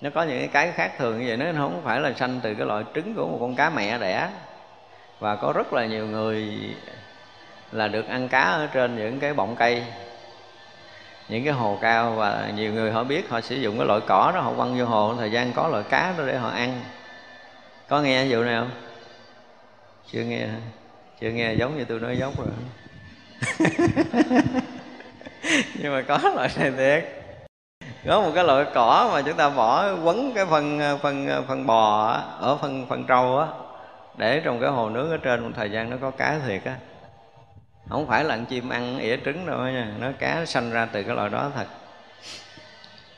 [0.00, 2.66] Nó có những cái khác thường như vậy, nó không phải là sanh từ cái
[2.66, 4.28] loại trứng của một con cá mẹ đẻ.
[5.18, 6.52] Và có rất là nhiều người
[7.72, 9.84] là được ăn cá ở trên những cái bọng cây,
[11.28, 12.12] những cái hồ cao.
[12.12, 14.84] Và nhiều người họ biết, họ sử dụng cái loại cỏ đó, họ quăng vô
[14.84, 16.80] hồ, thời gian có loại cá đó để họ ăn.
[17.88, 18.70] Có nghe vụ này không?
[20.12, 20.46] Chưa nghe
[21.20, 22.46] chưa nghe giống như tôi nói giống rồi.
[25.74, 27.04] Nhưng mà có loại này thiệt.
[28.06, 32.12] Có một cái loại cỏ mà chúng ta bỏ quấn cái phần phần phần bò
[32.40, 33.46] ở phần phần trâu á
[34.16, 36.76] để trong cái hồ nước ở trên một thời gian nó có cá thiệt á.
[37.88, 41.16] Không phải là chim ăn ỉa trứng đâu nha nó cá sanh ra từ cái
[41.16, 41.66] loại đó thật.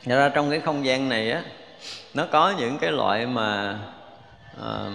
[0.05, 1.43] Thật ra trong cái không gian này á
[2.15, 3.79] nó có những cái loại mà
[4.61, 4.93] uh,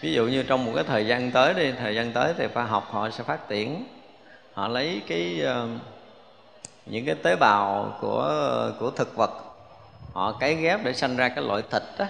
[0.00, 2.64] ví dụ như trong một cái thời gian tới đi thời gian tới thì khoa
[2.64, 3.84] học họ sẽ phát triển.
[4.52, 5.68] Họ lấy cái ờ,
[6.86, 9.30] những cái tế bào của của thực vật
[10.12, 12.06] họ cấy ghép để sanh ra cái loại thịt đó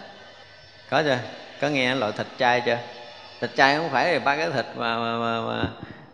[0.90, 1.18] có chưa?
[1.60, 2.78] Có nghe loại thịt chay chưa?
[3.40, 5.68] Thịt chay không phải là ba cái thịt mà, mà, mà, mà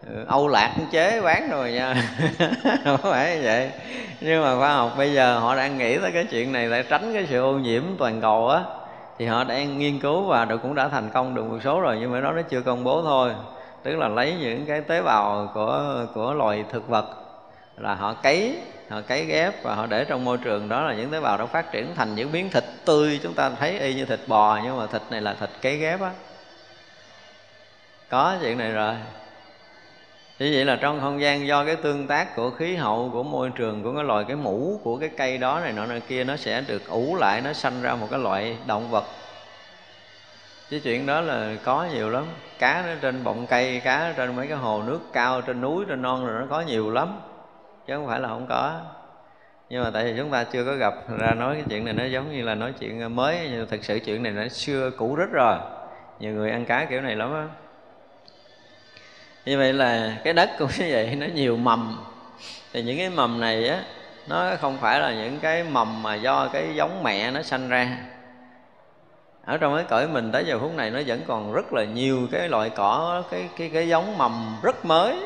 [0.06, 1.94] ờ, Âu lạc chế bán rồi nha.
[2.84, 3.70] Không phải như vậy.
[4.20, 7.14] Nhưng mà khoa học bây giờ họ đang nghĩ tới cái chuyện này để tránh
[7.14, 8.60] cái sự ô nhiễm toàn cầu á
[9.18, 11.98] thì họ đang nghiên cứu và được cũng đã thành công được một số rồi,
[12.00, 13.32] nhưng mà nó nó chưa công bố thôi.
[13.82, 17.06] Tức là lấy những cái tế bào của của loài thực vật
[17.76, 18.58] là họ cấy
[18.88, 20.68] họ cấy ghép và họ để trong môi trường.
[20.68, 23.20] Đó là những tế bào đó phát triển thành những miếng thịt tươi.
[23.22, 26.00] Chúng ta thấy y như thịt bò, nhưng mà thịt này là thịt cấy ghép
[26.00, 26.10] á.
[28.10, 28.94] Có chuyện này rồi
[30.42, 33.50] như vậy là trong không gian do cái tương tác của khí hậu, của môi
[33.50, 36.36] trường, của cái loài cái mũ, của cái cây đó này nọ này kia, nó
[36.36, 39.04] sẽ được ủ lại, nó sanh ra một cái loại động vật.
[40.70, 42.24] Chứ chuyện đó là có nhiều lắm.
[42.58, 46.02] Cá nó trên bọng cây, cá trên mấy cái hồ nước cao, trên núi, trên
[46.02, 47.20] non rồi nó có nhiều lắm.
[47.86, 48.80] Chứ không phải là không có.
[49.68, 52.04] Nhưng mà tại vì chúng ta chưa có gặp ra nói cái chuyện này, nó
[52.04, 55.30] giống như là nói chuyện mới, nhưng thực sự chuyện này nó xưa cũ rất
[55.32, 55.56] rồi.
[56.20, 57.61] Nhiều người ăn cá kiểu này lắm á
[59.44, 61.98] như vậy là cái đất cũng như vậy nó nhiều mầm.
[62.72, 63.82] Thì những cái mầm này á
[64.28, 67.98] nó không phải là những cái mầm mà do cái giống mẹ nó sanh ra.
[69.44, 72.28] Ở trong cái cõi mình tới giờ phút này nó vẫn còn rất là nhiều
[72.32, 75.18] cái loại cỏ cái cái cái giống mầm rất mới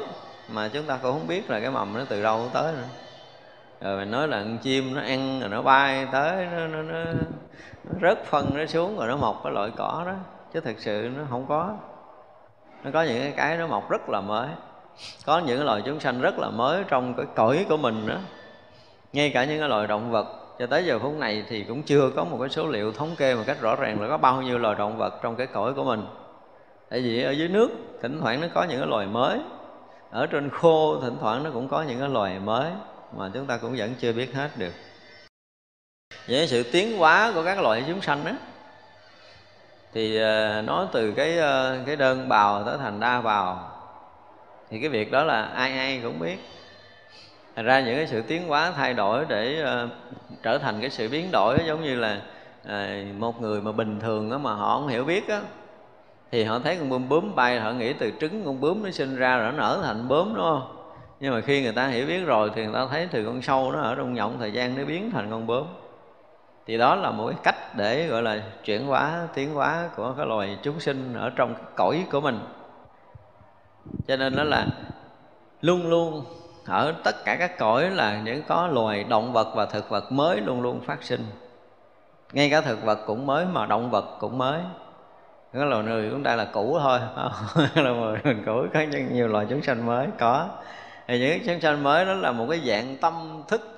[0.48, 2.88] mà chúng ta cũng không biết là cái mầm nó từ đâu tới nữa.
[3.80, 7.04] Rồi mình nói là con chim nó ăn rồi nó bay tới nó, nó, nó,
[7.84, 10.14] nó rớt phân nó xuống rồi nó mọc cái loại cỏ đó.
[10.52, 11.76] Chứ thật sự nó không có
[12.84, 14.48] nó có những cái nó mọc rất là mới.
[15.26, 18.20] Có những cái loài chúng sanh rất là mới trong cái cõi của mình nữa
[19.12, 20.26] ngay cả những cái loài động vật,
[20.58, 23.34] cho tới giờ phút này thì cũng chưa có một cái số liệu thống kê
[23.34, 25.84] một cách rõ ràng là có bao nhiêu loài động vật trong cái cõi của
[25.84, 26.06] mình.
[26.90, 27.70] Tại vì ở dưới nước,
[28.02, 29.38] thỉnh thoảng nó có những cái loài mới.
[30.10, 32.70] Ở trên khô, thỉnh thoảng nó cũng có những cái loài mới
[33.16, 34.72] mà chúng ta cũng vẫn chưa biết hết được.
[36.28, 38.32] Với sự tiến hóa của các loài chúng sanh đó
[39.96, 43.70] thì ờ, nó từ cái ờ, cái đơn bào tới thành đa bào
[44.70, 46.36] thì cái việc đó là ai ai cũng biết.
[47.56, 49.90] Thành ra những cái sự tiến hóa thay đổi để uh,
[50.42, 52.20] trở thành cái sự biến đổi giống như là
[52.64, 52.70] uh,
[53.18, 55.40] một người mà bình thường đó mà họ không hiểu biết á
[56.32, 59.16] thì họ thấy con bướm bướm bay họ nghĩ từ trứng con bướm nó sinh
[59.16, 60.76] ra rồi nó nở thành bướm đúng không?
[61.20, 63.72] Nhưng mà khi người ta hiểu biết rồi thì người ta thấy từ con sâu
[63.72, 65.66] nó ở trong nhộng thời gian nó biến thành con bướm
[66.66, 70.26] thì đó là một cái cách để, gọi là, chuyển hóa, tiến hóa của cái
[70.26, 72.38] loài chúng sinh ở trong cái cõi của mình.
[74.08, 74.66] Cho nên nó là
[75.60, 76.24] luôn luôn
[76.66, 80.40] ở tất cả các cõi là những có loài động vật và thực vật mới
[80.40, 81.24] luôn luôn phát sinh.
[82.32, 84.60] Ngay cả thực vật cũng mới mà động vật cũng mới.
[85.52, 87.00] Cái loài người chúng ta là cũ thôi
[87.74, 87.92] là
[88.24, 88.80] mình cũ, có
[89.10, 90.48] nhiều loài chúng sanh mới, có.
[91.06, 93.75] Thì những chúng sanh mới đó là một cái dạng tâm thức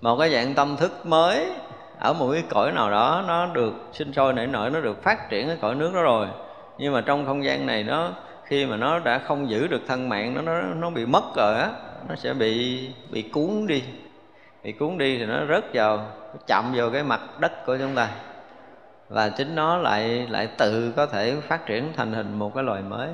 [0.00, 1.52] một cái dạng tâm thức mới
[1.98, 5.30] ở một cái cõi nào đó, nó được sinh sôi nảy nở, nó được phát
[5.30, 6.26] triển cái cõi nước đó rồi.
[6.78, 8.10] Nhưng mà trong không gian này nó
[8.44, 11.54] khi mà nó đã không giữ được thân mạng, nó nó nó bị mất rồi
[11.54, 11.70] á,
[12.08, 13.82] nó sẽ bị bị cuốn đi.
[14.64, 17.94] Bị cuốn đi thì nó rớt vào, nó chậm vào cái mặt đất của chúng
[17.94, 18.08] ta.
[19.08, 22.82] Và chính nó lại lại tự có thể phát triển thành hình một cái loài
[22.82, 23.08] mới.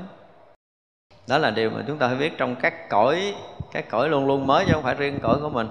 [1.29, 3.35] Đó là điều mà chúng ta phải biết trong các cõi
[3.73, 5.69] các cõi luôn luôn mới chứ không phải riêng cõi của mình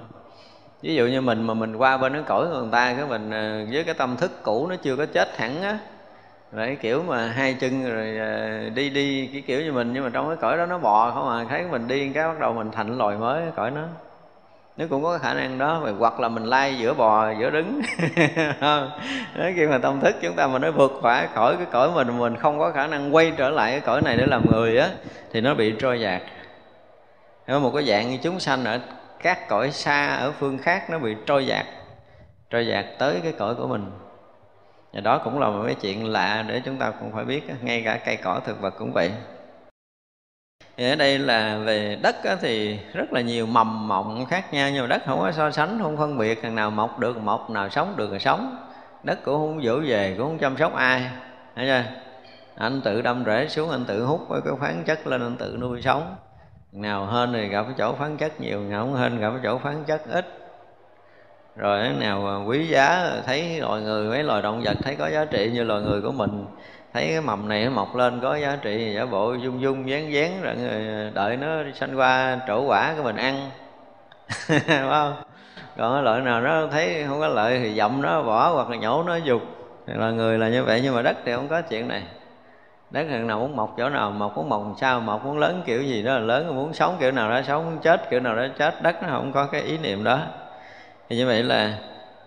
[0.81, 3.65] ví dụ như mình mà mình qua bên cái cõi người ta cái mình ờ,
[3.71, 5.77] với cái tâm thức cũ nó chưa có chết hẳn á
[6.51, 10.09] rồi kiểu mà hai chân rồi ờ, đi đi cái kiểu như mình nhưng mà
[10.13, 12.71] trong cái cõi đó nó bò không à thấy mình đi cái bắt đầu mình
[12.71, 13.83] thành loài mới cái cõi nó.
[14.77, 17.81] Nó cũng có khả năng đó hoặc là mình lai giữa bò giữa đứng.
[19.35, 20.91] Đấy, khi mà tâm thức chúng ta mà nó vượt
[21.33, 24.17] khỏi cái cõi mình mình không có khả năng quay trở lại cái cõi này
[24.17, 24.89] để làm người á
[25.31, 26.21] thì nó bị trôi dạt.
[27.47, 28.79] Một cái dạng như chúng sanh ở
[29.21, 31.65] các cõi xa ở phương khác nó bị trôi dạt
[32.49, 33.91] trôi dạt tới cái cõi của mình.
[34.93, 37.81] Và đó cũng là một cái chuyện lạ để chúng ta cũng phải biết ngay
[37.85, 39.11] cả cây cỏ thực vật cũng vậy.
[40.77, 44.81] Thì ở đây là về đất thì rất là nhiều mầm mộng khác nhau, nhưng
[44.81, 47.69] mà đất không có so sánh, không phân biệt, thằng nào mọc được, mọc, nào
[47.69, 48.67] sống được là sống.
[49.03, 51.09] Đất cũng không dỗ về, cũng không chăm sóc ai,
[51.55, 51.83] thấy chưa?
[52.55, 55.57] Anh tự đâm rễ xuống, anh tự hút, với cái khoáng chất lên, anh tự
[55.59, 56.15] nuôi sống
[56.71, 59.57] nào hên thì gặp cái chỗ phán chất nhiều, nào không hên gặp cái chỗ
[59.57, 60.25] phán chất ít.
[61.55, 65.25] Rồi cái nào quý giá, thấy loài người, mấy loài động vật thấy có giá
[65.25, 66.45] trị như loài người của mình,
[66.93, 70.13] thấy cái mầm này nó mọc lên có giá trị, giả bộ dung dung dán
[70.13, 70.55] dán rồi
[71.13, 73.49] đợi nó sanh qua trổ quả cái mình ăn.
[74.49, 75.13] Đúng không?
[75.77, 78.77] Còn cái loại nào nó thấy không có lợi thì dậm nó bỏ hoặc là
[78.77, 79.41] nhổ nó dục.
[79.87, 82.03] Thì là người là như vậy, nhưng mà đất thì không có chuyện này
[82.91, 85.81] đất thằng nào muốn mọc chỗ nào mọc muốn mọc sao mọc muốn lớn kiểu
[85.83, 88.45] gì đó là lớn muốn sống kiểu nào đó sống muốn chết kiểu nào đó
[88.57, 90.19] chết đất nó không có cái ý niệm đó.
[91.09, 91.77] Thì như vậy là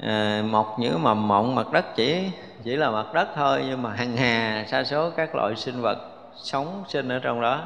[0.00, 2.30] à, mọc những mầm mộng mặt đất chỉ
[2.64, 5.98] chỉ là mặt đất thôi nhưng mà hàng hà sa số các loại sinh vật
[6.34, 7.60] sống sinh ở trong đó.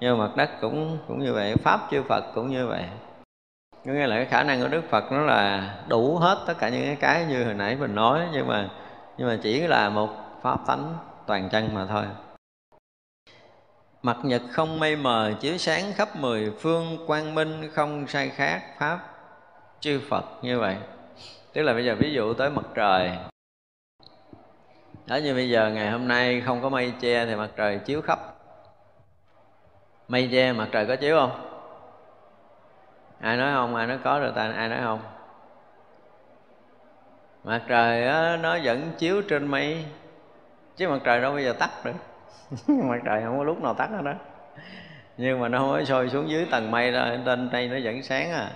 [0.00, 2.82] Nhưng mặt đất cũng cũng như vậy pháp chư phật cũng như vậy.
[3.86, 6.68] Có nghĩa là cái khả năng của đức phật nó là đủ hết tất cả
[6.68, 8.68] những cái cái như hồi nãy mình nói nhưng mà
[9.18, 10.08] nhưng mà chỉ là một
[10.42, 10.94] pháp tánh
[11.26, 12.04] toàn chân mà thôi.
[14.02, 18.62] Mặt nhật không mây mờ chiếu sáng khắp mười phương quang minh không sai khác
[18.78, 19.00] pháp
[19.80, 20.76] chư Phật như vậy.
[21.52, 23.10] Tức là bây giờ ví dụ tới mặt trời
[25.06, 28.02] Đó như bây giờ ngày hôm nay không có mây che thì mặt trời chiếu
[28.02, 28.18] khắp
[30.08, 31.46] Mây che mặt trời có chiếu không?
[33.20, 33.76] Ai nói không?
[33.76, 34.32] Ai nói có rồi?
[34.34, 34.52] ta?
[34.52, 35.00] Ai nói không?
[37.44, 39.84] Mặt trời đó, nó vẫn chiếu trên mây
[40.76, 41.92] Chứ mặt trời đâu bây giờ tắt được
[42.68, 44.14] mặt trời không có lúc nào tắt hết đó
[45.16, 48.02] nhưng mà nó không có sôi xuống dưới tầng mây đó trên đây nó vẫn
[48.02, 48.50] sáng à.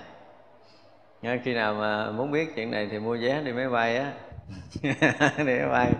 [1.23, 4.13] Nên khi nào mà muốn biết chuyện này thì mua vé đi máy bay á.
[5.39, 5.93] Đi máy bay.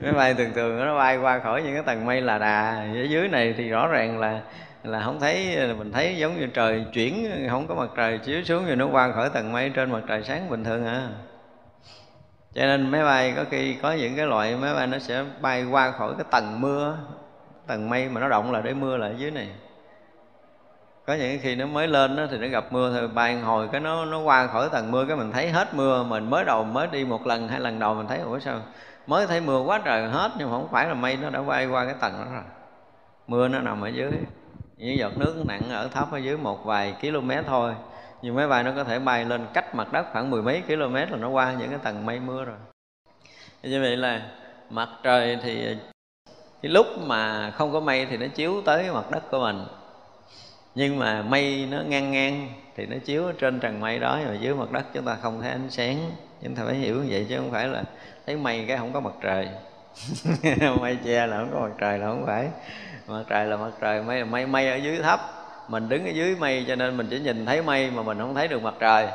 [0.00, 2.70] Máy bay thường thường nó bay qua khỏi những cái tầng mây là đà.
[2.94, 4.40] Ở dưới này thì rõ ràng là
[4.82, 8.66] là không thấy mình thấy giống như trời chuyển, không có mặt trời chiếu xuống
[8.66, 11.08] rồi nó qua khỏi tầng mây trên mặt trời sáng bình thường à.
[12.54, 15.64] Cho nên máy bay có khi có những cái loại máy bay nó sẽ bay
[15.64, 16.98] qua khỏi cái tầng mưa
[17.66, 19.48] tầng mây mà nó động là để mưa lại dưới này.
[21.06, 23.08] Có những khi nó mới lên đó, thì nó gặp mưa thôi.
[23.08, 26.02] Bay hồi cái nó nó qua khỏi tầng mưa cái mình thấy hết mưa.
[26.02, 28.60] Mình mới đầu mới đi một lần hai lần đầu mình thấy ủa sao?
[29.06, 31.66] Mới thấy mưa quá trời hết nhưng mà không phải là mây nó đã bay
[31.66, 32.42] qua cái tầng đó rồi.
[33.26, 34.12] Mưa nó nằm ở dưới.
[34.76, 37.74] Những giọt nước nặng ở thấp ở dưới một vài km thôi.
[38.22, 40.94] Nhưng máy bay nó có thể bay lên cách mặt đất khoảng mười mấy km
[40.94, 42.56] là nó qua những cái tầng mây mưa rồi.
[43.62, 44.22] Như vậy là
[44.70, 45.76] mặt trời thì
[46.62, 49.64] cái lúc mà không có mây thì nó chiếu tới mặt đất của mình.
[50.74, 54.54] Nhưng mà mây nó ngang ngang thì nó chiếu trên trần mây đó và dưới
[54.54, 56.10] mặt đất chúng ta không thấy ánh sáng.
[56.42, 57.82] Chúng ta phải hiểu như vậy chứ không phải là
[58.26, 59.48] thấy mây cái không có mặt trời.
[60.80, 62.48] Mây che là không có mặt trời là không phải.
[63.06, 65.20] Mặt trời là mặt trời mây là mây mây ở dưới thấp.
[65.68, 68.34] Mình đứng ở dưới mây cho nên mình chỉ nhìn thấy mây mà mình không
[68.34, 69.06] thấy được mặt trời.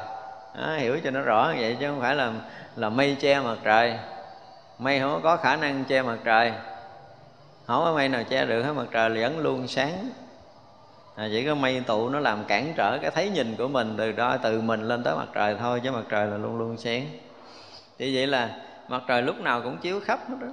[0.58, 2.32] Đó, hiểu cho nó rõ như vậy chứ không phải là
[2.76, 3.94] là mây che mặt trời.
[4.80, 6.54] Mây không có khả năng che mặt trời
[7.68, 10.10] không có mây nào che được hết mặt trời vẫn luôn sáng.
[11.16, 14.12] À, chỉ có mây tụ nó làm cản trở cái thấy nhìn của mình từ
[14.12, 17.06] đó từ mình lên tới mặt trời thôi chứ mặt trời là luôn luôn sáng.
[18.00, 18.50] Thì vậy là
[18.88, 20.48] mặt trời lúc nào cũng chiếu khắp hết đó.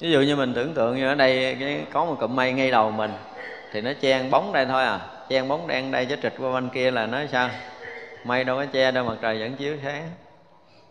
[0.00, 2.70] Ví dụ như mình tưởng tượng như ở đây cái có một cụm mây ngay
[2.70, 3.12] đầu mình
[3.72, 5.00] thì nó che bóng đây thôi à.
[5.28, 7.50] Che bóng đen đây chứ trịch qua bên kia là nó sao?
[8.24, 10.10] Mây đâu có che đâu mặt trời vẫn chiếu sáng.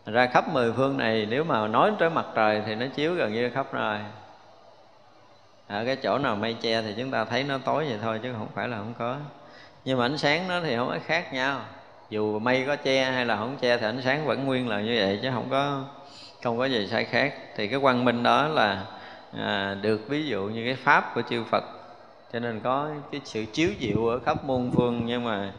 [0.06, 3.34] Ra khắp mười phương này nếu mà nói tới mặt trời thì nó chiếu gần
[3.34, 3.98] như khắp rồi
[5.68, 8.34] ở cái chỗ nào mây che thì chúng ta thấy nó tối vậy thôi chứ
[8.38, 9.18] không phải là không có.
[9.86, 11.62] Nhưng mà ánh sáng nó thì không có khác nhau.
[12.10, 14.96] Dù mây có che hay là không che thì ánh sáng vẫn nguyên là như
[15.00, 15.84] vậy chứ không có
[16.44, 17.34] không có gì sai khác.
[17.56, 18.86] Thì cái quang minh đó là
[19.38, 21.64] à, được ví dụ như cái pháp của chư Phật.
[22.34, 25.52] Cho nên có cái sự chiếu diệu ở khắp muôn phương nhưng mà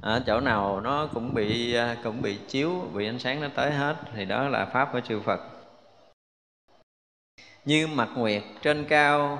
[0.00, 3.70] ở chỗ nào nó cũng bị à, cũng bị chiếu bị ánh sáng nó tới
[3.70, 5.55] hết thì đó là pháp của chư Phật
[7.66, 9.38] như mặt nguyệt trên cao.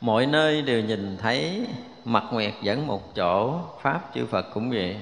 [0.00, 1.66] Mọi nơi đều nhìn thấy
[2.04, 4.96] mặt nguyệt dẫn một chỗ, pháp, chư Phật cũng vậy.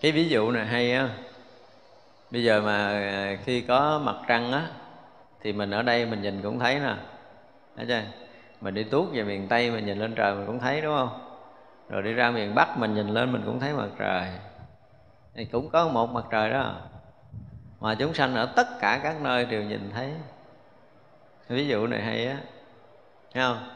[0.00, 1.08] Cái ví dụ này hay á.
[2.30, 4.66] Bây giờ mà à, khi có mặt trăng á,
[5.40, 6.94] thì mình ở đây mình nhìn cũng thấy nè.
[7.76, 8.02] Thấy chưa?
[8.60, 11.38] Mình đi tuốt về miền tây mình nhìn lên trời mình cũng thấy, đúng không?
[11.88, 14.28] Rồi đi ra miền bắc mình nhìn lên mình cũng thấy mặt trời.
[15.34, 16.74] Thì cũng có một mặt trời đó
[17.82, 20.12] mà chúng sanh ở tất cả các nơi đều nhìn thấy.
[21.48, 22.36] Ví dụ này hay á,
[23.34, 23.68] thấy không?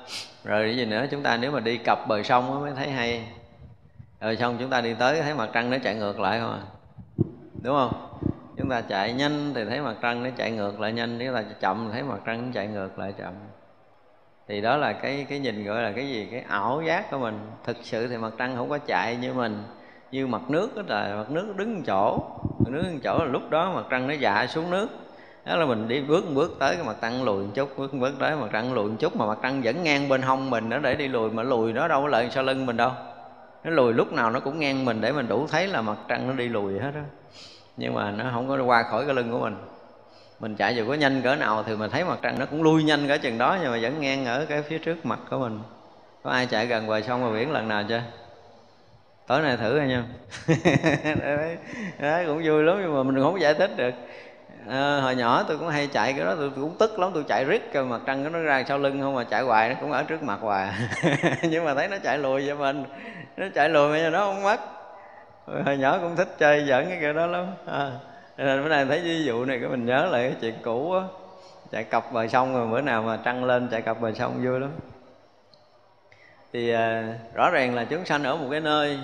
[0.45, 1.07] Rồi cái gì nữa?
[1.11, 3.29] Chúng ta nếu mà đi cặp bờ sông mới thấy hay.
[4.21, 6.63] Rồi xong chúng ta đi tới thấy mặt trăng nó chạy ngược lại không à?
[7.63, 8.19] Đúng không?
[8.57, 11.45] Chúng ta chạy nhanh thì thấy mặt trăng nó chạy ngược lại nhanh, nếu là
[11.61, 13.35] chậm thì thấy mặt trăng nó chạy ngược lại chậm.
[14.49, 16.29] Thì đó là cái cái nhìn gọi là cái gì?
[16.31, 17.39] Cái ảo giác của mình.
[17.65, 19.63] Thực sự thì mặt trăng không có chạy như mình
[20.11, 22.19] như mặt nước đó là mặt nước đứng chỗ.
[22.59, 24.89] Mặt nước đứng chỗ là lúc đó mặt trăng nó dạ xuống nước.
[25.45, 27.95] Đó là mình đi bước một bước tới cái mặt trăng lùi một chút, bước
[27.95, 30.51] một bước tới mặt trăng lùi một chút mà mặt trăng vẫn ngang bên hông
[30.51, 32.91] mình nó để đi lùi, mà lùi nó đâu có lợi sau lưng mình đâu.
[33.65, 36.29] Nó lùi lúc nào nó cũng ngang mình để mình đủ thấy là mặt trăng
[36.29, 37.01] nó đi lùi hết đó
[37.77, 39.57] nhưng mà nó không có qua khỏi cái lưng của mình.
[40.41, 42.85] Mình chạy dù có nhanh cỡ nào thì mình thấy mặt trăng nó cũng lui
[42.85, 45.61] nhanh cỡ chừng đó, nhưng mà vẫn ngang ở cái phía trước mặt của mình.
[46.23, 48.01] Có ai chạy gần bờ sông bờ biển lần nào chưa?
[49.27, 50.05] Tối nay thử coi em
[51.21, 51.57] đấy,
[51.99, 53.95] đấy, cũng vui lắm nhưng mà mình không giải thích được.
[54.69, 57.25] À, hồi nhỏ tôi cũng hay chạy cái đó tôi, tôi cũng tức lắm tôi
[57.29, 59.93] chạy riết cái mặt trăng nó ra sau lưng không mà chạy hoài nó cũng
[59.93, 60.73] ở trước mặt hoài.
[61.43, 62.85] Nhưng mà thấy nó chạy lùi cho mình.
[63.37, 64.61] Nó chạy lùi mà nó không mất.
[65.47, 67.47] Hồi nhỏ cũng thích chơi giỡn cái kiểu đó lắm.
[67.67, 67.91] À
[68.37, 71.01] nên bữa nay thấy ví dụ này cái mình nhớ lại cái chuyện cũ á.
[71.73, 74.61] Chạy cặp bờ sông rồi bữa nào mà trăng lên chạy cặp bờ sông vui
[74.61, 74.71] lắm
[76.53, 78.99] thì à, rõ ràng là chúng sanh ở một cái nơi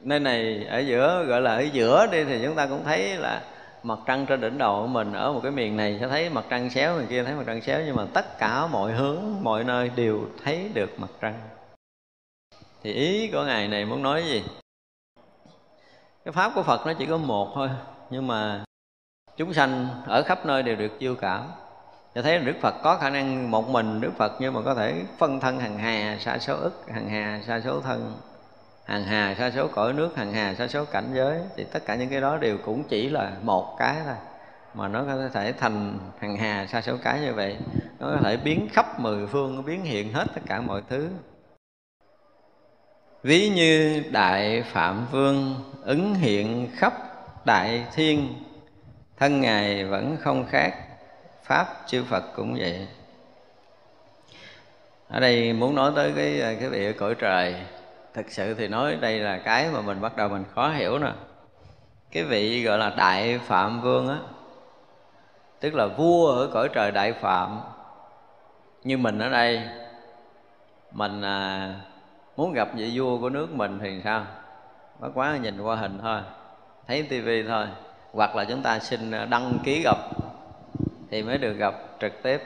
[0.00, 3.42] nơi này ở giữa gọi là ở giữa đi thì chúng ta cũng thấy là
[3.82, 6.44] mặt trăng trên đỉnh đầu của mình ở một cái miền này sẽ thấy mặt
[6.48, 9.64] trăng xéo người kia thấy mặt trăng xéo nhưng mà tất cả mọi hướng mọi
[9.64, 11.34] nơi đều thấy được mặt trăng.
[12.82, 14.42] Thì ý của ngài này muốn nói gì?
[16.24, 17.70] Cái pháp của phật nó chỉ có một thôi
[18.10, 18.64] nhưng mà
[19.36, 21.50] chúng sanh ở khắp nơi đều được chiêu cảm
[22.14, 25.02] cho thấy đức phật có khả năng một mình đức phật nhưng mà có thể
[25.18, 28.14] phân thân hàng hà, sa số ức hàng hà, sa số thân
[28.84, 31.40] hàng hà, sa số cõi nước hàng hà, sa số cảnh giới.
[31.56, 34.14] Thì tất cả những cái đó đều cũng chỉ là một cái thôi,
[34.74, 37.56] mà nó có thể thành hàng hà, sa số cái như vậy.
[37.98, 41.08] Nó có thể biến khắp mười phương nó biến hiện hết tất cả mọi thứ.
[43.22, 46.92] Ví như đại phạm vương ứng hiện khắp
[47.44, 48.34] đại thiên,
[49.18, 50.74] thân ngài vẫn không khác
[51.42, 52.88] pháp chư phật cũng vậy.
[55.08, 57.56] Ở đây muốn nói tới cái à, cái vị cõi trời
[58.14, 61.12] thực sự thì nói đây là cái mà mình bắt đầu mình khó hiểu nè.
[62.10, 64.18] Cái vị gọi là đại phạm vương á
[65.60, 67.60] tức là vua ở cõi trời đại phạm.
[68.84, 69.62] Như mình ở đây
[70.90, 71.74] mình à,
[72.36, 74.26] muốn gặp vị vua của nước mình thì sao?
[74.98, 76.20] Bất quá nhìn qua hình thôi
[76.86, 77.66] thấy tivi thôi.
[78.12, 79.96] Hoặc là chúng ta xin à, đăng ký gặp
[81.12, 82.42] thì mới được gặp trực tiếp.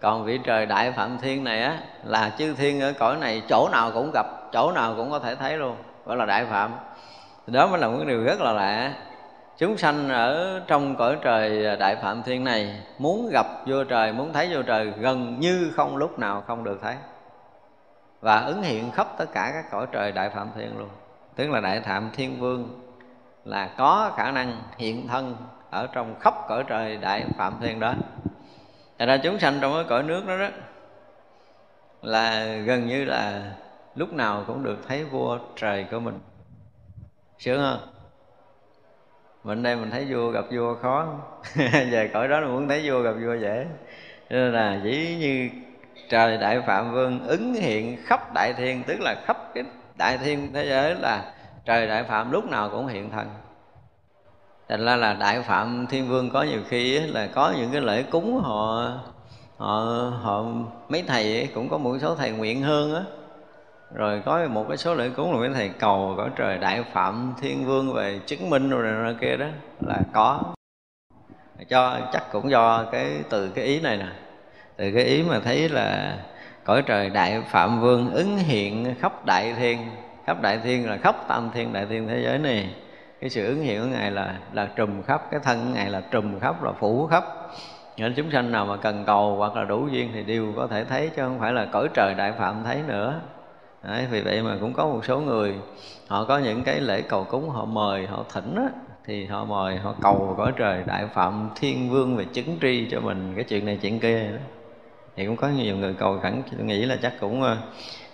[0.00, 3.68] Còn vị trời đại phạm thiên này á, là chư thiên ở cõi này, chỗ
[3.72, 5.76] nào cũng gặp, chỗ nào cũng có thể thấy luôn
[6.06, 6.74] gọi là đại phạm.
[7.46, 8.92] Đó mới là một điều rất là lạ.
[9.58, 14.32] Chúng sanh ở trong cõi trời đại phạm thiên này, muốn gặp vua trời, muốn
[14.32, 16.94] thấy vua trời, gần như không lúc nào không được thấy.
[18.20, 20.88] Và ứng hiện khắp tất cả các cõi trời đại phạm thiên luôn.
[21.36, 22.80] Tức là đại phạm thiên vương
[23.44, 25.36] là có khả năng hiện thân
[25.76, 27.94] ở trong khắp cõi trời đại phạm thiên đó.
[28.98, 30.48] Thật ra chúng sanh trong cái cõi nước đó đó
[32.02, 33.52] là gần như là
[33.94, 36.18] lúc nào cũng được thấy vua trời của mình.
[37.38, 37.88] Sướng không?
[39.44, 41.06] Mình đây mình thấy vua gặp vua khó.
[41.90, 43.66] Về cõi đó là muốn thấy vua gặp vua dễ.
[44.30, 45.50] Nên là chỉ như
[46.08, 49.64] trời đại phạm vương ứng hiện khắp đại thiên, tức là khắp cái
[49.98, 51.32] đại thiên thế giới là
[51.64, 53.28] trời đại phạm lúc nào cũng hiện thân
[54.68, 58.02] thành ra là đại phạm thiên vương có nhiều khi là có những cái lễ
[58.02, 58.92] cúng họ
[59.56, 59.84] họ
[60.22, 60.44] họ
[60.88, 63.02] mấy thầy ấy, cũng có một số thầy nguyện hương á.
[63.94, 67.34] Rồi có một cái số lễ cúng là mấy thầy cầu cõi trời đại phạm
[67.40, 69.46] thiên vương về chứng minh rồi này, này kia đó
[69.86, 70.40] là có.
[71.68, 74.06] Cho chắc cũng do cái từ cái ý này nè.
[74.76, 76.18] Từ cái ý mà thấy là
[76.64, 79.78] cõi trời đại phạm vương ứng hiện khắp đại thiên
[80.26, 82.74] khắp đại thiên là khắp tam thiên đại thiên thế giới này
[83.26, 86.00] cái sự ứng hiện của ngài là là trùm khắp cái thân của ngài là
[86.10, 87.24] trùm khắp là phủ khắp.
[87.96, 90.84] Những chúng sanh nào mà cần cầu hoặc là đủ duyên thì đều có thể
[90.84, 93.20] thấy chứ không phải là cõi trời đại phạm thấy nữa.
[93.82, 95.54] Đấy, vì vậy mà cũng có một số người
[96.08, 98.68] họ có những cái lễ cầu cúng họ mời họ thỉnh á,
[99.04, 103.00] thì họ mời họ cầu cõi trời đại phạm thiên vương về chứng tri cho
[103.00, 104.30] mình cái chuyện này chuyện kia.
[104.32, 104.38] Đó.
[105.16, 107.56] thì cũng có nhiều người cầu khẩn tôi nghĩ là chắc cũng ờ,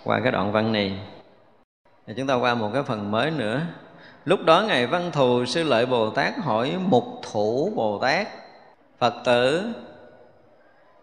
[0.03, 0.99] qua cái đoạn văn này.
[2.07, 3.61] Thì chúng ta qua một cái phần mới nữa
[4.25, 8.27] lúc đó ngài văn thù, sư lợi bồ tát hỏi mục thủ bồ tát,
[8.97, 9.73] phật tử,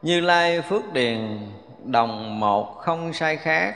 [0.02, 1.38] như lai phước điền,
[1.84, 3.74] đồng một không sai khác,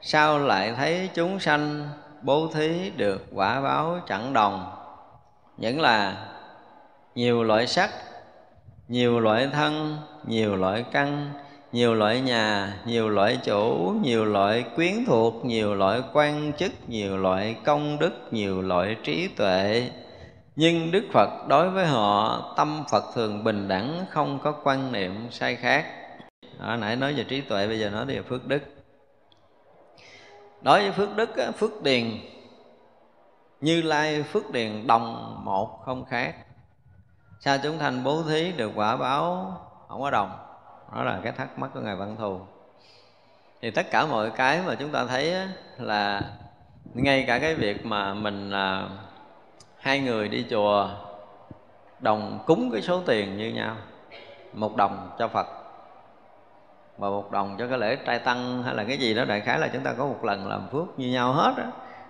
[0.00, 1.88] sao lại thấy chúng sanh
[2.22, 4.72] bố thí được quả báo chẳng đồng?
[5.56, 6.26] Những là,
[7.14, 7.90] nhiều loại sắc,
[8.88, 11.32] nhiều loại thân, nhiều loại căn
[11.72, 17.16] nhiều loại nhà, nhiều loại chủ nhiều loại quyến thuộc, nhiều loại quan chức, nhiều
[17.16, 19.90] loại công đức, nhiều loại trí tuệ.
[20.56, 25.28] Nhưng đức phật đối với họ, tâm phật thường bình đẳng, không có quan niệm
[25.30, 25.86] sai khác.
[26.58, 28.62] Ở nãy nói về trí tuệ, bây giờ nói về phước đức.
[30.62, 32.04] Đối với phước đức phước điền.
[33.60, 36.34] Như lai, phước điền đồng một không khác.
[37.40, 39.52] Sao chúng thành bố thí được quả báo
[39.88, 40.47] không có đồng?
[40.94, 42.40] Đó là cái thắc mắc của ngài văn thù.
[43.62, 45.34] Thì tất cả mọi cái mà chúng ta thấy
[45.78, 46.22] là
[46.94, 48.88] ngay cả cái việc mà mình là
[49.78, 50.88] hai người đi chùa,
[52.00, 53.76] đồng cúng cái số tiền như nhau,
[54.52, 55.46] một đồng cho phật
[56.98, 59.58] và một đồng cho cái lễ trai tăng hay là cái gì đó, đại khái
[59.58, 61.66] là chúng ta có một lần làm phước như nhau hết á.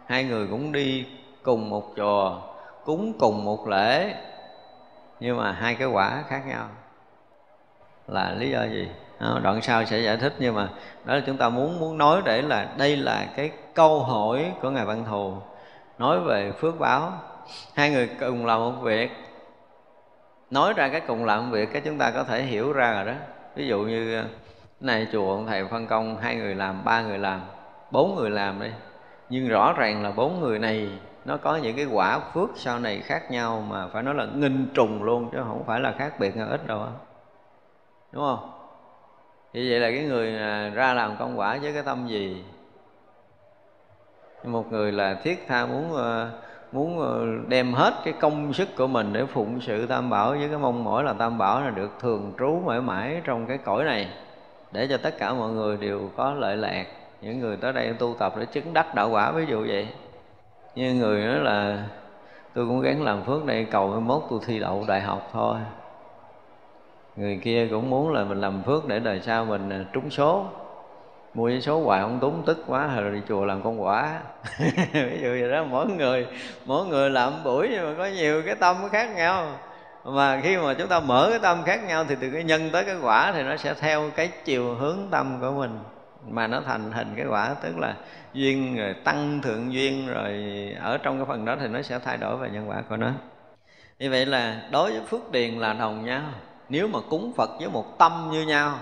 [0.06, 1.06] Hai người cũng đi
[1.42, 2.40] cùng một chùa,
[2.84, 4.14] cúng cùng một lễ,
[5.20, 6.68] nhưng mà hai cái quả khác nhau
[8.08, 8.88] là lý do gì?
[9.18, 10.68] À, đoạn sau sẽ giải thích, nhưng mà
[11.04, 14.70] đó là chúng ta muốn muốn nói để là đây là cái câu hỏi của
[14.70, 15.34] ngài văn thù,
[15.98, 17.12] nói về phước báo.
[17.74, 19.10] Hai người cùng làm một việc.
[20.50, 23.04] Nói ra cái cùng làm một việc, cái chúng ta có thể hiểu ra rồi
[23.04, 23.18] đó.
[23.54, 24.24] Ví dụ như à,
[24.80, 27.40] này chùa ông thầy phân công, hai người làm, ba người làm,
[27.90, 28.68] bốn người làm đi.
[29.28, 30.88] Nhưng rõ ràng là bốn người này,
[31.24, 34.68] nó có những cái quả phước sau này khác nhau mà phải nói là nghìn
[34.74, 36.86] trùng luôn, chứ không phải là khác biệt ít đâu
[38.12, 38.50] đúng không?
[39.52, 40.32] Như vậy là cái người
[40.70, 42.44] ra làm công quả với cái tâm gì?
[44.44, 46.30] Một người là thiết tha muốn ờ,
[46.72, 50.48] muốn ờ, đem hết cái công sức của mình để phụng sự tam bảo với
[50.48, 53.84] cái mong mỏi là tam bảo là được thường trú mãi mãi trong cái cõi
[53.84, 54.08] này,
[54.72, 56.86] để cho tất cả mọi người đều có lợi lạc.
[57.20, 59.88] Những người tới đây tu tập để chứng đắc đạo quả ví dụ vậy.
[60.74, 61.84] Như người nói là,
[62.54, 65.56] tôi cũng gắng làm phước đây, cầu mốt tôi thi đậu đại học thôi
[67.18, 70.46] người kia cũng muốn là mình làm phước để đời sau mình à, trúng số.
[71.34, 74.20] Mua số hoài không túng, tức quá rồi đi chùa làm con quả.
[74.92, 76.26] Ví dụ vậy đó, mỗi người
[76.64, 79.46] mỗi người làm buổi nhưng mà có nhiều cái tâm khác nhau.
[80.04, 82.84] Mà khi mà chúng ta mở cái tâm khác nhau thì từ cái nhân tới
[82.84, 85.78] cái quả thì nó sẽ theo cái chiều hướng tâm của mình.
[86.28, 87.94] Mà nó thành hình cái quả, tức là
[88.32, 90.32] duyên, rồi tăng thượng duyên, rồi
[90.80, 93.10] ở trong cái phần đó thì nó sẽ thay đổi về nhân quả của nó.
[93.98, 96.22] Như vậy là đối với phước điền là đồng nhau
[96.68, 98.78] nếu mà cúng phật với một tâm như nhau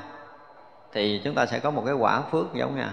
[0.92, 2.90] thì chúng ta sẽ có một cái quả phước giống nhau.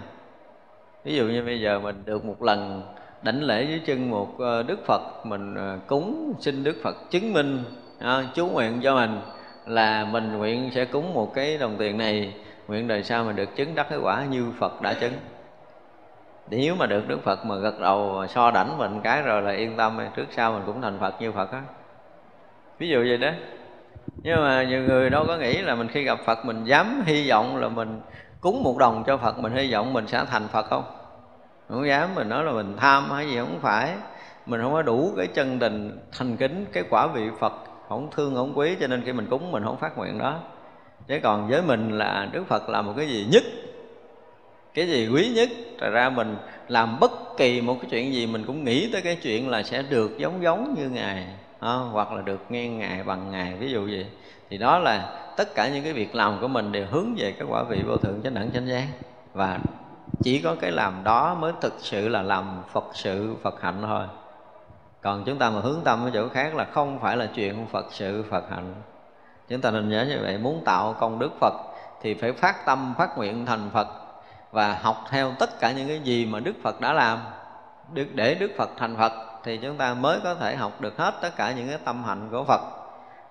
[1.03, 2.84] Ví dụ như bây giờ mình được một lần
[3.22, 7.34] đảnh lễ dưới chân một ờ, đức phật mình ờ, cúng xin đức phật chứng
[7.34, 7.64] minh
[7.99, 9.20] à, chú nguyện cho mình
[9.65, 12.34] là mình nguyện sẽ cúng một cái đồng tiền này
[12.68, 15.14] nguyện đời sau mình được chứng đắc cái quả như phật đã chứng.
[16.49, 19.78] Nếu mà được đức phật mà gật đầu so đảnh mình cái rồi là yên
[19.78, 21.61] tâm trước sau mình cũng thành phật như phật á.
[22.78, 23.32] Ví dụ vậy đó
[24.24, 27.30] nhưng mà nhiều người đâu có nghĩ là mình khi gặp phật mình dám hy
[27.30, 28.02] vọng là mình
[28.42, 30.84] cúng một đồng cho phật, mình hy vọng mình sẽ thành phật không?
[31.70, 33.94] Không dám, mình nói là mình tham hay gì không phải.
[34.46, 37.54] Mình không có đủ cái chân tình, thành kính, cái quả vị phật
[37.90, 40.40] không thương, không quý, cho nên khi mình cúng mình không phát nguyện đó.
[41.08, 43.44] Chứ còn với mình là đức phật là một cái gì nhất,
[44.74, 45.50] cái gì quý nhất,
[45.80, 46.36] thật ra mình
[46.68, 49.82] làm bất kỳ một cái chuyện gì mình cũng nghĩ tới cái chuyện là sẽ
[49.82, 51.28] được giống giống như ngài
[51.64, 54.06] à, hoặc là được nghe ngài bằng ngài ví dụ gì
[54.49, 57.48] thì đó là tất cả những cái việc làm của mình đều hướng về cái
[57.49, 58.88] quả vị vô thượng chánh đẳng chánh giác.
[59.34, 59.60] Và
[60.23, 64.06] chỉ có cái làm đó mới thực sự là làm phật sự phật hạnh thôi.
[65.02, 67.85] Còn chúng ta mà hướng tâm ở chỗ khác là không phải là chuyện phật
[67.91, 68.73] sự phật hạnh.
[69.49, 71.53] Chúng ta nên nhớ như vậy muốn tạo công đức phật
[72.02, 73.88] thì phải phát tâm phát nguyện thành phật
[74.52, 77.19] và học theo tất cả những cái gì mà đức phật đã làm
[77.94, 81.14] được để đức phật thành phật thì chúng ta mới có thể học được hết
[81.22, 82.61] tất cả những cái tâm hạnh của phật.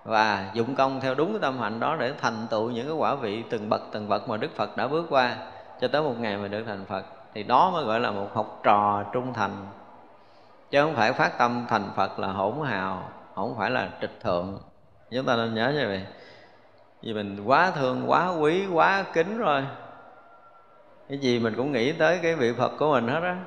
[0.03, 3.15] Và dụng công theo đúng cái tâm hạnh đó để thành tựu những cái quả
[3.15, 5.35] vị từng bậc từng bậc mà đức phật đã bước qua
[5.81, 7.03] cho tới một ngày mà được thành phật.
[7.33, 9.51] Thì đó mới gọi là một học trò trung thành.
[10.71, 14.59] Chứ không phải phát tâm thành phật là hỗn hào, không phải là trịch thượng.
[15.11, 16.05] Chúng ta nên nhớ như vậy.
[17.01, 19.63] Vì mình quá thương, quá quý, quá kính rồi.
[21.09, 23.37] Cái gì mình cũng nghĩ tới cái vị phật của mình hết á.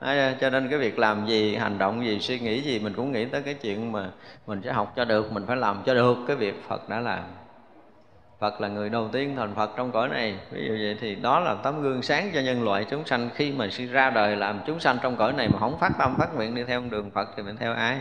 [0.00, 3.12] À, cho nên cái việc làm gì hành động gì suy nghĩ gì mình cũng
[3.12, 4.10] nghĩ tới cái chuyện mà
[4.46, 7.22] mình sẽ học cho được mình phải làm cho được cái việc phật đã làm.
[8.38, 10.38] Phật là người đầu tiên thành phật trong cõi này.
[10.50, 13.52] Ví dụ vậy thì đó là tấm gương sáng cho nhân loại chúng sanh khi
[13.52, 16.34] mà sinh ra đời làm chúng sanh trong cõi này mà không phát tâm phát
[16.34, 17.98] nguyện đi theo đường phật thì mình theo ai?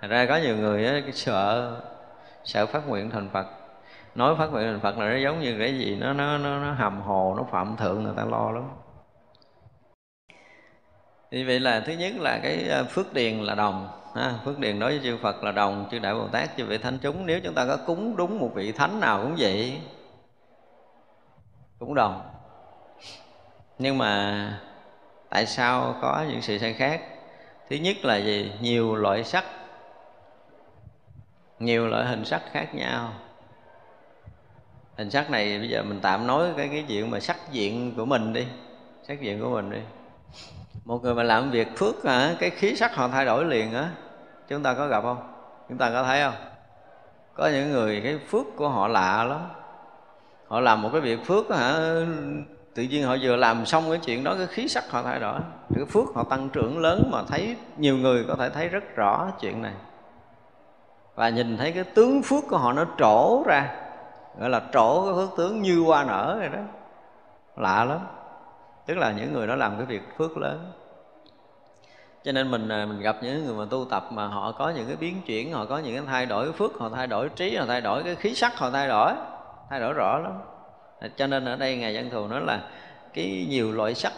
[0.00, 1.72] Thật ra có nhiều người á, sợ
[2.44, 3.46] sợ phát nguyện thành phật.
[4.14, 6.72] Nói phát nguyện thành phật là nó giống như cái gì nó nó nó, nó
[6.72, 8.64] hầm hồ nó phạm thượng người ta lo lắm
[11.30, 14.78] thì vậy là thứ nhất là cái ờ, phước điền là đồng ha, phước điền
[14.78, 17.26] đối với chư Phật là đồng chư Đại Bồ Tát chư vị thánh chúng.
[17.26, 19.80] Nếu chúng ta có cúng đúng một vị thánh nào cũng vậy
[21.78, 22.30] cũng đồng.
[23.78, 24.60] Nhưng mà
[25.28, 27.02] tại sao có những sự sai khác?
[27.70, 28.52] Thứ nhất là gì?
[28.60, 29.44] Nhiều loại sắc
[31.58, 33.12] nhiều loại hình sắc khác nhau.
[34.96, 38.04] Hình sắc này bây giờ mình tạm nói cái cái chuyện mà sắc diện của
[38.04, 38.46] mình đi
[39.02, 39.80] sắc diện của mình đi
[40.88, 42.34] một người mà làm việc phước hả?
[42.38, 43.90] Cái khí sắc họ thay đổi liền á.
[44.48, 45.18] Chúng ta có gặp không?
[45.68, 46.34] Chúng ta có thấy không?
[47.34, 49.40] Có những người cái phước của họ lạ lắm.
[50.46, 51.74] Họ làm một cái việc phước hả?
[52.74, 55.40] Tự nhiên họ vừa làm xong cái chuyện đó, cái khí sắc họ thay đổi.
[55.74, 59.28] Cái phước họ tăng trưởng lớn mà thấy nhiều người có thể thấy rất rõ
[59.40, 59.74] chuyện này.
[61.14, 63.74] Và nhìn thấy cái tướng phước của họ nó trổ ra,
[64.40, 66.60] gọi là trổ cái phước tướng như hoa nở rồi đó.
[67.56, 67.98] Lạ lắm.
[68.86, 70.72] Tức là những người đó làm cái việc phước lớn
[72.28, 74.86] cho nên mình à, mình gặp những người mà tu tập mà họ có những
[74.86, 77.66] cái biến chuyển, họ có những cái thay đổi phước, họ thay đổi trí, họ
[77.66, 79.12] thay đổi cái khí sắc, họ thay đổi
[79.70, 80.32] thay đổi rõ lắm.
[81.16, 82.60] Cho nên ở đây ngài văn thù nói là
[83.14, 84.12] cái nhiều loại sắc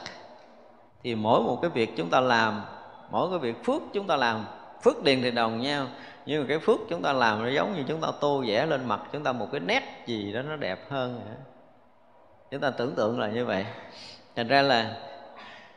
[1.03, 2.63] thì mỗi một cái việc chúng ta làm,
[3.11, 4.45] mỗi cái việc phước chúng ta làm,
[4.83, 5.87] phước điền thì đồng nhau,
[6.27, 8.89] nhưng mà cái phước chúng ta làm nó giống như chúng ta tô vẽ lên
[8.89, 11.21] mặt chúng ta một cái nét gì đó nó đẹp hơn
[12.51, 13.67] chúng ta tưởng tượng là như vậy.
[14.37, 14.97] Thành ra là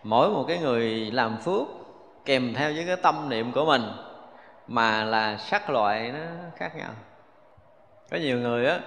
[0.03, 1.82] mỗi một cái người làm phước
[2.25, 3.81] kèm theo với cái tâm niệm của mình,
[4.67, 6.19] mà là sắc loại nó
[6.55, 6.89] khác nhau.
[8.11, 8.79] Có nhiều người á,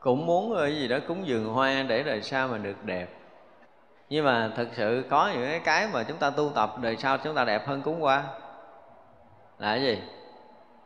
[0.00, 3.08] cũng muốn cái gì đó cúng dường hoa để đời sau mà được đẹp.
[4.08, 7.18] Nhưng mà thực sự có những cái cái mà chúng ta tu tập, đời sau
[7.18, 8.24] chúng ta đẹp hơn cúng hoa.
[9.58, 9.98] Là cái gì?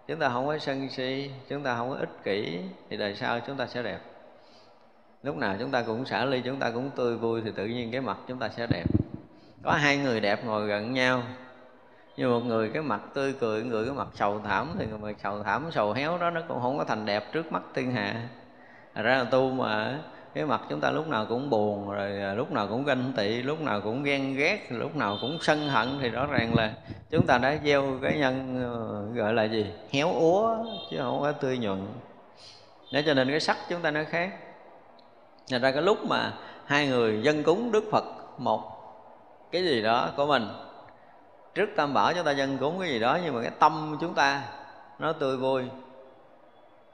[0.06, 2.60] Chúng ta không có sân si, chúng ta không có ích kỷ,
[2.90, 3.98] thì đời sau chúng ta sẽ đẹp.
[5.22, 7.90] Lúc nào chúng ta cũng xả ly, chúng ta cũng tươi vui, thì tự nhiên
[7.92, 8.84] cái mặt chúng ta sẽ đẹp.
[9.62, 11.22] Có hai người đẹp ngồi gần nhau
[12.16, 15.16] nhưng một người cái mặt tươi cười, người cái mặt sầu thảm thì người mặt
[15.22, 18.28] sầu thảm, sầu héo đó nó cũng không có thành đẹp trước mắt thiên hạ.
[18.94, 19.98] Thật ra là tu mà,
[20.34, 23.42] cái mặt chúng ta lúc nào cũng buồn, rồi à, lúc nào cũng ganh tị,
[23.42, 26.72] lúc nào cũng ghen ghét, lúc nào cũng sân hận thì rõ ràng là
[27.10, 29.66] chúng ta đã gieo cái nhân ờ, gọi là gì?
[29.90, 30.56] Héo úa,
[30.90, 31.86] chứ không có tươi nhuận.
[32.92, 34.30] Để cho nên cái sắc chúng ta nó khác.
[35.50, 36.32] Thành ra cái lúc mà
[36.64, 38.04] hai người dân cúng Đức Phật
[38.38, 38.62] một,
[39.50, 40.48] cái gì đó của mình
[41.54, 44.14] Trước Tam Bảo chúng ta dân cúng cái gì đó Nhưng mà cái tâm chúng
[44.14, 44.42] ta
[44.98, 45.64] nó tươi vui.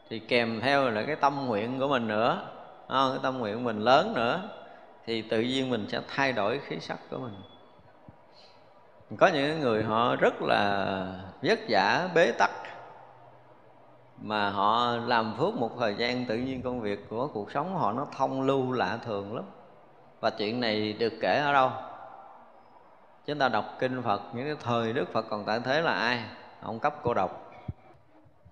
[0.09, 2.49] Thì kèm theo là cái tâm nguyện của mình nữa
[2.89, 3.11] không?
[3.12, 4.43] Cái tâm nguyện của mình lớn nữa
[5.07, 7.35] Thì tự nhiên mình sẽ thay đổi khí sắc của mình.
[9.19, 11.07] Có những người họ rất là
[11.43, 12.51] vất vả, bế tắc
[14.23, 17.93] mà họ làm phước một thời gian tự nhiên công việc của cuộc sống họ
[17.93, 19.45] nó thông lưu lạ thường lắm.
[20.20, 21.70] Và chuyện này được kể ở đâu?
[23.31, 26.20] Chúng ta đọc kinh phật những cái thời đức phật còn tại thế là ai?
[26.62, 27.52] Ông cấp cô độc.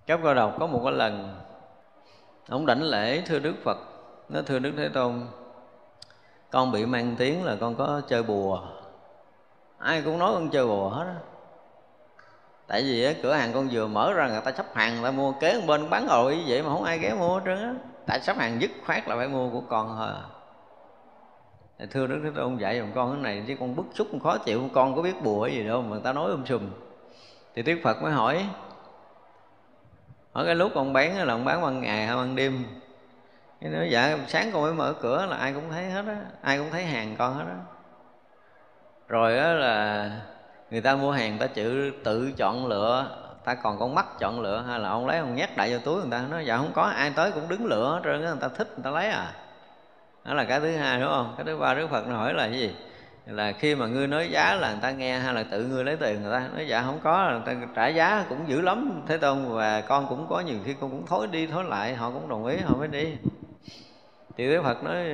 [0.06, 1.40] Cấp cô độc có một cái lần
[2.48, 3.78] ông đảnh lễ thưa đức phật.
[4.28, 5.26] Nó thưa đức thế tôn
[6.50, 8.60] con bị mang tiếng là con có chơi bùa.
[9.78, 11.16] Ai cũng nói con chơi bùa hết á.
[12.66, 15.10] Tại vì á, cửa hàng con vừa mở ra người ta sắp hàng người ta
[15.10, 17.74] mua kế bên bán rồi vậy mà không ai ghé mua hết trơn á.
[18.06, 20.37] Tại sắp hàng dứt khoát là phải mua của con thôi à
[21.86, 24.38] thưa đức thế tôn, dạy dùm con cái này chứ con bức xúc, con khó
[24.38, 26.62] chịu, con có biết bùa gì đâu mà người ta nói um sùm.
[27.54, 28.46] Thì đức phật mới hỏi
[30.32, 32.64] ở cái lúc con bán, là con bán ban ngày hay ban đêm?
[33.60, 36.58] Cái nói dạ sáng con mới mở cửa là ai cũng thấy hết á, ai
[36.58, 37.56] cũng thấy hàng con hết á.
[39.08, 40.10] Rồi đó là
[40.70, 44.64] người ta mua hàng ta chữ tự chọn lựa, ta còn con mắt chọn lựa,
[44.68, 46.82] hay là ông lấy ông nhét đại vô túi người ta, nói dạ không có,
[46.82, 49.32] ai tới cũng đứng lựa hết trơn người ta thích, người ta lấy à
[50.28, 51.34] đó là cái thứ hai, đúng không?
[51.36, 52.74] Cái thứ ba, đức phật hỏi là cái gì?
[53.26, 55.96] Là khi mà ngươi nói giá là người ta nghe hay là tự ngươi lấy
[55.96, 56.48] tiền người ta?
[56.54, 59.02] Nói dạ không có, là người ta trả giá cũng dữ lắm.
[59.06, 62.10] Thế tôn, và con cũng có nhiều khi con cũng thối đi thối lại, họ
[62.10, 63.16] cũng đồng ý, họ mới đi.
[64.36, 65.04] Thì đức phật nói,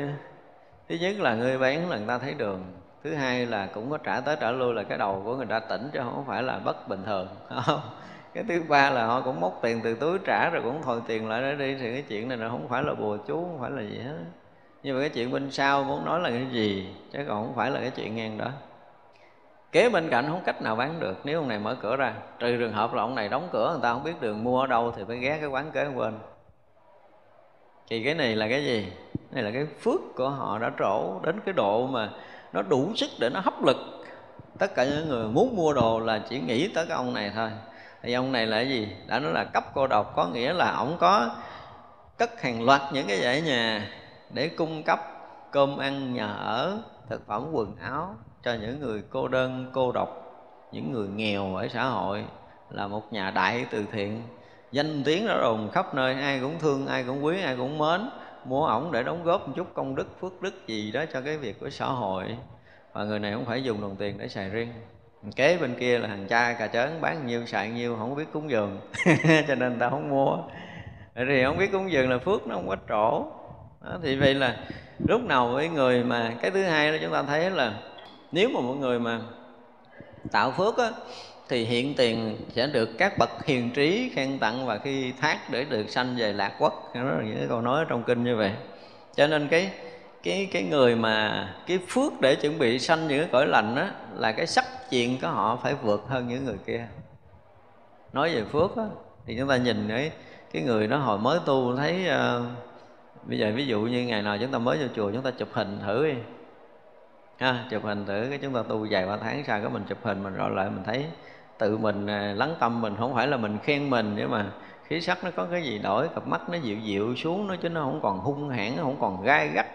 [0.88, 2.64] thứ nhất là ngươi bán là người ta thấy đường,
[3.04, 5.60] thứ hai là cũng có trả tới trả lui là cái đầu của người ta
[5.60, 7.28] tỉnh chứ không phải là bất bình thường.
[7.66, 7.80] Không,
[8.34, 11.28] cái thứ ba là họ cũng móc tiền từ túi trả rồi cũng thòi tiền
[11.28, 13.70] lại để đi, thì cái chuyện này là không phải là bùa chú, không phải
[13.70, 14.16] là gì hết
[14.84, 16.88] nhưng mà cái chuyện bên sau muốn nói là cái gì?
[17.12, 18.50] Chứ còn không phải là cái chuyện ngang đó.
[19.72, 22.14] Kế bên cạnh không cách nào bán được nếu ông này mở cửa ra.
[22.38, 24.66] Trừ trường hợp là ông này đóng cửa, người ta không biết đường mua ở
[24.66, 26.18] đâu thì phải ghé cái quán kế bên.
[27.90, 28.92] Thì cái này là cái gì?
[29.30, 32.10] Này là cái phước của họ đã trổ đến cái độ mà
[32.52, 33.76] nó đủ sức để nó hấp lực.
[34.58, 37.50] Tất cả những người muốn mua đồ là chỉ nghĩ tới cái ông này thôi.
[38.02, 38.88] Thì ông này là cái gì?
[39.06, 41.36] Đã nói là cấp cô độc có nghĩa là ổng có
[42.18, 43.88] cất hàng loạt những cái dãy nhà
[44.30, 45.00] để cung cấp
[45.50, 46.78] cơm ăn, nhà ở,
[47.08, 50.08] thực phẩm, quần áo cho những người cô đơn, cô độc,
[50.72, 52.24] những người nghèo ở xã hội
[52.70, 54.22] là một nhà đại từ thiện.
[54.72, 58.00] Danh tiếng đã rồn khắp nơi, ai cũng thương, ai cũng quý, ai cũng mến.
[58.44, 61.36] Mua ổng để đóng góp một chút công đức, phước đức gì đó cho cái
[61.36, 62.36] việc của xã hội.
[62.92, 64.72] Và người này không phải dùng đồng tiền để xài riêng.
[65.36, 68.50] Kế bên kia là thằng cha cà chớn bán nhiêu, xài nhiêu, không biết cúng
[68.50, 68.80] dường.
[69.48, 70.38] Cho nên ta không mua
[71.14, 73.26] thì không biết cúng dường là phước, nó không có trổ
[73.84, 74.56] đó, thì vậy là
[75.08, 77.72] lúc nào với người mà cái thứ hai đó chúng ta thấy là
[78.32, 79.20] nếu mà một người mà
[80.32, 80.90] tạo phước á,
[81.48, 85.64] thì hiện tiền sẽ được các bậc hiền trí khen tặng và khi thác để
[85.64, 86.92] được sanh về lạc quốc.
[86.94, 88.52] Đó là những cái câu nói trong kinh như vậy.
[89.16, 89.70] Cho nên cái
[90.22, 93.90] cái cái người mà cái phước để chuẩn bị sanh những cái cõi lành á
[94.14, 96.86] là cái sắc chuyện của họ phải vượt hơn những người kia.
[98.12, 98.84] Nói về phước á
[99.26, 100.10] thì chúng ta nhìn cái
[100.52, 102.44] cái người đó hồi mới tu thấy uh,
[103.26, 105.48] bây giờ ví dụ như ngày nào chúng ta mới vô chùa chúng ta chụp
[105.52, 106.14] hình thử đi.
[107.38, 109.98] Ha, chụp hình thử cái chúng ta tu vài ba tháng sau cái mình chụp
[110.02, 111.06] hình mình rồi lại mình thấy
[111.58, 114.46] tự mình à, lắng tâm mình không phải là mình khen mình nhưng mà
[114.86, 117.68] khí sắc nó có cái gì đổi cặp mắt nó dịu dịu xuống nó chứ
[117.68, 119.66] nó không còn hung hãn nó không còn gai gắt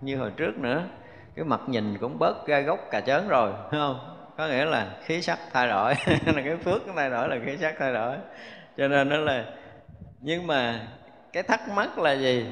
[0.00, 0.82] như hồi trước nữa.
[1.34, 3.98] Cái mặt nhìn cũng bớt gai gốc cà chớn rồi thấy không?
[4.36, 7.74] Có nghĩa là khí sắc thay đổi là cái phước thay đổi là khí sắc
[7.78, 8.16] thay đổi.
[8.76, 9.44] Cho nên nó là
[10.20, 10.80] nhưng mà
[11.32, 12.46] cái thắc mắc là gì?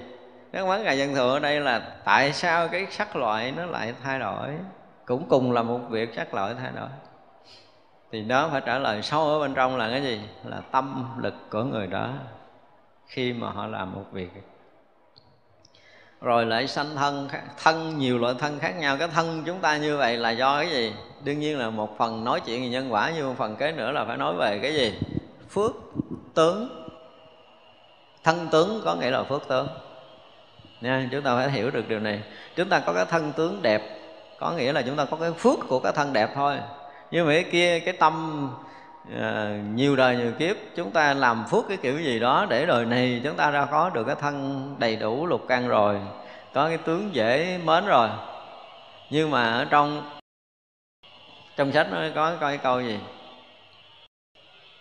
[0.54, 3.94] Cái vấn ngài dân thừa ở đây là tại sao cái sắc loại nó lại
[4.02, 4.48] thay đổi?
[5.06, 6.88] Cũng cùng là một việc sắc loại thay đổi.
[8.12, 10.20] Thì đó phải trả lời sâu ở bên trong là cái gì?
[10.44, 12.10] Là tâm lực của người đó
[13.06, 14.30] khi mà họ làm một việc.
[16.20, 17.28] Rồi lại sanh thân
[17.62, 18.96] thân, nhiều loại thân khác nhau.
[18.98, 20.94] Cái thân chúng ta như vậy là do cái gì?
[21.24, 23.92] Đương nhiên là một phần nói chuyện về nhân quả, nhưng một phần kế nữa
[23.92, 24.98] là phải nói về cái gì?
[25.50, 25.72] Phước
[26.34, 26.84] tướng.
[28.24, 29.68] Thân tướng có nghĩa là phước tướng
[30.84, 32.22] nha chúng ta phải hiểu được điều này.
[32.56, 33.82] Chúng ta có cái thân tướng đẹp
[34.38, 36.58] có nghĩa là chúng ta có cái phước của cái thân đẹp thôi.
[37.10, 38.48] Nhưng mà cái kia cái tâm
[39.20, 42.84] à, nhiều đời nhiều kiếp chúng ta làm phước cái kiểu gì đó để đời
[42.84, 46.00] này chúng ta ra có được cái thân đầy đủ lục căn rồi
[46.54, 48.08] có cái tướng dễ mến rồi.
[49.10, 50.10] Nhưng mà ở trong
[51.56, 52.98] trong sách nó có coi cái câu gì?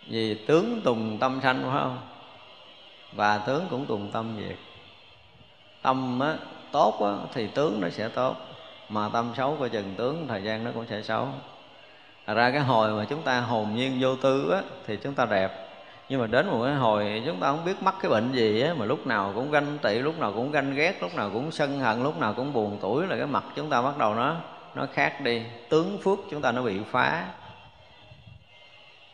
[0.08, 1.98] Vì tướng tùng tâm sanh phải không?
[3.12, 4.56] Và tướng cũng tùng tâm diệt
[5.84, 6.34] tâm á,
[6.72, 8.36] tốt á, thì tướng nó sẽ tốt.
[8.88, 11.28] Mà tâm xấu coi chừng tướng thời gian nó cũng sẽ xấu.
[12.26, 15.26] Thật ra cái hồi mà chúng ta hồn nhiên vô tư á, thì chúng ta
[15.26, 15.68] đẹp.
[16.08, 18.74] Nhưng mà đến một cái hồi chúng ta không biết mắc cái bệnh gì á
[18.78, 21.78] mà lúc nào cũng ganh tị lúc nào cũng ganh ghét lúc nào cũng sân
[21.78, 24.36] hận lúc nào cũng buồn tuổi là cái mặt chúng ta bắt đầu nó
[24.74, 25.42] nó khác đi.
[25.68, 27.26] Tướng phước chúng ta nó bị phá.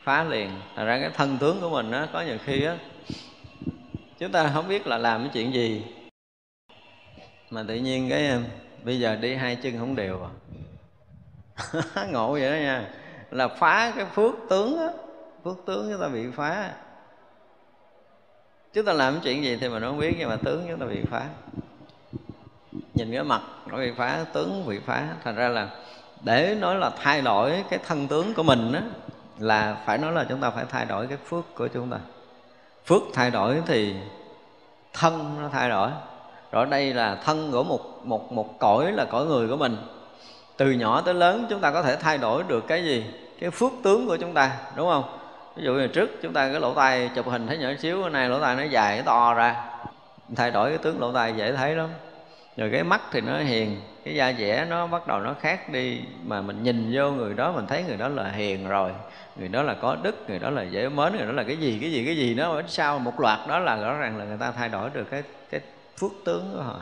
[0.02, 0.51] Phá liền.
[0.76, 2.76] Thật ra cái thân tướng của mình á có nhiều khi á
[4.18, 5.82] chúng ta không biết là làm cái chuyện gì
[7.51, 8.39] mà tự nhiên cái
[8.85, 10.31] bây giờ đi hai chân không đều à?
[12.10, 12.89] Ngộ vậy đó nha.
[13.31, 14.89] Là phá cái phước tướng á.
[15.44, 16.70] Phước tướng chúng ta bị phá.
[18.72, 20.86] Chúng ta làm cái chuyện gì thì mình không biết, nhưng mà tướng chúng ta
[20.86, 21.27] bị phá.
[22.94, 25.09] Nhìn cái mặt nó bị phá, tướng bị phá.
[25.24, 25.68] Thành ra là
[26.22, 28.82] để nói là thay đổi cái thân tướng của mình á,
[29.39, 31.98] là phải nói là chúng ta phải thay đổi cái phước của chúng ta.
[32.86, 33.94] Phước thay đổi thì
[34.93, 35.90] thân nó thay đổi
[36.52, 39.77] rồi đây là thân của một một một cõi là cõi người của mình.
[40.56, 43.05] Từ nhỏ tới lớn chúng ta có thể thay đổi được cái gì?
[43.40, 45.05] Cái phước tướng của chúng ta, đúng không?
[45.56, 48.10] Ví dụ như trước chúng ta cái lỗ tai chụp hình thấy nhỏ xíu cái
[48.10, 49.64] này lỗ tai nó dài, nó to ra.
[50.36, 51.89] Thay đổi cái tướng lỗ tai dễ thấy lắm.
[52.56, 56.01] Rồi cái mắt thì nó hiền, cái da dẻ nó bắt đầu nó khác đi.
[56.24, 58.90] Mà mình nhìn vô người đó, mình thấy người đó là hiền rồi.
[59.36, 61.78] Người đó là có đức, người đó là dễ mến, người đó là cái gì
[61.81, 64.52] cái gì cái gì nó sau một loạt đó là rõ ràng là người ta
[64.52, 65.60] thay đổi được cái cái
[66.01, 66.81] phước tướng của họ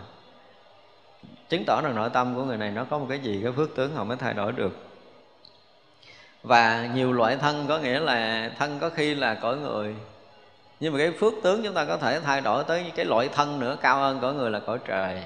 [1.49, 3.77] chứng tỏ rằng nội tâm của người này nó có một cái gì, cái phước
[3.77, 4.87] tướng họ mới thay đổi được.
[6.43, 9.95] Và nhiều loại thân có nghĩa là thân có khi là cõi người.
[10.81, 13.61] Nhưng mà cái phước tướng chúng ta có thể thay đổi tới cái loại thân
[13.61, 15.23] nữa, cao hơn cõi người là cõi trời.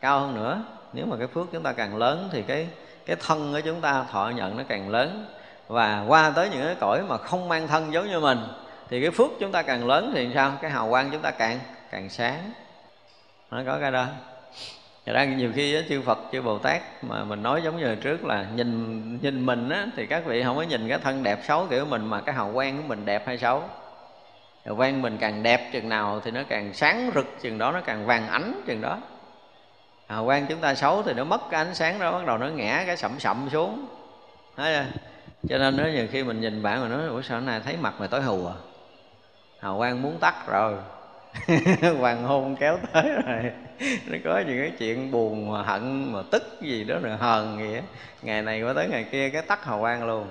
[0.00, 0.62] Cao hơn nữa,
[0.92, 2.68] nếu mà cái phước chúng ta càng lớn thì cái
[3.06, 5.26] cái thân của chúng ta, thọ nhận nó càng lớn.
[5.68, 8.38] Và qua tới những cái cõi mà không mang thân giống như mình,
[8.88, 10.52] thì cái phước chúng ta càng lớn thì sao?
[10.62, 11.58] Cái hào quang chúng ta càng
[11.90, 12.52] càng sáng
[13.50, 14.06] nó có cái đó
[15.06, 17.86] Thật ra nhiều khi á, chư Phật, chư Bồ Tát mà mình nói giống như
[17.86, 21.22] hồi trước là nhìn nhìn mình á, thì các vị không có nhìn cái thân
[21.22, 23.62] đẹp xấu kiểu mình mà cái hào quang của mình đẹp hay xấu.
[24.66, 27.80] Hào quang mình càng đẹp chừng nào thì nó càng sáng rực chừng đó, nó
[27.80, 28.98] càng vàng ánh chừng đó.
[30.08, 32.48] Hào quang chúng ta xấu thì nó mất cái ánh sáng đó, bắt đầu nó
[32.48, 33.86] ngã cái sậm sậm xuống.
[34.56, 35.00] Thấy chưa?
[35.48, 37.94] Cho nên nó nhiều khi mình nhìn bạn mà nói Ủa sao này thấy mặt
[37.98, 38.54] mày tối hù à
[39.60, 40.74] Hào quang muốn tắt rồi
[41.98, 43.52] hoàng hôn kéo tới rồi.
[44.06, 47.74] Nó có những cái chuyện buồn mà hận mà tức gì đó rồi hờn gì
[47.74, 47.82] á.
[48.22, 50.26] Ngày này qua tới ngày kia cái tắt hào quang luôn.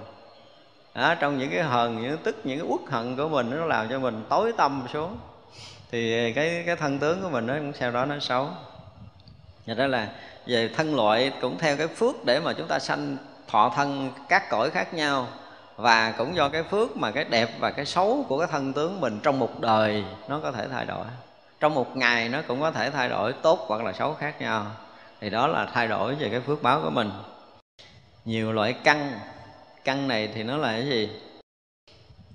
[0.95, 3.65] Đó, trong những cái hờn những cái tức những cái uất hận của mình nó
[3.65, 5.17] làm cho mình tối tâm xuống.
[5.91, 8.49] Thì cái cái thân tướng của mình nó cũng sau đó nó xấu.
[9.65, 10.07] Vậy đó là
[10.47, 13.17] về thân loại cũng theo cái phước để mà chúng ta sanh
[13.47, 15.27] thọ thân các cõi khác nhau
[15.75, 19.01] và cũng do cái phước mà cái đẹp và cái xấu của cái thân tướng
[19.01, 21.05] mình trong một đời nó có thể thay đổi.
[21.59, 24.65] Trong một ngày nó cũng có thể thay đổi tốt hoặc là xấu khác nhau.
[25.21, 27.11] Thì đó là thay đổi về cái phước báo của mình.
[28.25, 29.19] Nhiều loại căn.
[29.83, 31.09] Căn này thì nó là cái gì?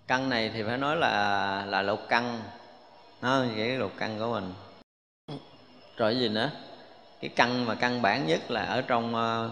[0.06, 2.40] Căn này thì phải nói là là lục căn.
[3.22, 4.54] Nó cái lục căn của mình.
[5.96, 6.50] Rồi gì nữa?
[7.20, 9.50] Cái căn mà căn bản nhất là ở trong ờ,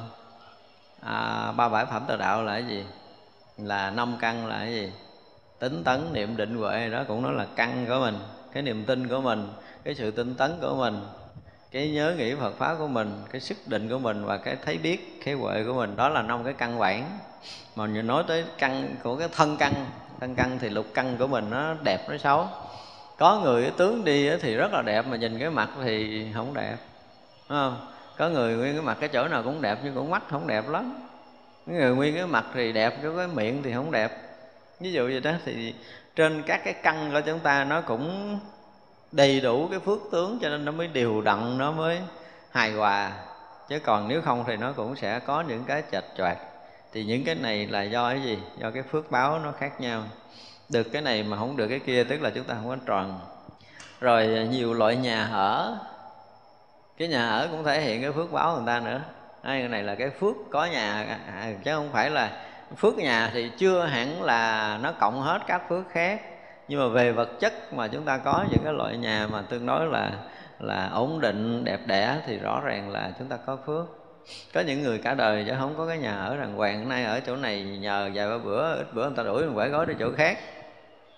[1.03, 2.85] à, ba bãi phẩm tờ đạo là cái gì?
[3.59, 4.93] Là năm căn là cái gì?
[5.59, 8.19] Tính tấn niệm định huệ, đó cũng nói là căn của mình,
[8.53, 9.49] cái niềm tin của mình,
[9.85, 11.01] cái sự tinh tấn của mình,
[11.71, 14.79] cái nhớ nghĩ Phật pháp của mình, cái sức định của mình và cái thấy
[14.79, 15.97] biết cái huệ của mình.
[15.97, 17.19] Đó là năm cái căn bản.
[17.77, 19.73] Mà mình nói tới căn của cái thân căn
[20.21, 22.49] thân căn thì lục căn của mình nó đẹp, nó xấu.
[23.19, 26.55] Có người cái tướng đi thì rất là đẹp, mà nhìn cái mặt thì không
[26.55, 26.77] đẹp
[27.49, 27.87] Đúng không?
[28.17, 30.69] Có người nguyên cái mặt cái chỗ nào cũng đẹp nhưng cũng mắt không đẹp
[30.69, 31.09] lắm
[31.67, 34.13] người nguyên cái mặt thì đẹp, cái cái miệng thì không đẹp.
[34.81, 35.75] Ví dụ vậy đó, thì
[36.17, 38.39] trên các cái căn của chúng ta nó cũng
[39.13, 42.01] đầy đủ cái phước tướng, cho nên nó mới điều đặn, nó mới
[42.51, 43.13] hài hòa.
[43.69, 46.37] Chứ còn nếu không thì nó cũng sẽ có những cái chệch choạc.
[46.93, 48.39] Thì những cái này là do cái gì?
[48.59, 50.03] Do cái phước báo nó khác nhau.
[50.69, 53.21] Được cái này mà không được cái kia, tức là chúng ta không có tròn.
[54.01, 55.79] Rồi nhiều loại nhà ở.
[56.99, 59.01] Cái nhà ở cũng thể hiện cái phước báo người ta nữa
[59.47, 61.05] cái này là cái phước có nhà.
[61.09, 62.31] À, à, chứ không phải là
[62.77, 66.21] phước nhà thì chưa hẳn là nó cộng hết các phước khác.
[66.69, 69.67] Nhưng mà về vật chất mà chúng ta có những cái loại nhà mà tương
[69.67, 70.11] đối là
[70.61, 73.87] là ổn định đẹp đẽ thì rõ ràng là chúng ta có phước.
[74.55, 76.89] Có những người cả đời chứ không có cái nhà ở đàng hoàng.
[76.89, 79.69] Nay ở chỗ này nhờ vài ba bữa ít bữa người ta đuổi mình quải
[79.69, 80.39] gói đi chỗ khác.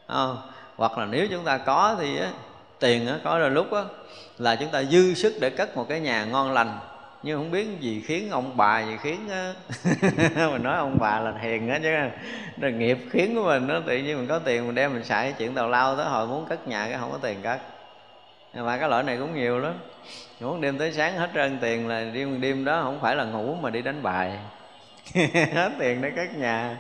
[0.09, 0.37] Không?
[0.79, 2.31] hoặc là nếu chúng ta có thì á,
[2.79, 3.83] tiền á, có rồi lúc á,
[4.39, 6.79] là chúng ta dư sức để cất một cái nhà ngon lành
[7.23, 9.55] nhưng không biết gì khiến ông bà, gì khiến ờ,
[10.53, 11.91] mình nói ông bà là hiền á chứ.
[12.57, 15.33] Là nghiệp khiến của mình nó tự nhiên mình có tiền mình đem mình xài
[15.33, 17.61] chuyện tào lao tới hồi muốn cất nhà cái không có tiền cất.
[18.55, 19.75] Mà cái loại này cũng nhiều lắm.
[20.41, 23.55] Muốn đêm tới sáng hết trơn tiền là đêm đêm đó không phải là ngủ
[23.55, 24.39] mà đi đánh bài.
[25.55, 26.77] Hết tiền để cất nhà.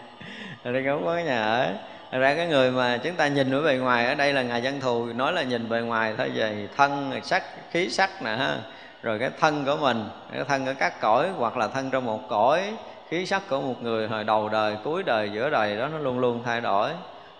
[0.64, 1.74] Rồi đi không có cái nhà ở.
[2.12, 4.62] Thật ra cái người mà chúng ta nhìn ở bề ngoài, ở đây là ngài
[4.62, 8.56] dân thù, nói là nhìn bề ngoài thôi, về thân sắc, khí sắc nè ha
[9.02, 12.20] rồi cái thân của mình cái thân ở các cõi hoặc là thân trong một
[12.28, 12.74] cõi
[13.08, 16.18] khí sắc của một người hồi đầu đời cuối đời giữa đời đó nó luôn
[16.18, 16.90] luôn thay đổi.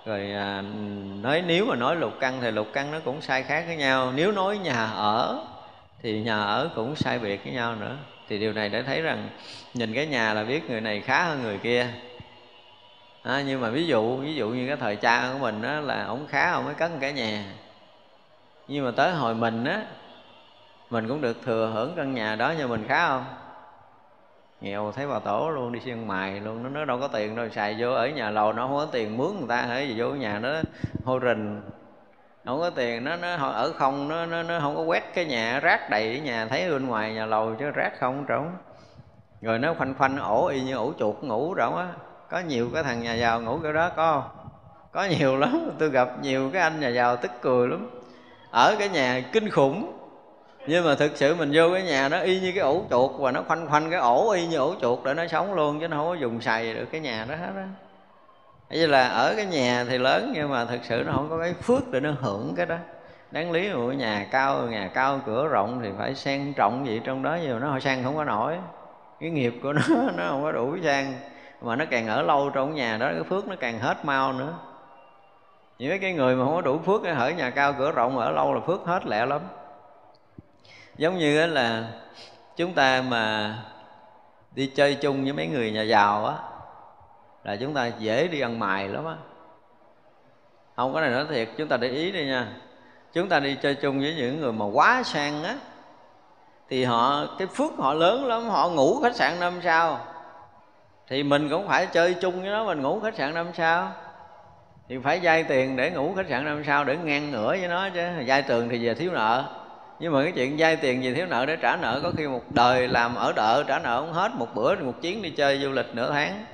[0.06, 0.62] Rồi à,
[1.22, 4.12] nói nếu mà nói lục căn thì lục căn nó cũng sai khác với nhau.
[4.14, 5.44] Nếu nói nhà ở
[6.02, 7.96] thì nhà ở cũng sai biệt với nhau nữa.
[8.28, 9.28] Thì điều này để thấy rằng
[9.74, 11.86] nhìn cái nhà là biết người này khá hơn người kia.
[13.22, 16.04] À, nhưng mà ví dụ ví dụ như cái thời cha của mình đó là
[16.04, 17.44] ông khá ông mới cất cái nhà.
[18.68, 19.82] Nhưng mà tới hồi mình á
[20.90, 23.24] mình cũng được thừa hưởng căn nhà đó nhưng mình khá không?
[24.60, 27.48] Nghèo thấy bà tổ luôn đi xuyên mài luôn nó, nó đâu có tiền đâu
[27.48, 30.08] xài vô ở nhà lầu nó không có tiền mướn người ta hãy gì vô
[30.08, 30.48] nhà nó
[31.04, 31.60] hô rình
[32.44, 35.60] không có tiền nó nó ở không nó nó, nó không có quét cái nhà
[35.60, 38.56] rác đầy ở nhà thấy bên ngoài nhà lầu chứ rác không trống
[39.42, 41.88] rồi nó khoanh khoanh ổ y như ổ chuột ngủ rỗng á.
[42.30, 44.46] Có nhiều cái thằng nhà giàu ngủ cái đó có không?
[44.92, 47.90] Có nhiều lắm tôi gặp nhiều cái anh nhà giàu tức cười lắm.
[48.50, 49.97] Ở cái nhà kinh khủng
[50.68, 53.32] nhưng mà thực sự mình vô cái nhà nó y như cái ổ chuột và
[53.32, 55.96] nó khoanh khoanh cái ổ, y như ổ chuột để nó sống luôn chứ nó
[55.96, 57.68] không có dùng xài được cái nhà đó hết á.
[58.70, 61.54] Vậy là ở cái nhà thì lớn nhưng mà thực sự nó không có cái
[61.54, 62.76] phước để nó hưởng cái đó.
[63.30, 67.22] Đáng lý của nhà cao nhà cao cửa rộng thì phải sang trọng gì trong
[67.22, 68.56] đó nhiều, nó sang không có nổi.
[69.20, 69.82] Cái nghiệp của nó
[70.16, 71.14] nó không có đủ sang.
[71.62, 74.54] Mà nó càng ở lâu trong nhà đó, cái phước nó càng hết mau nữa.
[75.78, 78.54] Những cái người mà không có đủ phước ở nhà cao cửa rộng ở lâu
[78.54, 79.40] là phước hết lẹ lắm
[80.98, 81.84] giống như là
[82.56, 83.54] chúng ta mà
[84.54, 86.34] đi chơi chung với mấy người nhà giàu á,
[87.44, 89.14] là chúng ta dễ đi ăn mài lắm á.
[90.76, 92.48] Không có này nói thiệt, chúng ta để ý đi nha.
[93.12, 95.54] Chúng ta đi chơi chung với những người mà quá sang á,
[96.68, 100.00] thì họ, cái phước họ lớn lắm, họ ngủ khách sạn năm sao.
[101.08, 103.92] Thì mình cũng phải chơi chung với nó, mình ngủ khách sạn năm sao.
[104.88, 107.88] Thì phải vay tiền để ngủ khách sạn năm sao, để ngang ngửa với nó
[107.94, 108.08] chứ.
[108.26, 109.44] Vay tường thì về thiếu nợ
[110.00, 112.42] nhưng mà cái chuyện vay tiền gì thiếu nợ để trả nợ, có khi một
[112.50, 115.70] đời làm ở đợ, trả nợ không hết, một bữa một chuyến đi chơi du
[115.70, 116.44] lịch nửa tháng.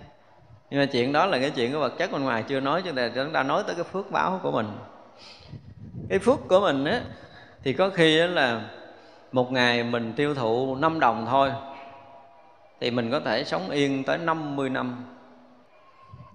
[0.70, 2.92] Nhưng mà chuyện đó là cái chuyện của vật chất bên ngoài chưa nói, cho
[2.92, 4.66] nên chúng ta nói tới cái phước báo của mình.
[6.08, 7.00] Cái phước của mình á,
[7.64, 8.60] thì có khi á là
[9.32, 11.50] một ngày mình tiêu thụ 5 đồng thôi,
[12.80, 15.04] thì mình có thể sống yên tới 50 năm.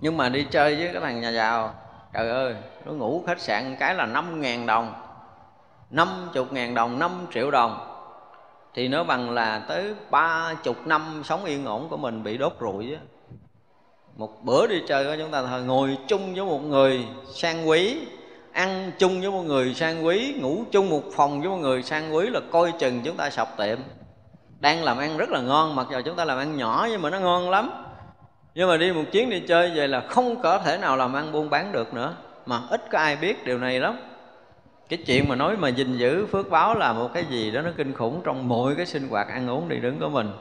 [0.02, 1.74] Nhưng mà đi chơi với cái thằng nhà giàu,
[2.14, 2.56] trời ơi,
[2.86, 4.94] nó ngủ khách sạn cái là năm ngàn đồng
[5.92, 7.86] năm chục ngàn đồng, năm triệu đồng.
[8.74, 12.54] Thì nó bằng là tới ba chục năm sống yên ổn của mình bị đốt
[12.62, 13.00] rụi á.
[14.18, 17.98] Một bữa đi chơi của chúng ta thôi ngồi chung với một người sang quý,
[18.52, 22.16] ăn chung với một người sang quý, ngủ chung một phòng với một người sang
[22.16, 23.78] quý là coi chừng chúng ta sọc tiệm.
[24.60, 27.10] Đang làm ăn rất là ngon, mặc dù chúng ta làm ăn nhỏ nhưng mà
[27.10, 27.72] nó ngon lắm.
[28.56, 31.32] Nhưng mà đi một chuyến đi chơi về là không có thể nào làm ăn
[31.32, 34.00] buôn bán được nữa, mà ít có ai biết điều này lắm
[34.90, 37.70] cái chuyện mà nói mà gìn giữ phước báo là một cái gì đó nó
[37.78, 40.32] kinh khủng trong mọi cái sinh hoạt ăn uống đi đứng của mình.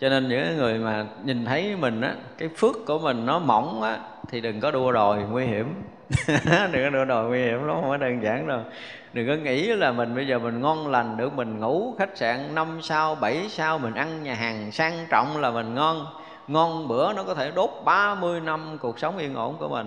[0.00, 3.82] Cho nên những người mà nhìn thấy mình á, cái phước của mình nó mỏng
[3.82, 3.98] á,
[4.28, 5.74] thì đừng có đua đòi nguy hiểm.
[6.72, 8.60] Đừng có đua đòi nguy hiểm lắm không có đơn giản đâu.
[9.12, 12.54] Đừng có nghĩ là mình bây giờ mình ngon lành được, mình ngủ khách sạn
[12.54, 16.06] năm sao, bảy sao, mình ăn nhà hàng sang trọng là mình ngon.
[16.48, 19.86] Ngon bữa nó có thể đốt 30 năm cuộc sống yên ổn của mình.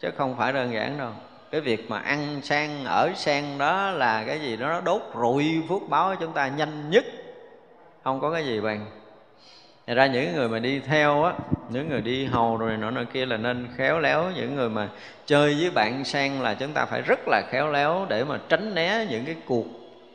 [0.00, 1.10] Chứ không phải đơn giản đâu
[1.52, 5.62] cái việc mà ăn sang ở sang đó là cái gì đó, nó đốt rụi
[5.68, 7.04] phước báo của chúng ta nhanh nhất.
[8.04, 8.86] Không có cái gì bằng.
[9.86, 11.32] Thật ra những người mà đi theo á,
[11.68, 14.30] Những người đi hầu rồi nọ nọ kia là nên khéo léo.
[14.36, 14.88] Những người mà
[15.26, 18.74] chơi với bạn sang là chúng ta phải rất là khéo léo Để mà tránh
[18.74, 19.66] né những cái cuộc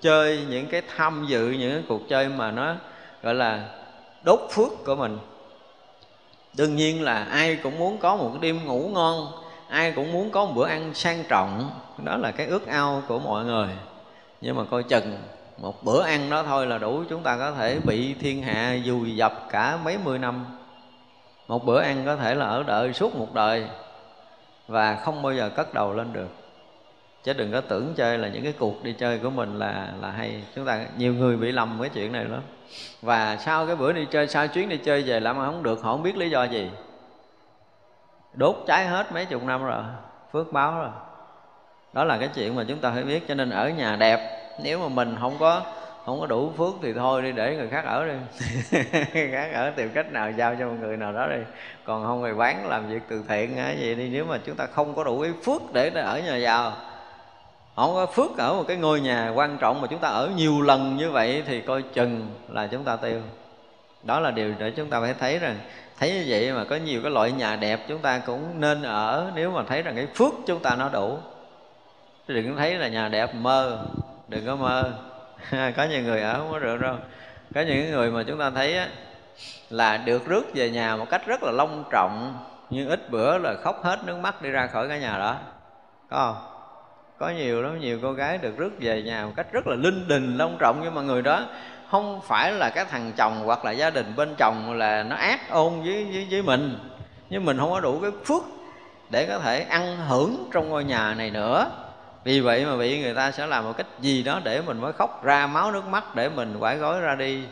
[0.02, 2.76] chơi, Những cái tham dự, những cái cuộc chơi mà nó,
[3.24, 3.70] gọi là,
[4.24, 5.18] đốt phước của mình.
[6.58, 10.32] Đương nhiên là ai cũng muốn có một cái đêm ngủ ngon Ai cũng muốn
[10.32, 11.72] có một bữa ăn sang trọng.
[12.04, 13.68] Đó là cái ước ao của mọi người.
[14.42, 15.18] Nhưng mà coi chừng,
[15.58, 19.16] một bữa ăn đó thôi là đủ chúng ta có thể bị thiên hạ dùi
[19.16, 20.46] dập cả mấy mươi năm.
[21.48, 23.66] Một bữa ăn có thể là ở đợi suốt một đời,
[24.68, 26.28] và không bao giờ cất đầu lên được.
[27.24, 30.12] Chứ đừng có tưởng chơi là những cái cuộc đi chơi của mình là là
[30.12, 30.44] hay.
[30.56, 32.42] Chúng ta, nhiều người bị lầm cái chuyện này lắm.
[33.02, 35.92] Và sau cái bữa đi chơi, sau chuyến đi chơi về làm không được, họ
[35.92, 36.70] không biết lý do gì
[38.38, 39.84] đốt cháy hết mấy chục năm rồi,
[40.32, 40.90] phước báo rồi.
[41.94, 44.80] Đó là cái chuyện mà chúng ta phải biết, cho nên ở nhà đẹp, nếu
[44.80, 45.62] mà mình không có
[46.08, 48.14] không có đủ phước thì thôi, đi để người khác ở đi.
[49.14, 51.38] Người khác ở tìm cách nào giao cho một người nào đó đi.
[51.84, 54.10] Còn không thì bán, làm việc từ thiện hay gì đi.
[54.10, 56.74] Nếu mà chúng ta không có đủ cái phước để ở nhà giàu,
[57.76, 60.62] không có phước ở một cái ngôi nhà quan trọng mà chúng ta ở nhiều
[60.62, 63.22] lần như vậy thì coi chừng là chúng ta tiêu.
[64.04, 65.56] Đó là điều để chúng ta phải thấy rằng
[66.00, 69.32] thấy như vậy mà có nhiều cái loại nhà đẹp chúng ta cũng nên ở
[69.36, 71.20] nếu mà thấy rằng cái phước chúng ta nó đủ.
[72.28, 73.86] Đừng thấy là nhà đẹp mơ
[74.28, 74.92] đừng có mơ.
[75.76, 76.96] Có nhiều người ở không có được đâu.
[77.56, 78.88] Có những người mà chúng ta thấy á,
[79.70, 83.54] là được rước về nhà một cách rất là long trọng nhưng ít bữa là
[83.64, 85.36] khóc hết nước mắt đi ra khỏi cái nhà đó.
[86.10, 86.54] Có không?
[87.18, 90.08] Có nhiều lắm nhiều cô gái được rước về nhà một cách rất là linh
[90.08, 90.80] đình long trọng.
[90.84, 91.46] Nhưng mà người đó
[91.92, 95.50] không phải là cái thằng chồng hoặc là gia đình bên chồng là nó ác
[95.50, 96.80] ôn với với, với mình.
[97.30, 98.44] Nhưng mình không có đủ cái phước
[99.10, 101.72] để có thể ăn hưởng trong ngôi nhà này nữa.
[102.24, 104.94] Vì vậy mà bị người ta sẽ làm một cách gì đó để mình mới
[104.94, 107.44] khóc ra máu nước mắt để mình quải gói ra đi.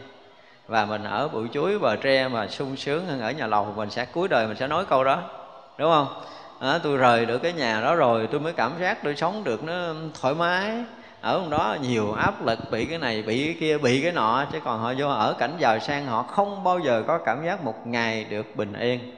[0.67, 3.89] Và mình ở bụi chuối bờ tre mà sung sướng hơn ở nhà lầu mình
[3.89, 5.21] sẽ cuối đời mình sẽ nói câu đó.
[5.77, 6.21] Đúng không?
[6.59, 9.63] À, tôi rời được cái nhà đó rồi tôi mới cảm giác tôi sống được
[9.63, 9.73] nó
[10.21, 10.83] thoải mái
[11.25, 14.59] ở đó nhiều áp lực bị cái này, bị cái kia, bị cái nọ, chứ
[14.63, 17.87] còn họ vô ở cảnh giàu sang họ không bao giờ có cảm giác một
[17.87, 19.15] ngày được bình yên.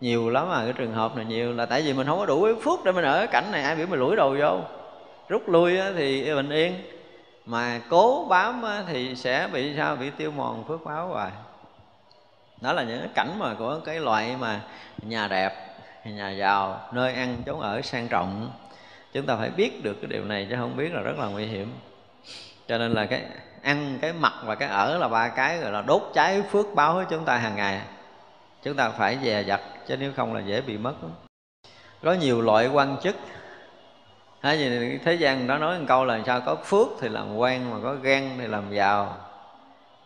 [0.00, 2.48] Nhiều lắm à cái trường hợp này nhiều là tại vì mình không có đủ
[2.62, 4.60] phước để mình ở cái cảnh này, ai biểu mình lủi đầu vô.
[5.28, 6.82] Rút lui thì bình yên,
[7.46, 9.96] mà cố bám thì sẽ bị sao?
[9.96, 11.30] Bị tiêu mòn phước báo hoài.
[12.60, 14.60] Đó là những cái cảnh mà của cái loại mà
[15.02, 18.50] nhà đẹp, nhà giàu, nơi ăn chốn ở sang trọng
[19.14, 21.46] chúng ta phải biết được cái điều này chứ không biết là rất là nguy
[21.46, 21.72] hiểm.
[22.68, 23.22] Cho nên là cái
[23.62, 26.94] ăn cái mặc và cái ở là ba cái gọi là đốt cháy phước báo
[26.94, 27.80] của chúng ta hàng ngày.
[28.62, 30.94] Chúng ta phải dè dặt chứ nếu không là dễ bị mất.
[32.02, 33.16] Có nhiều loại quan chức.
[34.42, 37.70] Thế gì thế gian đó nói một câu là sao có phước thì làm quan
[37.70, 39.16] mà có gan thì làm giàu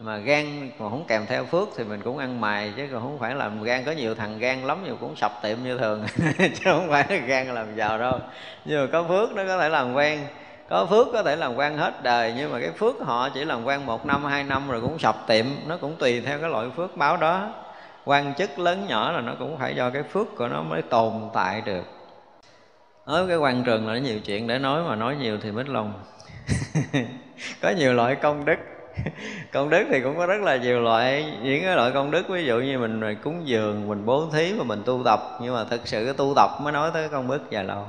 [0.01, 3.19] mà gan mà không kèm theo phước thì mình cũng ăn mài, chứ còn không
[3.19, 3.85] phải làm gan.
[3.85, 6.07] Có nhiều thằng gan lắm nhiều cũng sập tiệm như thường,
[6.39, 8.19] chứ không phải là gan làm giàu đâu.
[8.65, 10.21] Nhưng mà có phước nó có thể làm quen.
[10.69, 13.65] Có phước có thể làm quan hết đời, nhưng mà cái phước họ chỉ làm
[13.65, 15.47] quan một năm, hai năm rồi cũng sập tiệm.
[15.67, 17.51] Nó cũng tùy theo cái loại phước báo đó.
[18.05, 21.13] Quan chức lớn nhỏ là nó cũng phải do cái phước của nó mới tồn
[21.35, 21.85] tại được.
[23.05, 25.93] Ở cái quan trường là nhiều chuyện để nói, mà nói nhiều thì mít lòng.
[27.63, 28.57] Có nhiều loại công đức.
[29.53, 32.29] công đức thì cũng có rất là nhiều loại, những cái loại công đức.
[32.29, 35.21] Ví dụ như mình cúng dường, mình bố thí mà mình tu tập.
[35.43, 37.87] Nhưng mà thực sự cái tu tập mới nói tới công đức dài lâu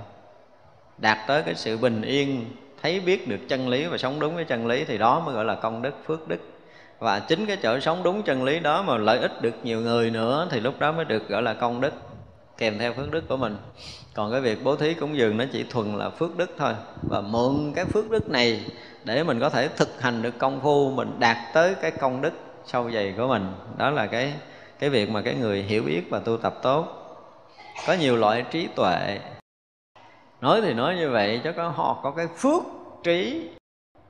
[1.02, 2.46] đạt tới cái sự bình yên,
[2.82, 5.46] thấy biết được chân lý và sống đúng với chân lý thì đó mới gọi
[5.46, 6.40] là công đức phước đức.
[7.00, 10.10] Và chính cái chỗ sống đúng chân lý đó mà lợi ích được nhiều người
[10.10, 11.94] nữa thì lúc đó mới được gọi là công đức,
[12.58, 13.58] kèm theo phước đức của mình.
[14.14, 16.74] Còn cái việc bố thí cúng dường nó chỉ thuần là phước đức thôi.
[17.02, 18.64] Và mượn cái phước đức này
[19.04, 22.34] để mình có thể thực hành được công phu, mình đạt tới cái công đức
[22.66, 23.54] sâu dày của mình.
[23.78, 24.34] Đó là cái
[24.80, 26.88] cái việc mà cái người hiểu biết và tu tập tốt.
[27.88, 29.20] Có nhiều loại trí tuệ.
[30.42, 32.64] Nói thì nói như vậy cho có, họ có cái phước
[33.04, 33.50] trí.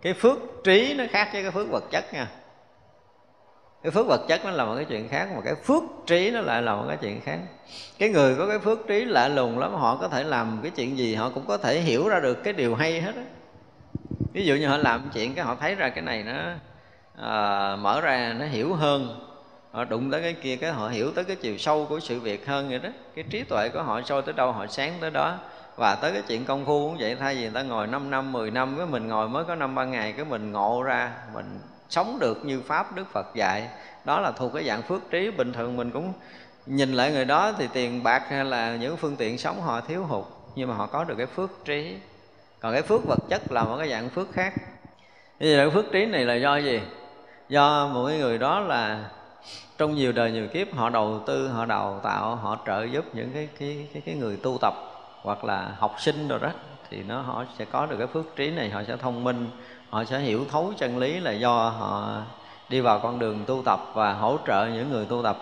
[0.01, 2.27] Cái phước trí nó khác với cái phước vật chất nha.
[3.83, 6.41] Cái phước vật chất nó là một cái chuyện khác, mà cái phước trí nó
[6.41, 7.39] lại là một cái chuyện khác.
[7.99, 10.97] Cái người có cái phước trí lạ lùng lắm, họ có thể làm cái chuyện
[10.97, 13.23] gì, họ cũng có thể hiểu ra được cái điều hay hết á
[14.33, 16.33] ví dụ như họ làm chuyện cái họ thấy ra cái này nó
[17.17, 19.25] à, mở ra nó hiểu hơn.
[19.71, 22.47] Họ đụng tới cái kia cái họ hiểu tới cái chiều sâu của sự việc
[22.47, 22.89] hơn vậy đó.
[23.15, 25.37] Cái trí tuệ của họ sâu tới đâu họ sáng tới đó.
[25.75, 28.31] Và tới cái chuyện công phu cũng vậy thay vì người ta ngồi 5 năm
[28.31, 31.59] 10 năm với mình ngồi mới có năm ba ngày cái mình ngộ ra mình
[31.89, 33.67] sống được như pháp đức phật dạy.
[34.05, 35.31] Đó là thuộc cái dạng phước trí.
[35.31, 36.13] Bình thường mình cũng
[36.65, 40.03] nhìn lại người đó thì tiền bạc hay là những phương tiện sống họ thiếu
[40.03, 40.25] hụt
[40.55, 41.97] nhưng mà họ có được cái phước trí
[42.59, 44.53] còn cái phước vật chất là một cái dạng phước khác.
[45.39, 46.81] Bây giờ cái phước trí này là do gì?
[47.49, 49.09] Do một cái người đó là
[49.77, 53.31] trong nhiều đời nhiều kiếp họ đầu tư họ đào tạo họ trợ giúp những
[53.33, 54.73] cái cái cái, cái người tu tập
[55.21, 56.49] hoặc là học sinh rồi đó
[56.89, 59.49] thì nó họ sẽ có được cái phước trí này họ sẽ thông minh
[59.89, 62.21] họ sẽ hiểu thấu chân lý là do họ
[62.69, 65.37] đi vào con đường tu tập và hỗ trợ những người tu tập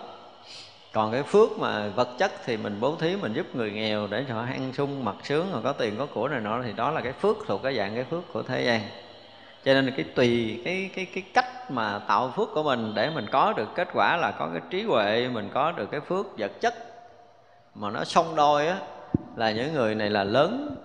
[0.92, 4.24] còn cái phước mà vật chất thì mình bố thí, mình giúp người nghèo để
[4.28, 6.90] cho họ ăn sung, mặc sướng, rồi có tiền, có của này nọ, thì đó
[6.90, 8.80] là cái phước thuộc cái dạng cái phước của thế gian.
[9.64, 13.26] Cho nên cái tùy, cái cái cái cách mà tạo phước của mình để mình
[13.32, 16.52] có được kết quả là có cái trí huệ, mình có được cái phước vật
[16.60, 16.74] chất.
[17.74, 18.78] Mà nó song đôi á,
[19.36, 20.76] là những người này là lớn.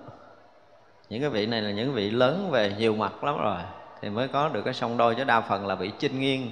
[1.10, 3.58] Những cái vị này là những vị lớn về nhiều mặt lắm rồi,
[4.02, 5.16] thì mới có được cái song đôi.
[5.16, 6.50] Chứ đa phần là bị chinh nghiêng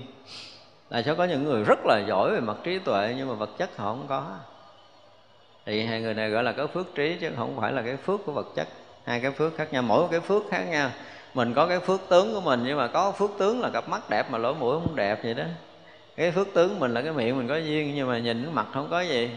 [0.91, 3.49] là sẽ có những người rất là giỏi về mặt trí tuệ, nhưng mà vật
[3.57, 4.25] chất họ không có.
[5.65, 8.19] Thì hai người này gọi là cái phước trí, chứ không phải là cái phước
[8.25, 8.67] của vật chất.
[9.05, 10.89] Hai cái phước khác nhau, mỗi cái phước khác nhau.
[11.33, 14.09] Mình có cái phước tướng của mình, nhưng mà có phước tướng là cặp mắt
[14.09, 15.43] đẹp mà lỗ mũi không đẹp vậy đó.
[16.15, 18.67] Cái phước tướng mình là cái miệng mình có duyên, nhưng mà nhìn cái mặt
[18.73, 19.29] không có gì.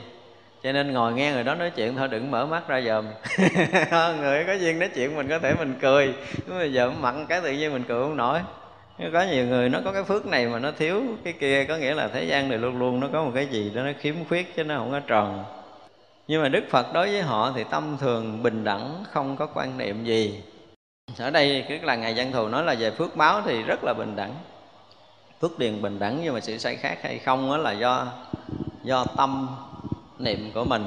[0.63, 3.07] Cho nên ngồi nghe người đó nói chuyện thôi, đừng mở mắt ra dòm
[4.21, 6.15] người có duyên nói chuyện mình có thể mình cười.
[6.47, 8.41] Nhưng mà giờ mặn cái tự nhiên mình cười không nổi
[8.99, 11.95] có nhiều người nó có cái phước này mà nó thiếu cái kia, có nghĩa
[11.95, 14.57] là thế gian này luôn luôn nó có một cái gì đó nó khiếm khuyết
[14.57, 15.45] chứ nó không có tròn.
[16.29, 19.79] Nhưng mà đức phật đối với họ thì tâm thường bình đẳng, không có quan
[19.79, 20.43] niệm gì.
[21.19, 23.95] Ở đây tức là ngài văn thù nói là về phước báo thì rất là
[23.95, 24.35] bình đẳng.
[25.41, 28.07] Phước điền bình đẳng nhưng mà sự sai khác hay không đó là do
[28.83, 29.49] do tâm
[30.19, 30.85] niệm của mình.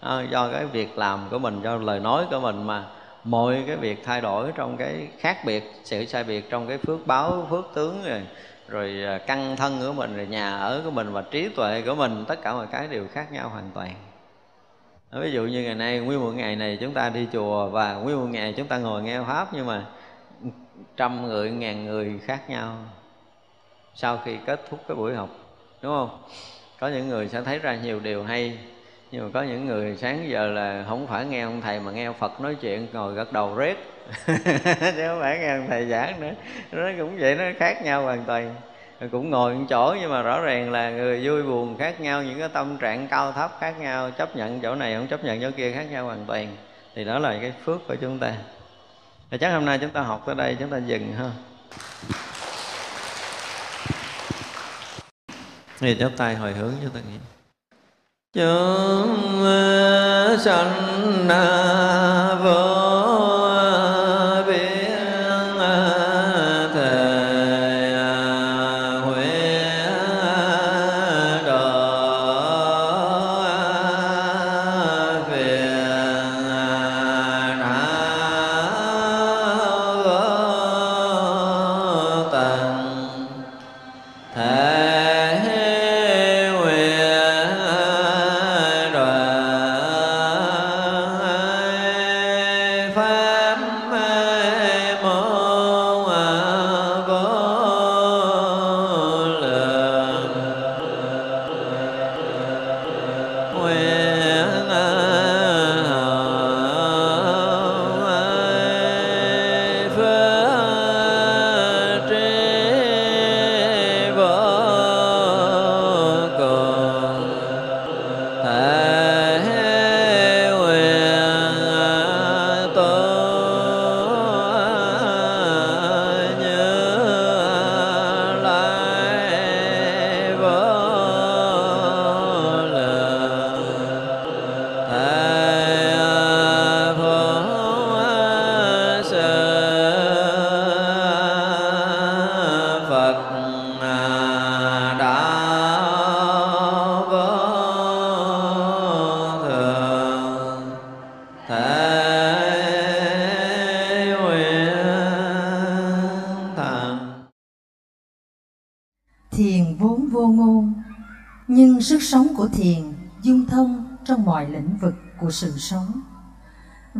[0.00, 2.84] À, do cái việc làm của mình, do lời nói của mình mà
[3.30, 7.06] mọi cái việc thay đổi trong cái khác biệt, sự sai biệt trong cái phước
[7.06, 8.22] báo, phước tướng rồi
[8.68, 11.94] rồi à, căn thân của mình, rồi nhà ở của mình và trí tuệ của
[11.94, 13.94] mình, tất cả mọi cái đều khác nhau hoàn toàn.
[15.12, 18.16] Ví dụ như ngày nay, nguyên một ngày này chúng ta đi chùa và nguyên
[18.16, 19.84] một ngày chúng ta ngồi nghe pháp nhưng mà
[20.96, 22.76] trăm người, ngàn người khác nhau
[23.94, 25.28] sau khi kết thúc cái buổi học,
[25.82, 26.22] đúng không?
[26.80, 28.58] Có những người sẽ thấy ra nhiều điều hay
[29.10, 32.04] nhưng mà có những người sáng giờ là không phải nghe ông thầy mà nghe
[32.04, 33.76] ông Phật nói chuyện, ngồi gật đầu rét.
[34.26, 36.32] Chứ không phải nghe ông thầy giảng nữa.
[36.72, 38.54] Nó cũng vậy, nó khác nhau hoàn toàn.
[39.12, 42.38] Cũng ngồi một chỗ nhưng mà rõ ràng là người vui buồn khác nhau, những
[42.38, 45.50] cái tâm trạng cao thấp khác nhau, chấp nhận chỗ này không chấp nhận chỗ
[45.56, 46.56] kia khác nhau hoàn toàn.
[46.94, 48.32] Thì đó là cái phước của chúng ta.
[49.30, 51.30] Và chắc hôm nay chúng ta học tới đây, chúng ta dừng ha.
[55.80, 57.20] Thì chắp tay hồi hướng cho tất nhiên
[58.38, 63.07] chúng ờ, sanh à, vô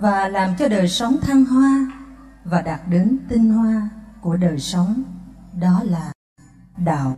[0.01, 1.93] và làm cho đời sống thăng hoa
[2.45, 3.89] và đạt đến tinh hoa
[4.21, 5.03] của đời sống.
[5.61, 6.13] Đó là
[6.77, 7.17] đạo.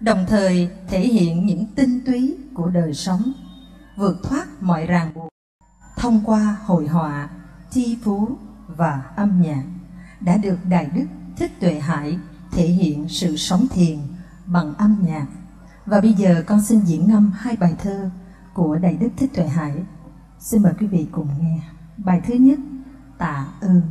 [0.00, 3.32] Đồng thời thể hiện những tinh túy của đời sống,
[3.96, 5.28] vượt thoát mọi ràng buộc
[5.96, 7.28] thông qua hội họa
[7.72, 8.28] thi phú
[8.66, 9.64] và âm nhạc
[10.20, 11.06] đã được đại đức
[11.36, 12.18] thích tuệ hải
[12.52, 13.98] thể hiện sự sống thiền
[14.46, 15.26] bằng âm nhạc.
[15.86, 18.10] Và bây giờ con xin diễn ngâm hai bài thơ
[18.54, 19.74] của đại đức thích tuệ hải.
[20.38, 21.60] Xin mời quý vị cùng nghe
[22.04, 22.58] bài thứ nhất,
[23.18, 23.82] Tạ ơn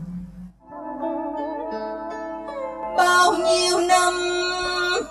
[2.97, 4.13] Bao nhiêu năm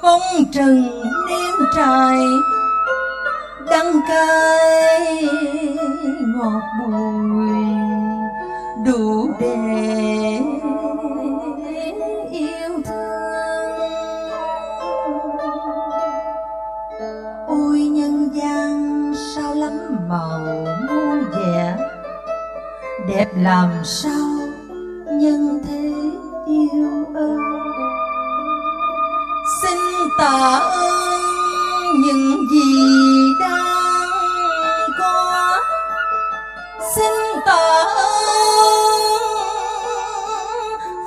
[0.03, 0.91] phong trần
[1.29, 2.19] đêm trời
[3.71, 5.29] Đắng cay
[6.21, 7.49] ngọt bùi
[8.87, 10.41] đủ để
[12.31, 13.79] yêu thương.
[17.47, 20.68] Ôi nhân gian sao lắm màu
[23.09, 24.39] đẹp làm sao
[25.07, 25.93] nhân thế
[26.47, 27.39] yêu ơi?
[29.63, 29.79] Xin
[30.19, 31.21] tạ ơn
[32.01, 32.75] những gì
[33.41, 34.09] đang
[34.99, 35.59] có.
[36.97, 37.13] Xin
[37.47, 39.03] tạ ơn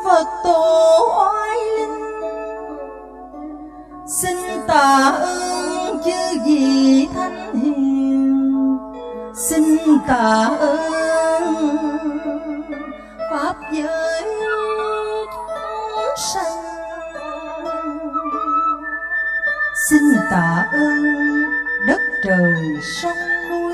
[0.06, 1.99] phật tổ oai linh.
[4.07, 4.38] Xin
[4.68, 8.78] tạ ơn chư vị thánh hiền.
[9.36, 11.11] Xin tạ ơn
[13.72, 14.22] giới
[15.31, 16.61] chúng sanh.
[19.89, 21.03] Xin tạ ơn
[21.88, 23.18] đất trời sông
[23.49, 23.73] núi.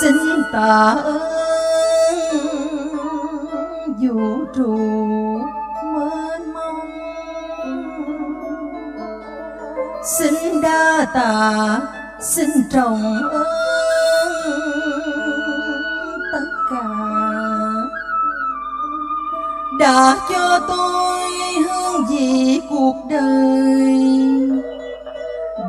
[0.00, 0.16] Xin
[0.52, 1.18] tạ ơn
[4.00, 4.76] vũ trụ
[5.94, 6.90] mênh mông.
[10.18, 11.80] Xin đa tạ,
[12.20, 13.67] xin trọng ơn
[19.88, 21.20] đã cho tôi
[21.66, 23.94] hương vị cuộc đời.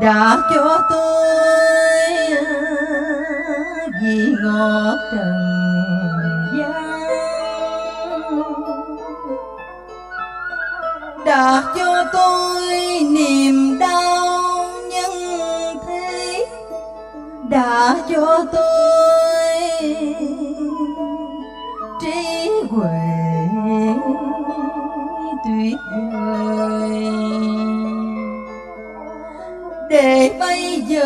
[0.02, 1.26] Đã cho tôi
[4.02, 5.34] vị ngọt trần
[6.58, 7.02] gian.
[11.26, 12.72] Đã cho tôi
[13.12, 15.14] niềm đau nhân
[15.88, 16.46] thế.
[17.50, 18.89] Đã cho tôi
[30.90, 31.06] giờ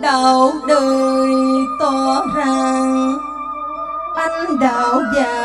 [0.00, 1.32] đạo đời
[1.80, 3.18] tỏ ràng.
[4.14, 5.37] Anh đạo già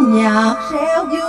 [0.00, 1.20] nhạc reo vui.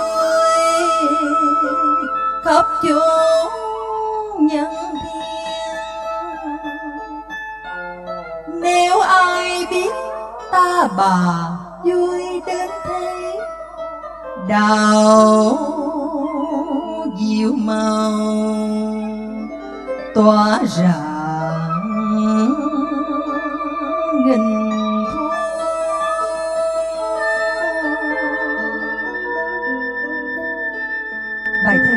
[2.44, 5.76] Khắp chốn nhân thiên.
[8.60, 9.92] Nếu ai biết
[10.52, 11.48] ta bà
[11.84, 13.38] vui đến thế,
[14.48, 15.58] đào
[17.18, 18.22] diệu màu
[20.14, 21.22] tỏa rạng
[24.26, 24.61] nghìn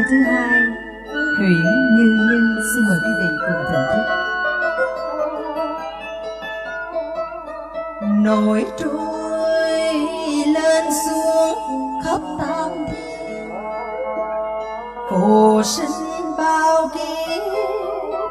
[0.09, 0.61] thứ hai
[1.37, 1.65] huyễn
[1.97, 2.39] như như
[2.73, 4.05] xin mời quý vị cùng thưởng thức.
[8.23, 9.93] Nổi trôi
[10.45, 11.59] lên xuống
[12.03, 13.49] khắp tam thiên.
[15.09, 17.43] Phù sinh bao kiếp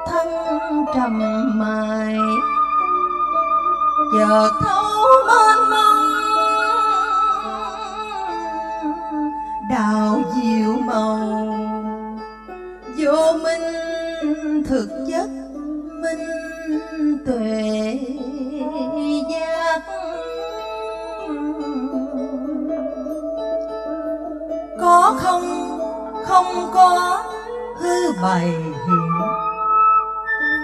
[0.07, 1.19] thăng trầm
[1.59, 2.17] mài.
[4.13, 4.85] Chợt thấu
[5.27, 5.99] mênh mông,
[9.71, 11.54] đào diệu màu
[13.05, 15.29] vô minh, thực chất
[16.03, 17.99] minh tuệ
[19.31, 19.81] giác.
[24.81, 25.79] Có không
[26.27, 27.23] không có
[27.77, 29.11] hư bày hiện.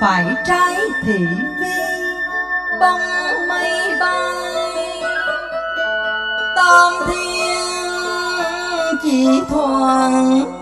[0.00, 0.76] Phải trái
[1.06, 1.26] thị
[1.60, 1.80] vi
[2.80, 3.00] bông
[3.48, 4.34] mây bay.
[6.56, 10.59] Tam thiên chỉ thoảng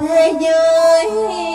[0.00, 1.49] thế giới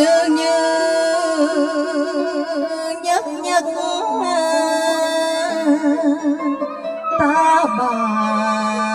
[0.00, 0.60] như như
[3.02, 3.64] nhất nhất
[4.24, 4.36] à,
[7.18, 8.89] ta bà